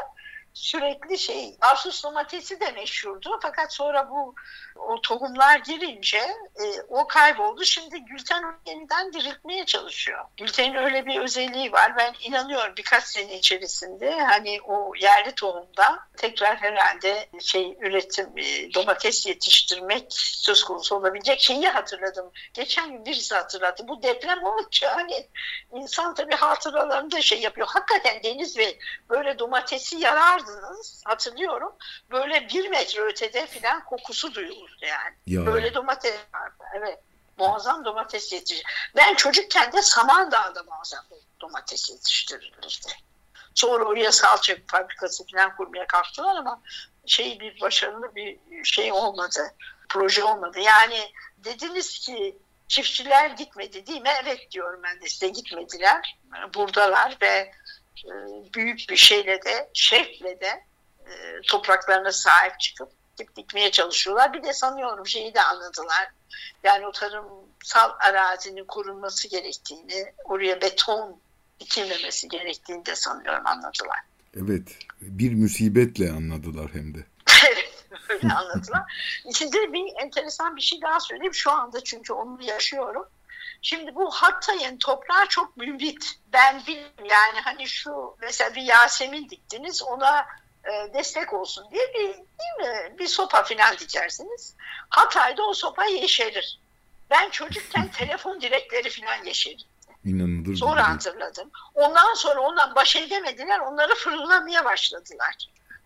sürekli 0.53 1.17
şey 1.17 1.57
Asus 1.61 2.03
domatesi 2.03 2.59
de 2.59 2.71
meşhurdu 2.71 3.39
fakat 3.41 3.73
sonra 3.73 4.09
bu 4.09 4.35
o 4.75 5.01
tohumlar 5.01 5.59
girince 5.59 6.17
e, 6.17 6.81
o 6.89 7.07
kayboldu. 7.07 7.65
Şimdi 7.65 7.99
Gülten 8.05 8.43
yeniden 8.67 9.13
diriltmeye 9.13 9.65
çalışıyor. 9.65 10.25
Gülten'in 10.37 10.75
öyle 10.75 11.05
bir 11.05 11.19
özelliği 11.19 11.71
var. 11.71 11.97
Ben 11.97 12.13
inanıyorum 12.21 12.73
birkaç 12.77 13.03
sene 13.03 13.37
içerisinde 13.37 14.21
hani 14.21 14.61
o 14.61 14.93
yerli 15.01 15.35
tohumda 15.35 15.99
tekrar 16.17 16.57
herhalde 16.57 17.29
şey 17.39 17.77
üretim 17.81 18.29
e, 18.37 18.73
domates 18.73 19.27
yetiştirmek 19.27 20.05
söz 20.09 20.63
konusu 20.63 20.95
olabilecek 20.95 21.41
şeyi 21.41 21.69
hatırladım. 21.69 22.31
Geçen 22.53 22.91
gün 22.91 23.05
birisi 23.05 23.35
hatırlattı. 23.35 23.87
Bu 23.87 24.03
deprem 24.03 24.43
olunca 24.43 24.95
hani 24.95 25.27
insan 25.73 26.15
tabii 26.15 26.35
hatıralarında 26.35 27.21
şey 27.21 27.41
yapıyor. 27.41 27.67
Hakikaten 27.67 28.23
Deniz 28.23 28.57
Bey 28.57 28.79
böyle 29.09 29.39
domatesi 29.39 29.97
yarardınız 29.97 31.03
hatırlıyorum. 31.05 31.75
Böyle 32.11 32.47
bir 32.49 32.69
metre 32.69 33.01
ötede 33.01 33.45
filan 33.45 33.85
kokusu 33.85 34.33
duyulur 34.33 34.62
yani. 34.81 35.15
Ya. 35.27 35.45
Böyle 35.45 35.73
domates 35.73 36.19
vardı. 36.33 36.63
Evet. 36.73 36.99
Muazzam 37.37 37.85
domates 37.85 38.31
yetiştirir. 38.33 38.91
Ben 38.95 39.15
çocukken 39.15 39.71
de 39.71 39.81
Samandağ'da 39.81 40.63
muazzam 40.63 41.05
domates 41.41 41.89
yetiştirilirdi. 41.89 42.93
Sonra 43.55 43.83
oraya 43.83 44.11
salça 44.11 44.55
fabrikası 44.67 45.23
falan 45.27 45.55
kurmaya 45.55 45.87
kalktılar 45.87 46.35
ama 46.35 46.61
şey 47.05 47.39
bir 47.39 47.61
başarılı 47.61 48.15
bir 48.15 48.39
şey 48.63 48.91
olmadı. 48.91 49.55
Proje 49.89 50.23
olmadı. 50.23 50.59
Yani 50.59 51.11
dediniz 51.37 51.99
ki 51.99 52.37
çiftçiler 52.67 53.29
gitmedi 53.29 53.87
değil 53.87 54.01
mi? 54.01 54.09
Evet 54.23 54.51
diyorum 54.51 54.79
ben 54.83 55.01
de 55.01 55.07
size 55.07 55.27
gitmediler. 55.27 56.17
Buradalar 56.53 57.17
ve 57.21 57.51
e, 58.05 58.13
büyük 58.53 58.89
bir 58.89 58.97
şeyle 58.97 59.43
de 59.43 59.69
şefle 59.73 60.41
de 60.41 60.65
e, 61.07 61.41
topraklarına 61.47 62.11
sahip 62.11 62.59
çıkıp 62.59 62.89
dikmeye 63.17 63.71
çalışıyorlar. 63.71 64.33
Bir 64.33 64.43
de 64.43 64.53
sanıyorum 64.53 65.07
şeyi 65.07 65.33
de 65.33 65.41
anladılar. 65.41 66.11
Yani 66.63 66.87
o 66.87 66.91
tarımsal 66.91 67.91
arazinin 67.99 68.65
korunması 68.65 69.27
gerektiğini, 69.27 70.13
oraya 70.25 70.61
beton 70.61 71.19
dikilmemesi 71.59 72.27
gerektiğini 72.27 72.85
de 72.85 72.95
sanıyorum 72.95 73.47
anladılar. 73.47 73.99
Evet, 74.37 74.77
bir 75.01 75.33
musibetle 75.33 76.11
anladılar 76.11 76.69
hem 76.73 76.95
de. 76.95 77.05
öyle 78.09 78.33
anladılar. 78.33 78.81
Size 79.31 79.73
bir 79.73 80.03
enteresan 80.03 80.55
bir 80.55 80.61
şey 80.61 80.81
daha 80.81 80.99
söyleyeyim. 80.99 81.33
Şu 81.33 81.51
anda 81.51 81.83
çünkü 81.83 82.13
onu 82.13 82.43
yaşıyorum. 82.43 83.05
Şimdi 83.61 83.95
bu 83.95 84.11
Hatay'ın 84.11 84.77
toprağı 84.77 85.27
çok 85.29 85.57
mümbit. 85.57 86.19
Ben 86.33 86.61
bilmiyorum 86.67 87.05
yani 87.09 87.39
hani 87.43 87.67
şu 87.67 88.15
mesela 88.21 88.55
bir 88.55 88.61
Yasemin 88.61 89.29
diktiniz 89.29 89.83
ona 89.83 90.25
e, 90.65 90.93
destek 90.93 91.33
olsun 91.33 91.65
diye 91.71 91.89
bir 91.93 92.13
değil 92.13 92.71
mi? 92.71 92.99
bir 92.99 93.07
sopa 93.07 93.43
filan 93.43 93.77
dikersiniz. 93.77 94.55
Hatay'da 94.89 95.43
o 95.43 95.53
sopa 95.53 95.85
yeşerir. 95.85 96.59
Ben 97.09 97.29
çocukken 97.29 97.87
telefon 97.97 98.41
direkleri 98.41 98.89
filan 98.89 99.23
yeşerir. 99.23 99.65
İnanılır 100.05 100.55
Sonra 100.55 100.81
gibi. 100.81 100.89
hatırladım. 100.89 101.51
Ondan 101.73 102.13
sonra 102.13 102.39
ondan 102.41 102.75
baş 102.75 102.95
edemediler. 102.95 103.59
Onları 103.59 103.95
fırınlamaya 103.95 104.65
başladılar. 104.65 105.35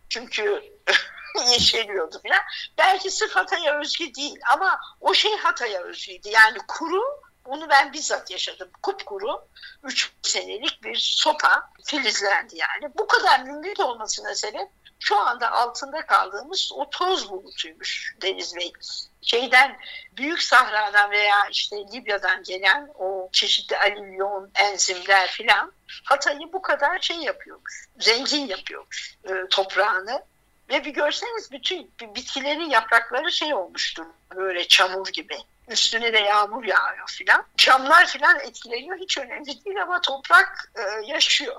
Çünkü 0.09 0.63
yeşeriyordu 1.51 2.21
falan. 2.23 2.41
Belki 2.77 3.11
sırf 3.11 3.35
Hatay'a 3.35 3.79
özgü 3.79 4.13
değil 4.13 4.39
ama 4.53 4.79
o 5.01 5.13
şey 5.13 5.37
Hatay'a 5.37 5.81
özgüydü. 5.81 6.29
Yani 6.29 6.57
kuru 6.67 7.01
onu 7.47 7.69
ben 7.69 7.93
bizzat 7.93 8.31
yaşadım. 8.31 8.69
Kupkuru 8.81 9.47
3 9.83 10.11
senelik 10.21 10.83
bir 10.83 10.95
sopa 10.95 11.69
filizlendi 11.85 12.57
yani. 12.57 12.93
Bu 12.97 13.07
kadar 13.07 13.39
mümkün 13.39 13.83
olmasına 13.83 14.35
sebep 14.35 14.67
şu 14.99 15.19
anda 15.19 15.51
altında 15.51 16.05
kaldığımız 16.05 16.71
o 16.73 16.89
toz 16.89 17.29
bulutuymuş 17.29 18.15
Deniz 18.21 18.55
Bey. 18.55 18.73
Şeyden 19.21 19.77
Büyük 20.17 20.43
Sahra'dan 20.43 21.11
veya 21.11 21.47
işte 21.51 21.77
Libya'dan 21.93 22.43
gelen 22.43 22.89
o 22.99 23.29
çeşitli 23.31 23.77
alüvyon, 23.77 24.51
enzimler 24.55 25.27
filan 25.27 25.73
Hatay'ı 26.03 26.53
bu 26.53 26.61
kadar 26.61 26.99
şey 26.99 27.17
yapıyormuş. 27.17 27.87
Zengin 27.99 28.47
yapıyormuş 28.47 29.17
e, 29.23 29.33
toprağını. 29.49 30.23
Ve 30.69 30.85
bir 30.85 30.93
görseniz 30.93 31.51
bütün 31.51 31.91
bitkilerin 32.15 32.69
yaprakları 32.69 33.31
şey 33.31 33.53
olmuştur. 33.53 34.05
Böyle 34.35 34.67
çamur 34.67 35.07
gibi. 35.07 35.37
Üstüne 35.67 36.13
de 36.13 36.19
yağmur 36.19 36.63
yağıyor 36.63 37.07
filan. 37.07 37.45
Camlar 37.57 38.07
filan 38.07 38.39
etkileniyor. 38.39 38.97
Hiç 38.97 39.17
önemli 39.17 39.65
değil 39.65 39.81
ama 39.81 40.01
toprak 40.01 40.71
e, 40.75 41.05
yaşıyor. 41.05 41.55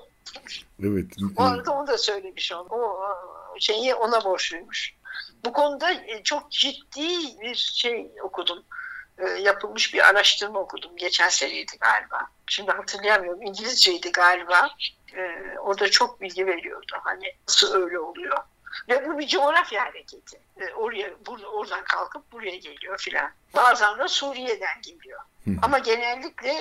Evet. 0.83 1.07
O 1.37 1.43
arada 1.43 1.73
onu 1.73 1.87
da 1.87 1.99
söylemiş 1.99 2.53
onu. 2.53 2.69
O 2.69 2.99
şeyi 3.61 3.95
ona 3.95 4.25
borçluymuş. 4.25 4.95
Bu 5.45 5.53
konuda 5.53 5.93
e, 5.93 6.23
çok 6.23 6.51
ciddi 6.51 7.41
bir 7.41 7.55
şey 7.55 8.11
okudum. 8.23 8.65
E, 9.19 9.29
yapılmış 9.29 9.95
bir 9.95 10.09
araştırma 10.09 10.59
okudum. 10.59 10.97
Geçen 10.97 11.29
seneydi 11.29 11.73
galiba. 11.81 12.27
Şimdi 12.47 12.71
hatırlayamıyorum. 12.71 13.43
İngilizceydi 13.43 14.13
galiba. 14.13 14.71
E, 15.17 15.21
orada 15.59 15.91
çok 15.91 16.21
bilgi 16.21 16.47
veriyordu. 16.47 16.93
Hani 17.03 17.35
nasıl 17.49 17.83
öyle 17.83 17.99
oluyor. 17.99 18.39
Ve 18.89 19.07
bu 19.07 19.19
bir 19.19 19.27
coğrafya 19.27 19.85
hareketi. 19.85 20.41
Oraya, 20.77 21.11
oradan 21.53 21.85
kalkıp 21.85 22.33
buraya 22.33 22.57
geliyor 22.57 22.99
filan. 22.99 23.31
Bazen 23.55 23.99
de 23.99 24.09
Suriye'den 24.09 24.83
geliyor. 24.83 25.21
Ama 25.63 25.79
genellikle 25.79 26.53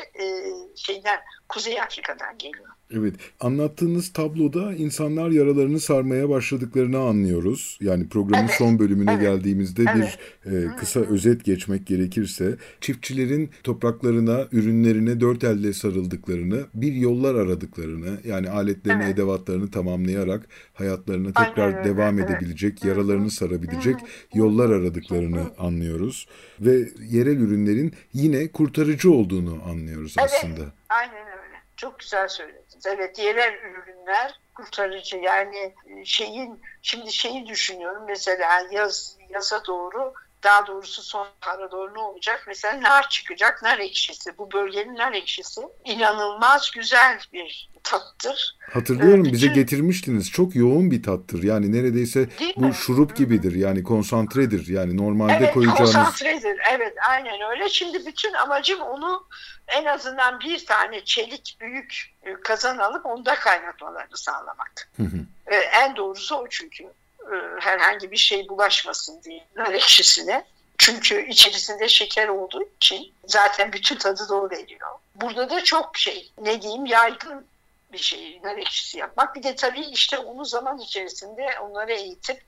şeyden 0.76 1.20
Kuzey 1.50 1.82
Afrika'dan 1.82 2.38
geliyor. 2.38 2.68
Evet, 2.92 3.16
anlattığınız 3.40 4.14
tabloda 4.14 4.74
insanlar 4.74 5.30
yaralarını 5.30 5.80
sarmaya 5.80 6.30
başladıklarını 6.30 7.00
anlıyoruz. 7.00 7.78
Yani 7.82 8.10
programın 8.10 8.44
evet. 8.44 8.56
son 8.58 8.80
bölümüne 8.80 9.12
evet. 9.12 9.22
geldiğimizde 9.22 9.84
evet. 9.96 10.20
bir 10.46 10.52
e, 10.52 10.76
kısa 10.76 11.00
özet 11.00 11.46
geçmek 11.46 11.88
gerekirse, 11.88 12.58
çiftçilerin 12.82 13.50
topraklarına, 13.64 14.48
ürünlerine 14.52 15.20
dört 15.20 15.44
elle 15.44 15.74
sarıldıklarını, 15.74 16.66
bir 16.74 16.94
yollar 16.94 17.36
aradıklarını, 17.36 18.20
yani 18.26 18.50
aletlerini, 18.50 19.04
evet. 19.04 19.14
edevatlarını 19.14 19.72
tamamlayarak 19.72 20.48
hayatlarına 20.74 21.28
tekrar 21.28 21.74
Aynen. 21.74 21.86
devam 21.86 22.20
evet. 22.20 22.30
edebilecek, 22.30 22.86
yaralarını 22.86 23.32
sarabilecek 23.32 23.96
yollar 24.34 24.70
aradıklarını 24.70 25.42
anlıyoruz. 25.58 26.28
Ve 26.60 26.90
yerel 27.10 27.38
ürünlerin 27.38 27.94
yine 28.14 28.48
kurtarıcı 28.78 29.12
olduğunu 29.12 29.64
anlıyoruz 29.70 30.16
evet. 30.20 30.32
aslında. 30.36 30.62
Aynen 30.90 31.28
öyle. 31.28 31.58
Çok 31.78 32.00
güzel 32.00 32.28
söylediniz. 32.28 32.86
Evet 32.86 33.20
yerel 33.20 33.54
ürünler 33.54 34.40
kurtarıcı 34.56 35.18
yani 35.18 35.76
şeyin 36.06 36.62
şimdi 36.82 37.14
şeyi 37.14 37.48
düşünüyorum 37.48 38.04
mesela 38.08 38.68
yaz 38.72 39.18
yaza 39.30 39.66
doğru 39.66 40.14
daha 40.44 40.68
doğrusu 40.68 41.02
sonbahara 41.02 41.72
doğru 41.72 41.94
ne 41.94 42.00
olacak? 42.00 42.44
Mesela 42.48 42.82
nar 42.82 43.10
çıkacak, 43.10 43.64
nar 43.64 43.80
ekşisi. 43.80 44.38
Bu 44.38 44.52
bölgenin 44.52 44.96
nar 44.96 45.14
ekşisi 45.14 45.62
inanılmaz 45.86 46.72
güzel 46.76 47.20
bir 47.34 47.70
tattır. 47.84 48.58
Hatırlıyorum 48.74 49.26
ee, 49.26 49.32
bize 49.32 49.48
getirmiştiniz. 49.48 50.32
Çok 50.32 50.56
yoğun 50.56 50.92
bir 50.92 51.04
tattır. 51.04 51.44
Yani 51.44 51.72
neredeyse 51.72 52.30
bu 52.56 52.66
mi? 52.66 52.74
şurup 52.74 53.16
gibidir. 53.16 53.56
Yani 53.56 53.84
konsantredir. 53.84 54.68
Yani 54.68 54.98
normalde 54.98 55.34
evet, 55.34 55.54
koyacağınız... 55.54 55.94
konsantredir. 55.94 56.58
Evet 56.72 56.94
aynen 57.10 57.52
öyle. 57.52 57.70
Şimdi 57.70 58.06
bütün 58.06 58.34
amacım 58.34 58.82
onu 58.82 59.28
en 59.68 59.86
azından 59.86 60.40
bir 60.40 60.66
tane 60.66 61.06
çelik 61.06 61.58
büyük 61.62 62.16
e, 62.24 62.34
kazan 62.34 62.78
alıp 62.78 63.06
onda 63.06 63.36
kaynatmalarını 63.36 64.18
sağlamak. 64.18 64.92
Hı 64.98 65.04
hı. 65.04 65.18
Ee, 65.48 65.56
en 65.56 65.96
doğrusu 65.96 66.36
o 66.36 66.48
çünkü. 66.50 66.84
Ee, 67.32 67.60
herhangi 67.60 68.12
bir 68.12 68.18
şey 68.18 68.50
bulaşmasın 68.50 69.24
diye 69.24 69.48
nar 69.56 69.74
ekşisine. 69.74 70.46
Çünkü 70.78 71.28
içerisinde 71.28 71.90
şeker 71.90 72.28
olduğu 72.28 72.64
için 72.78 73.14
zaten 73.26 73.74
bütün 73.74 73.96
tadı 73.96 74.30
da 74.30 74.36
o 74.36 74.50
veriyor. 74.50 74.90
Burada 75.16 75.50
da 75.50 75.64
çok 75.64 75.98
şey 75.98 76.32
ne 76.42 76.62
diyeyim 76.62 76.86
yaygın 76.86 77.46
bir 77.94 77.98
şey 77.98 78.40
nar 78.44 78.58
ekşisi 78.58 78.98
yapmak. 78.98 79.36
Bir 79.36 79.44
de 79.44 79.56
tabii 79.56 79.86
işte 79.86 80.18
onu 80.18 80.46
zaman 80.46 80.78
içerisinde 80.78 81.60
onları 81.62 81.94
eğitip 81.94 82.42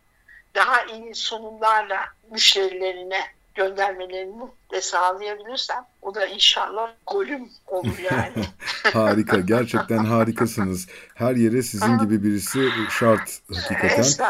daha 0.55 0.83
iyi 0.83 1.15
sunumlarla 1.15 2.05
müşterilerine 2.29 3.21
göndermelerini 3.55 4.47
de 4.71 4.81
sağlayabilirsem 4.81 5.85
o 6.01 6.15
da 6.15 6.27
inşallah 6.27 6.91
golüm 7.07 7.49
olur 7.67 7.97
yani. 8.11 8.45
Harika. 8.93 9.39
Gerçekten 9.39 9.97
harikasınız. 9.97 10.87
Her 11.15 11.35
yere 11.35 11.61
sizin 11.61 11.97
gibi 11.97 12.23
birisi 12.23 12.69
şart 12.89 13.39
hakikaten. 13.53 14.05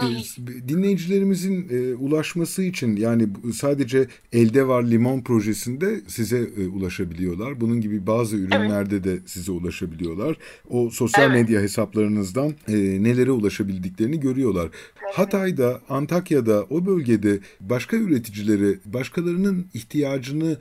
Ee, 0.00 0.68
dinleyicilerimizin 0.68 1.68
e, 1.70 1.94
ulaşması 1.94 2.62
için 2.62 2.96
yani 2.96 3.28
sadece 3.54 4.06
elde 4.32 4.68
var 4.68 4.82
limon 4.82 5.20
projesinde 5.20 6.00
size 6.08 6.38
e, 6.38 6.66
ulaşabiliyorlar. 6.68 7.60
Bunun 7.60 7.80
gibi 7.80 8.06
bazı 8.06 8.36
ürünlerde 8.36 8.94
evet. 8.94 9.04
de 9.04 9.28
size 9.28 9.52
ulaşabiliyorlar. 9.52 10.36
O 10.70 10.90
sosyal 10.90 11.30
evet. 11.30 11.42
medya 11.42 11.60
hesaplarınızdan 11.60 12.54
e, 12.68 12.74
nelere 13.02 13.30
ulaşabildiklerini 13.30 14.20
görüyorlar. 14.20 14.68
Evet. 15.04 15.18
Hatay'da, 15.18 15.80
Antakya'da, 15.88 16.64
o 16.70 16.86
bölgede 16.86 17.38
başka 17.60 17.96
üreticileri, 17.96 18.78
başkalarının 18.84 19.69
ihtiyacını 19.74 20.58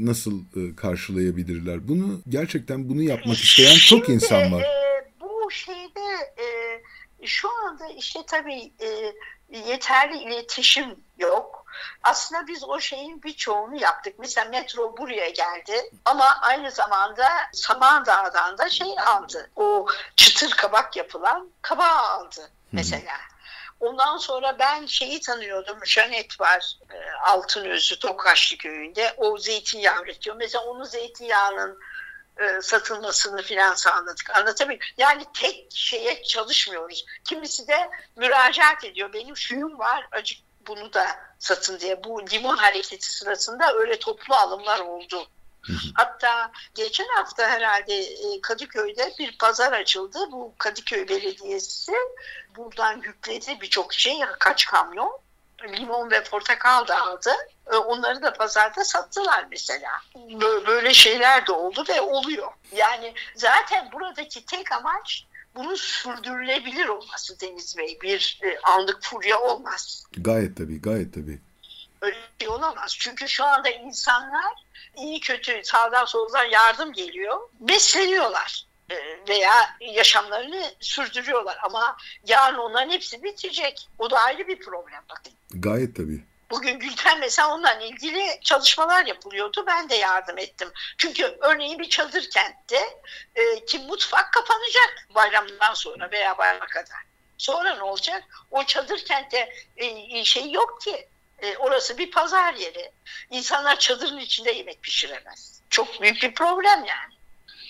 nasıl 0.00 0.44
karşılayabilirler? 0.76 1.88
Bunu 1.88 2.22
gerçekten 2.28 2.88
bunu 2.88 3.02
yapmak 3.02 3.36
isteyen 3.36 3.74
Şimdi, 3.74 4.00
çok 4.00 4.08
insan 4.08 4.52
var. 4.52 4.62
E, 4.62 5.12
bu 5.20 5.50
şeyde 5.50 6.32
e, 6.38 6.46
şu 7.26 7.48
anda 7.64 7.88
işte 7.88 8.20
tabii 8.26 8.72
e, 8.80 9.12
yeterli 9.68 10.18
iletişim 10.18 10.86
yok. 11.18 11.66
Aslında 12.02 12.46
biz 12.46 12.64
o 12.64 12.80
şeyin 12.80 13.22
birçoğunu 13.22 13.80
yaptık. 13.80 14.14
Mesela 14.18 14.50
metro 14.50 14.96
buraya 14.96 15.28
geldi 15.28 15.90
ama 16.04 16.24
aynı 16.42 16.70
zamanda 16.70 17.28
Samandağ'dan 17.52 18.58
da 18.58 18.68
şey 18.68 18.94
aldı. 19.06 19.50
O 19.56 19.86
çıtır 20.16 20.50
kabak 20.50 20.96
yapılan 20.96 21.50
kabağı 21.62 21.98
aldı 21.98 22.50
mesela. 22.72 23.12
Ondan 23.80 24.16
sonra 24.16 24.58
ben 24.58 24.86
şeyi 24.86 25.20
tanıyordum. 25.20 25.86
Janet 25.86 26.40
var 26.40 26.76
e, 26.90 26.96
Altınözü 27.30 27.98
Tokaşlı 27.98 28.56
köyünde. 28.56 29.14
O 29.16 29.38
zeytinyağı 29.38 30.02
üretiyor. 30.02 30.36
Mesela 30.36 30.64
onun 30.64 30.84
zeytinyağının 30.84 31.78
e, 32.40 32.62
satılmasını 32.62 33.42
filan 33.42 33.74
sağladık. 33.74 34.36
Anlatabiliyor 34.36 34.80
Yani 34.98 35.22
tek 35.34 35.66
şeye 35.74 36.22
çalışmıyoruz. 36.22 37.04
Kimisi 37.24 37.68
de 37.68 37.90
müracaat 38.16 38.84
ediyor. 38.84 39.12
Benim 39.12 39.36
şuyum 39.36 39.78
var 39.78 40.08
acık 40.12 40.38
bunu 40.66 40.92
da 40.92 41.06
satın 41.38 41.80
diye. 41.80 42.04
Bu 42.04 42.30
limon 42.30 42.56
hareketi 42.56 43.12
sırasında 43.12 43.72
öyle 43.74 43.98
toplu 43.98 44.34
alımlar 44.34 44.80
oldu. 44.80 45.28
Hatta 45.94 46.52
geçen 46.74 47.08
hafta 47.16 47.48
herhalde 47.48 47.94
e, 47.94 48.40
Kadıköy'de 48.42 49.12
bir 49.18 49.38
pazar 49.38 49.72
açıldı. 49.72 50.18
Bu 50.32 50.54
Kadıköy 50.58 51.08
Belediyesi 51.08 51.92
buradan 52.56 52.96
yükledi 52.96 53.60
birçok 53.60 53.94
şey, 53.94 54.20
kaç 54.38 54.66
kamyon 54.66 55.20
limon 55.64 56.10
ve 56.10 56.24
portakal 56.24 56.88
da 56.88 57.00
aldı. 57.00 57.30
E, 57.72 57.76
onları 57.76 58.22
da 58.22 58.32
pazarda 58.32 58.84
sattılar 58.84 59.46
mesela. 59.50 59.90
Böyle 60.66 60.94
şeyler 60.94 61.46
de 61.46 61.52
oldu 61.52 61.84
ve 61.88 62.00
oluyor. 62.00 62.52
Yani 62.72 63.14
zaten 63.34 63.92
buradaki 63.92 64.46
tek 64.46 64.72
amaç 64.72 65.24
bunun 65.54 65.74
sürdürülebilir 65.74 66.88
olması 66.88 67.40
Deniz 67.40 67.78
Bey 67.78 67.98
bir 68.02 68.40
e, 68.44 68.58
anlık 68.60 69.02
furya 69.02 69.40
olmaz. 69.40 70.04
Gayet 70.12 70.56
tabii, 70.56 70.82
gayet 70.82 71.14
tabii. 71.14 71.40
Öyle 72.02 72.16
bir 72.16 72.46
şey 72.46 72.54
olamaz. 72.54 72.96
Çünkü 72.98 73.28
şu 73.28 73.44
anda 73.44 73.70
insanlar 73.70 74.65
iyi 74.96 75.20
kötü 75.20 75.60
sağdan 75.64 76.04
soldan 76.04 76.44
yardım 76.44 76.92
geliyor. 76.92 77.40
Besleniyorlar 77.60 78.66
e, 78.90 78.96
veya 79.28 79.76
yaşamlarını 79.80 80.74
sürdürüyorlar 80.80 81.58
ama 81.62 81.96
yarın 82.26 82.58
onların 82.58 82.90
hepsi 82.90 83.22
bitecek. 83.22 83.88
O 83.98 84.10
da 84.10 84.18
ayrı 84.18 84.48
bir 84.48 84.58
problem 84.58 85.02
bakın. 85.10 85.32
Gayet 85.50 85.96
tabii. 85.96 86.24
Bugün 86.50 86.78
Gülten 86.78 87.20
mesela 87.20 87.54
onunla 87.54 87.72
ilgili 87.72 88.40
çalışmalar 88.40 89.06
yapılıyordu. 89.06 89.64
Ben 89.66 89.88
de 89.88 89.94
yardım 89.94 90.38
ettim. 90.38 90.68
Çünkü 90.98 91.36
örneğin 91.40 91.78
bir 91.78 91.88
çadır 91.88 92.30
kentte 92.30 93.00
e, 93.34 93.64
ki 93.64 93.78
mutfak 93.78 94.32
kapanacak 94.32 95.08
bayramdan 95.14 95.74
sonra 95.74 96.10
veya 96.10 96.38
bayrama 96.38 96.66
kadar. 96.66 97.02
Sonra 97.38 97.74
ne 97.74 97.82
olacak? 97.82 98.22
O 98.50 98.64
çadır 98.64 99.04
kentte 99.04 99.52
e, 99.76 100.24
şey 100.24 100.50
yok 100.50 100.80
ki. 100.80 101.08
E, 101.42 101.56
orası 101.56 101.98
bir 101.98 102.10
pazar 102.10 102.54
yeri. 102.54 102.92
İnsanlar 103.30 103.78
çadırın 103.78 104.18
içinde 104.18 104.50
yemek 104.50 104.82
pişiremez. 104.82 105.60
Çok 105.70 106.02
büyük 106.02 106.22
bir 106.22 106.34
problem 106.34 106.84
yani. 106.84 107.14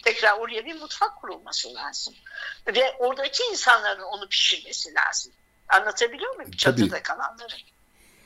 Tekrar 0.04 0.38
oraya 0.38 0.64
bir 0.64 0.80
mutfak 0.80 1.20
kurulması 1.20 1.74
lazım. 1.74 2.14
Ve 2.66 2.92
oradaki 2.98 3.42
insanların 3.42 4.02
onu 4.02 4.28
pişirmesi 4.28 4.94
lazım. 4.94 5.32
Anlatabiliyor 5.68 6.36
muyum? 6.36 6.50
Çadırda 6.50 6.90
Tabii. 6.90 7.02
kalanların. 7.02 7.58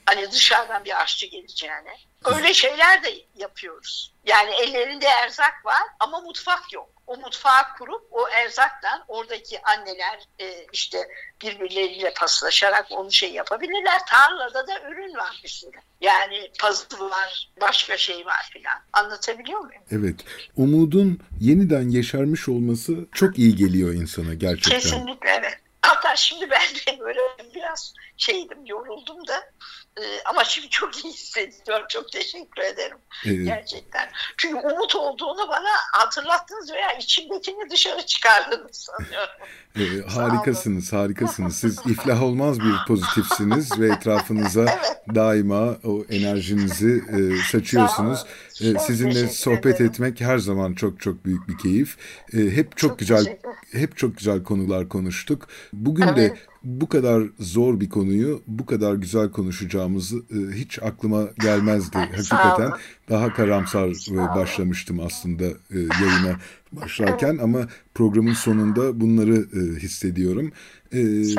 Hani 0.06 0.32
dışarıdan 0.32 0.84
bir 0.84 1.02
aşçı 1.02 1.26
geleceğine. 1.26 1.96
Öyle 2.24 2.54
şeyler 2.54 3.02
de 3.02 3.14
yapıyoruz. 3.36 4.12
Yani 4.24 4.50
ellerinde 4.50 5.06
erzak 5.06 5.64
var 5.66 5.82
ama 6.00 6.20
mutfak 6.20 6.72
yok. 6.72 6.88
O 7.10 7.16
mutfağı 7.16 7.62
kurup 7.78 8.02
o 8.10 8.28
erzaktan 8.28 9.04
oradaki 9.08 9.62
anneler 9.62 10.20
e, 10.38 10.66
işte 10.72 11.08
birbirleriyle 11.42 12.12
paslaşarak 12.14 12.86
onu 12.90 13.12
şey 13.12 13.32
yapabilirler. 13.32 14.00
Tarlada 14.08 14.66
da 14.66 14.80
ürün 14.90 15.14
var 15.14 15.40
bir 15.44 15.48
sürü. 15.48 15.76
Yani 16.00 16.50
pazı 16.60 17.10
var, 17.10 17.50
başka 17.60 17.96
şey 17.96 18.26
var 18.26 18.50
filan. 18.52 18.78
Anlatabiliyor 18.92 19.60
muyum? 19.60 19.82
Evet. 19.90 20.14
Umudun 20.56 21.20
yeniden 21.40 21.88
yeşermiş 21.88 22.48
olması 22.48 22.92
çok 23.12 23.38
iyi 23.38 23.56
geliyor 23.56 23.94
insana 23.94 24.34
gerçekten. 24.34 24.80
Kesinlikle 24.80 25.30
evet. 25.30 25.58
Hatta 25.82 26.16
şimdi 26.16 26.50
ben 26.50 26.94
de 26.94 27.00
böyle 27.00 27.20
biraz 27.54 27.94
şeydim, 28.16 28.66
yoruldum 28.66 29.26
da 29.26 29.52
e, 29.98 30.02
ama 30.24 30.44
şimdi 30.44 30.68
çok 30.68 31.04
iyi 31.04 31.12
hissediyorum. 31.12 31.86
Çok 31.88 32.12
teşekkür 32.12 32.62
ederim. 32.62 32.96
Ee, 33.26 33.34
Gerçekten. 33.34 34.08
Çünkü 34.36 34.56
umut 34.56 34.96
olduğunu 34.96 35.48
bana 35.48 35.68
hatırlattınız 35.92 36.72
veya 36.72 36.92
içimdekini 36.92 37.70
dışarı 37.70 38.06
çıkardınız 38.06 38.88
sanıyorum. 38.88 39.32
e, 40.06 40.10
harikasınız, 40.14 40.92
harikasınız. 40.92 41.56
Siz 41.56 41.78
iflah 41.86 42.22
olmaz 42.22 42.60
bir 42.60 42.74
pozitifsiniz 42.88 43.80
ve 43.80 43.88
etrafınıza 43.88 44.60
Evet. 44.62 45.14
daima 45.14 45.76
o 45.84 46.04
enerjinizi 46.10 47.04
e, 47.08 47.42
saçıyorsunuz. 47.52 48.24
E, 48.60 48.78
sizinle 48.78 49.28
sohbet 49.28 49.66
ederim. 49.66 49.86
etmek 49.90 50.20
her 50.20 50.38
zaman 50.38 50.74
çok 50.74 51.00
çok 51.00 51.24
büyük 51.24 51.48
bir 51.48 51.58
keyif. 51.58 51.96
E, 52.32 52.36
hep 52.38 52.76
çok, 52.76 52.90
Çok 52.90 52.98
güzel 52.98 53.38
hep 53.72 53.96
çok 53.96 54.16
güzel 54.16 54.42
konular 54.42 54.88
konuştuk. 54.88 55.48
Bugün 55.72 56.06
Evet. 56.08 56.16
de 56.16 56.49
bu 56.62 56.88
kadar 56.88 57.22
zor 57.38 57.80
bir 57.80 57.88
konuyu 57.88 58.42
bu 58.46 58.66
kadar 58.66 58.94
güzel 58.94 59.30
konuşacağımızı 59.30 60.16
e, 60.16 60.56
hiç 60.56 60.78
aklıma 60.82 61.28
gelmezdi. 61.40 61.98
Hakikaten 62.16 62.72
daha 63.08 63.32
karamsar 63.32 63.88
e, 63.88 64.16
başlamıştım 64.16 65.00
aslında 65.00 65.44
e, 65.44 65.78
yayına 65.78 66.36
başlarken 66.72 67.38
ama 67.42 67.68
programın 67.94 68.32
sonunda 68.32 69.00
bunları 69.00 69.36
e, 69.36 69.80
hissediyorum. 69.80 70.52
E, 70.92 70.98
olun. 70.98 71.36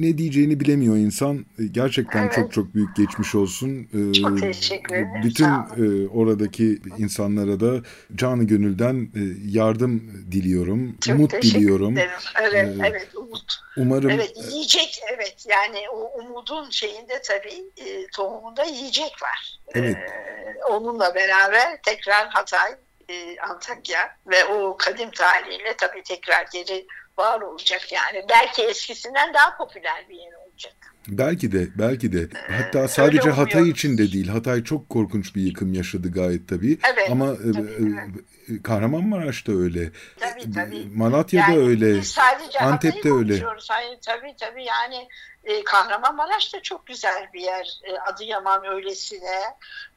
ne 0.00 0.18
diyeceğini 0.18 0.60
bilemiyor 0.60 0.96
insan. 0.96 1.46
E, 1.58 1.64
Gerçekten 1.72 2.22
Evet. 2.22 2.34
çok 2.34 2.52
çok 2.52 2.74
büyük 2.74 2.96
geçmiş 2.96 3.34
olsun. 3.34 3.88
E, 4.10 4.12
Çok 4.12 4.40
teşekkür 4.40 4.94
ederim. 4.94 5.08
Bütün 5.24 5.44
e, 5.44 6.08
oradaki 6.08 6.78
insanlara 6.98 7.60
da 7.60 7.82
canı 8.14 8.44
gönülden 8.44 8.94
e, 9.14 9.20
yardım 9.58 10.24
diliyorum. 10.32 10.96
Çok 11.00 11.16
umut 11.16 11.30
teşekkür 11.30 11.58
diliyorum. 11.60 11.92
ederim. 11.92 12.10
Evet, 12.40 12.54
Ee, 12.80 12.86
evet 12.88 13.08
umut. 13.14 13.52
Umarım 13.76 14.10
Evet 14.10 14.32
yiyecek 14.52 14.98
evet 15.16 15.46
yani 15.48 15.78
o 15.94 16.18
umudun 16.18 16.70
şeyinde 16.70 17.22
tabii 17.28 17.64
e, 17.86 18.06
tohumunda 18.06 18.64
yiyecek 18.64 19.12
var. 19.22 19.58
Evet. 19.74 19.96
Ee, 19.96 20.64
onunla 20.70 21.14
beraber 21.14 21.82
tekrar 21.86 22.28
Hatay, 22.28 22.72
e, 23.08 23.36
Antakya 23.40 24.16
ve 24.26 24.44
o 24.44 24.76
kadim 24.76 25.10
tarihiyle 25.10 25.74
tabii 25.78 26.02
tekrar 26.02 26.46
geri 26.52 26.86
var 27.18 27.40
olacak 27.40 27.92
yani. 27.92 28.24
Belki 28.28 28.62
eskisinden 28.62 29.34
daha 29.34 29.56
popüler 29.56 30.06
bir 30.08 30.14
yer 30.14 30.32
olacak. 30.32 30.74
belki 31.08 31.52
de 31.52 31.68
belki 31.78 32.12
de 32.12 32.28
hatta 32.50 32.78
öyle 32.78 32.88
sadece 32.88 33.30
Hatay 33.30 33.68
için 33.70 33.98
de 33.98 34.12
değil. 34.12 34.28
Hatay 34.28 34.64
çok 34.64 34.88
korkunç 34.90 35.34
bir 35.36 35.42
yıkım 35.42 35.74
yaşadı 35.74 36.12
gayet 36.12 36.48
tabii. 36.48 36.78
Evet, 36.92 37.10
Ama 37.10 37.26
e, 37.32 37.52
tabii, 37.52 38.18
e, 38.48 38.62
Kahramanmaraş'ta 38.62 39.52
öyle. 39.52 39.90
Tabii 40.20 40.52
tabii. 40.52 40.86
Malatya'da 40.94 41.52
Yani 41.52 41.68
öyle. 41.68 42.02
sadece 42.02 42.58
Antep'te 42.58 43.12
öyle. 43.12 43.40
Hayır 43.68 43.98
tabii 44.06 44.34
tabii 44.40 44.64
yani 44.64 45.08
e, 45.44 45.64
Kahramanmaraş 45.64 46.54
da 46.54 46.62
çok 46.62 46.86
güzel 46.86 47.28
bir 47.34 47.40
yer. 47.40 47.80
E, 47.84 47.98
Adıyaman 47.98 48.64
öylesine. 48.66 49.40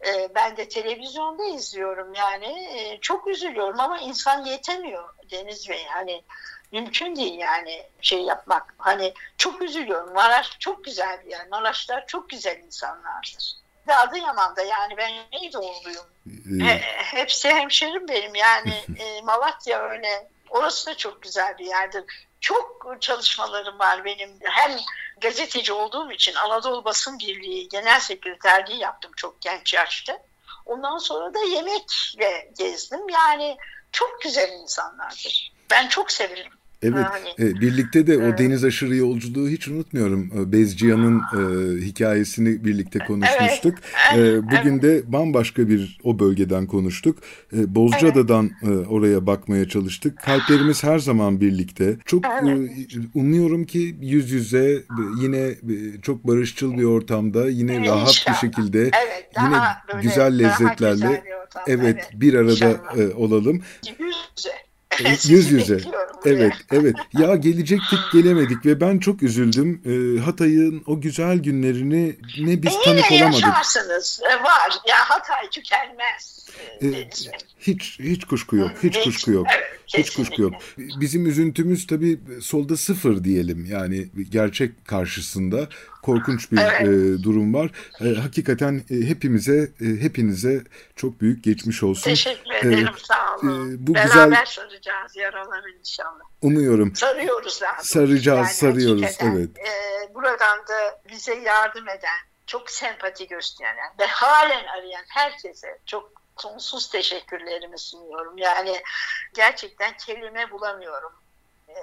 E, 0.08 0.30
ben 0.36 0.58
de 0.58 0.70
televizyonda 0.70 1.46
izliyorum 1.46 2.14
yani. 2.14 2.46
E, 2.46 2.98
çok 3.02 3.28
üzülüyorum 3.28 3.80
ama 3.80 4.00
insan 4.00 4.46
yetemiyor 4.46 5.04
Deniz 5.32 5.70
Bey. 5.70 5.86
Hani 5.88 6.24
mümkün 6.80 7.16
değil 7.16 7.40
yani 7.40 7.84
şey 8.02 8.22
yapmak. 8.22 8.74
Hani 8.78 9.14
çok 9.38 9.62
üzülüyorum. 9.62 10.14
Maraş 10.14 10.60
çok 10.60 10.86
güzel 10.86 11.26
bir 11.26 11.32
yer. 11.32 11.48
Maraşlar 11.48 12.08
çok 12.08 12.30
güzel 12.30 12.58
insanlardır. 12.60 13.56
Ve 13.88 13.96
Adıyaman'da 13.96 14.62
yani 14.64 14.98
ben 14.98 15.12
Güneydoğuluyum. 15.32 16.06
E, 16.62 16.66
He- 16.66 16.82
hepsi 17.04 17.50
hemşerim 17.50 18.08
benim 18.08 18.36
yani 18.36 18.74
e, 19.00 19.22
Malatya 19.22 19.80
öyle. 19.90 20.28
Orası 20.50 20.86
da 20.90 20.98
çok 20.98 21.22
güzel 21.22 21.58
bir 21.58 21.66
yerdir. 21.66 22.04
Çok 22.42 22.96
çalışmalarım 23.00 23.80
var 23.80 24.06
benim. 24.06 24.40
Hem 24.44 24.72
gazeteci 25.22 25.74
olduğum 25.74 26.12
için 26.12 26.36
Anadolu 26.36 26.86
Basın 26.86 27.20
Birliği 27.20 27.70
Genel 27.70 28.00
Sekreterliği 28.00 28.80
yaptım 28.80 29.12
çok 29.16 29.42
genç 29.42 29.74
yaşta. 29.74 30.18
Ondan 30.66 30.98
sonra 30.98 31.34
da 31.34 31.40
yemekle 31.40 32.52
gezdim. 32.58 33.10
Yani 33.10 33.58
çok 33.92 34.22
güzel 34.22 34.52
insanlardır. 34.52 35.52
Ben 35.70 35.88
çok 35.88 36.12
severim. 36.12 36.54
Evet, 36.86 37.06
Yani, 37.40 37.50
e, 37.52 37.62
birlikte 37.62 38.08
de 38.08 38.18
o 38.18 38.22
Evet. 38.22 38.40
deniz 38.40 38.64
aşırı 38.64 38.96
yolculuğu 38.96 39.50
hiç 39.50 39.68
unutmuyorum. 39.68 40.32
E, 40.40 40.52
Bezciyan'ın 40.52 41.20
e, 41.20 41.82
hikayesini 41.86 42.66
birlikte 42.66 43.00
konuşmuştuk. 43.00 43.76
Evet, 44.16 44.34
E, 44.34 44.44
bugün 44.44 44.82
de 44.82 45.04
bambaşka 45.14 45.70
bir 45.70 46.00
o 46.04 46.20
bölgeden 46.20 46.66
konuştuk. 46.68 47.18
E, 47.58 47.76
Bozcaada'dan 47.76 48.52
e, 48.64 48.70
oraya 48.70 49.28
bakmaya 49.28 49.70
çalıştık. 49.70 50.18
Kalplerimiz 50.18 50.84
her 50.84 51.00
zaman 51.00 51.42
birlikte. 51.42 51.98
Çok 52.06 52.26
e, 52.26 52.70
umuyorum 53.16 53.64
ki 53.66 53.96
yüz 54.02 54.32
yüze 54.32 54.66
e, 54.74 54.82
yine 55.22 55.38
e, 55.38 55.56
çok 56.02 56.28
barışçıl 56.28 56.74
bir 56.78 56.84
ortamda, 56.84 57.50
yine 57.50 57.76
Evet, 57.76 57.88
rahat 57.88 58.10
inşallah. 58.10 58.36
bir 58.44 58.48
şekilde 58.48 58.82
Evet, 58.82 59.30
yine 59.42 59.58
güzel 60.02 60.40
lezzetlerle 60.40 60.94
güzel 60.94 61.22
bir 61.26 61.32
ortam. 61.44 61.64
evet 61.68 62.10
bir 62.14 62.34
arada 62.34 62.82
e, 62.98 63.14
olalım. 63.16 63.62
Yüz 64.00 64.16
yüze. 64.38 64.50
E, 65.04 65.10
Yüz 65.34 65.52
yüze. 65.52 65.80
Evet, 66.26 66.54
evet. 66.72 66.96
Ya 67.14 67.36
gelecektik 67.36 68.00
gelemedik 68.14 68.66
ve 68.66 68.82
ben 68.82 69.00
çok 69.00 69.24
üzüldüm. 69.24 69.82
Ee, 69.86 70.20
Hatay'ın 70.22 70.84
o 70.88 71.02
güzel 71.02 71.38
günlerini 71.38 72.16
ne 72.40 72.64
biz 72.64 72.74
E, 72.74 72.82
tanık 72.86 73.12
olamadık. 73.12 73.44
yaşarsınız. 73.44 74.22
E, 74.32 74.44
var. 74.44 74.72
Ya 74.88 74.96
Hatay 74.98 75.50
tükenmez. 75.52 76.46
E, 76.82 76.88
Ee, 76.88 76.92
Bey. 76.92 77.10
hiç 77.60 78.00
hiç 78.00 78.26
kuşku 78.26 78.56
yok. 78.56 78.72
Hiç 78.84 79.04
kuşku 79.04 79.32
yok. 79.32 79.48
Evet, 79.58 79.64
Hiç 79.88 80.10
kuşku 80.16 80.42
yok. 80.42 80.54
Bizim 80.78 81.26
üzüntümüz 81.28 81.88
tabii 81.88 82.20
solda 82.42 82.78
sıfır 82.78 83.24
diyelim. 83.24 83.66
Yani 83.66 84.08
gerçek 84.30 84.88
karşısında 84.88 85.68
korkunç 86.02 86.52
bir 86.52 86.58
Evet. 86.58 86.82
e, 86.82 87.24
durum 87.24 87.54
var. 87.54 87.72
E, 88.02 88.06
hakikaten 88.22 88.82
e, 88.90 88.96
hepimize, 88.96 89.72
e, 89.82 89.86
hepinize 89.86 90.64
çok 90.96 91.22
büyük 91.22 91.44
geçmiş 91.44 91.84
olsun. 91.84 92.04
Teşekkür 92.04 92.52
ederim. 92.52 92.88
Ee, 92.88 93.00
sağ 93.04 93.36
olun. 93.36 93.72
e, 93.76 93.88
bu 93.88 93.94
Beraber 93.96 94.06
güzel- 94.30 94.46
saracağız 94.46 95.16
yaraları 95.16 95.70
inşallah. 95.80 96.26
Umuyorum. 96.42 96.96
Sarıyoruz 96.96 97.62
doğrusu. 97.62 97.88
Saracağız, 97.94 98.48
sarıyoruz, 98.48 99.04
hakikaten, 99.04 99.36
evet. 99.36 99.50
e, 99.60 100.14
buradan 100.14 100.58
da 100.60 101.02
bize 101.12 101.36
yardım 101.36 101.90
eden, 101.90 102.20
çok 102.48 102.70
sempati 102.70 103.28
gösteren 103.28 103.92
ve 104.00 104.06
halen 104.06 104.64
arayan 104.66 105.04
herkese 105.08 105.68
çok 105.86 106.15
sonsuz 106.38 106.90
teşekkürlerimi 106.90 107.80
sunuyorum. 107.80 108.38
Yani 108.38 108.82
gerçekten 109.34 109.98
kelime 109.98 110.52
bulamıyorum. 110.52 111.12
E, 111.70 111.76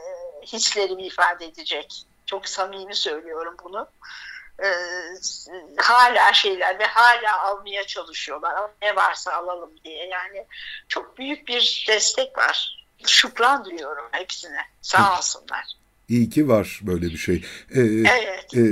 hislerimi 0.46 1.06
ifade 1.06 1.46
edecek. 1.46 2.06
Çok 2.26 2.48
samimi 2.48 2.94
söylüyorum 2.94 3.56
bunu. 3.64 3.88
E, 4.62 4.68
hala 5.76 6.32
şeyler 6.32 6.78
ve 6.78 6.84
hala 6.84 7.42
almaya 7.42 7.86
çalışıyorlar. 7.86 8.70
Ne 8.82 8.96
varsa 8.96 9.32
alalım 9.32 9.70
diye. 9.84 10.06
Yani 10.06 10.46
çok 10.88 11.18
büyük 11.18 11.48
bir 11.48 11.84
destek 11.88 12.38
var. 12.38 12.86
şükran 13.06 13.64
duyuyorum 13.64 14.08
hepsine. 14.12 14.60
Sağ 14.82 15.18
olsunlar. 15.18 15.64
İyi 16.08 16.30
ki 16.30 16.48
var 16.48 16.80
böyle 16.82 17.06
bir 17.06 17.16
şey. 17.16 17.44
Ee, 17.74 17.80
evet. 18.20 18.54
E, 18.54 18.62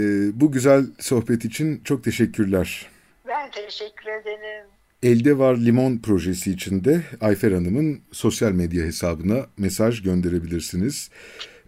bu 0.41 0.53
güzel 0.53 0.83
sohbet 1.01 1.45
için 1.45 1.85
çok 1.85 2.05
teşekkürler. 2.05 2.87
Ben 3.26 3.51
teşekkür 3.51 4.07
ederim. 4.07 4.66
Elde 5.03 5.38
Var 5.38 5.57
Limon 5.57 5.98
projesi 5.98 6.51
içinde 6.51 7.03
Ayfer 7.20 7.53
Hanım'ın 7.53 8.01
sosyal 8.12 8.53
medya 8.53 8.84
hesabına 8.84 9.46
mesaj 9.59 10.03
gönderebilirsiniz. 10.03 11.11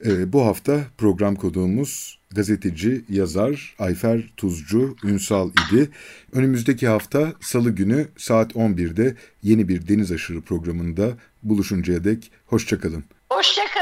Ee, 0.04 0.32
bu 0.32 0.46
hafta 0.46 0.80
program 0.98 1.36
koduğumuz 1.36 2.18
gazeteci, 2.30 3.04
yazar 3.08 3.74
Ayfer 3.78 4.32
Tuzcu 4.36 4.96
Ünsal 5.04 5.50
idi. 5.50 5.90
Önümüzdeki 6.32 6.88
hafta 6.88 7.32
salı 7.40 7.70
günü 7.70 8.08
saat 8.16 8.52
11'de 8.52 9.16
yeni 9.42 9.68
bir 9.68 9.88
Deniz 9.88 10.12
Aşırı 10.12 10.40
programında 10.40 11.12
buluşuncaya 11.42 12.04
dek 12.04 12.30
hoşçakalın. 12.46 13.04
Hoşçakalın. 13.30 13.81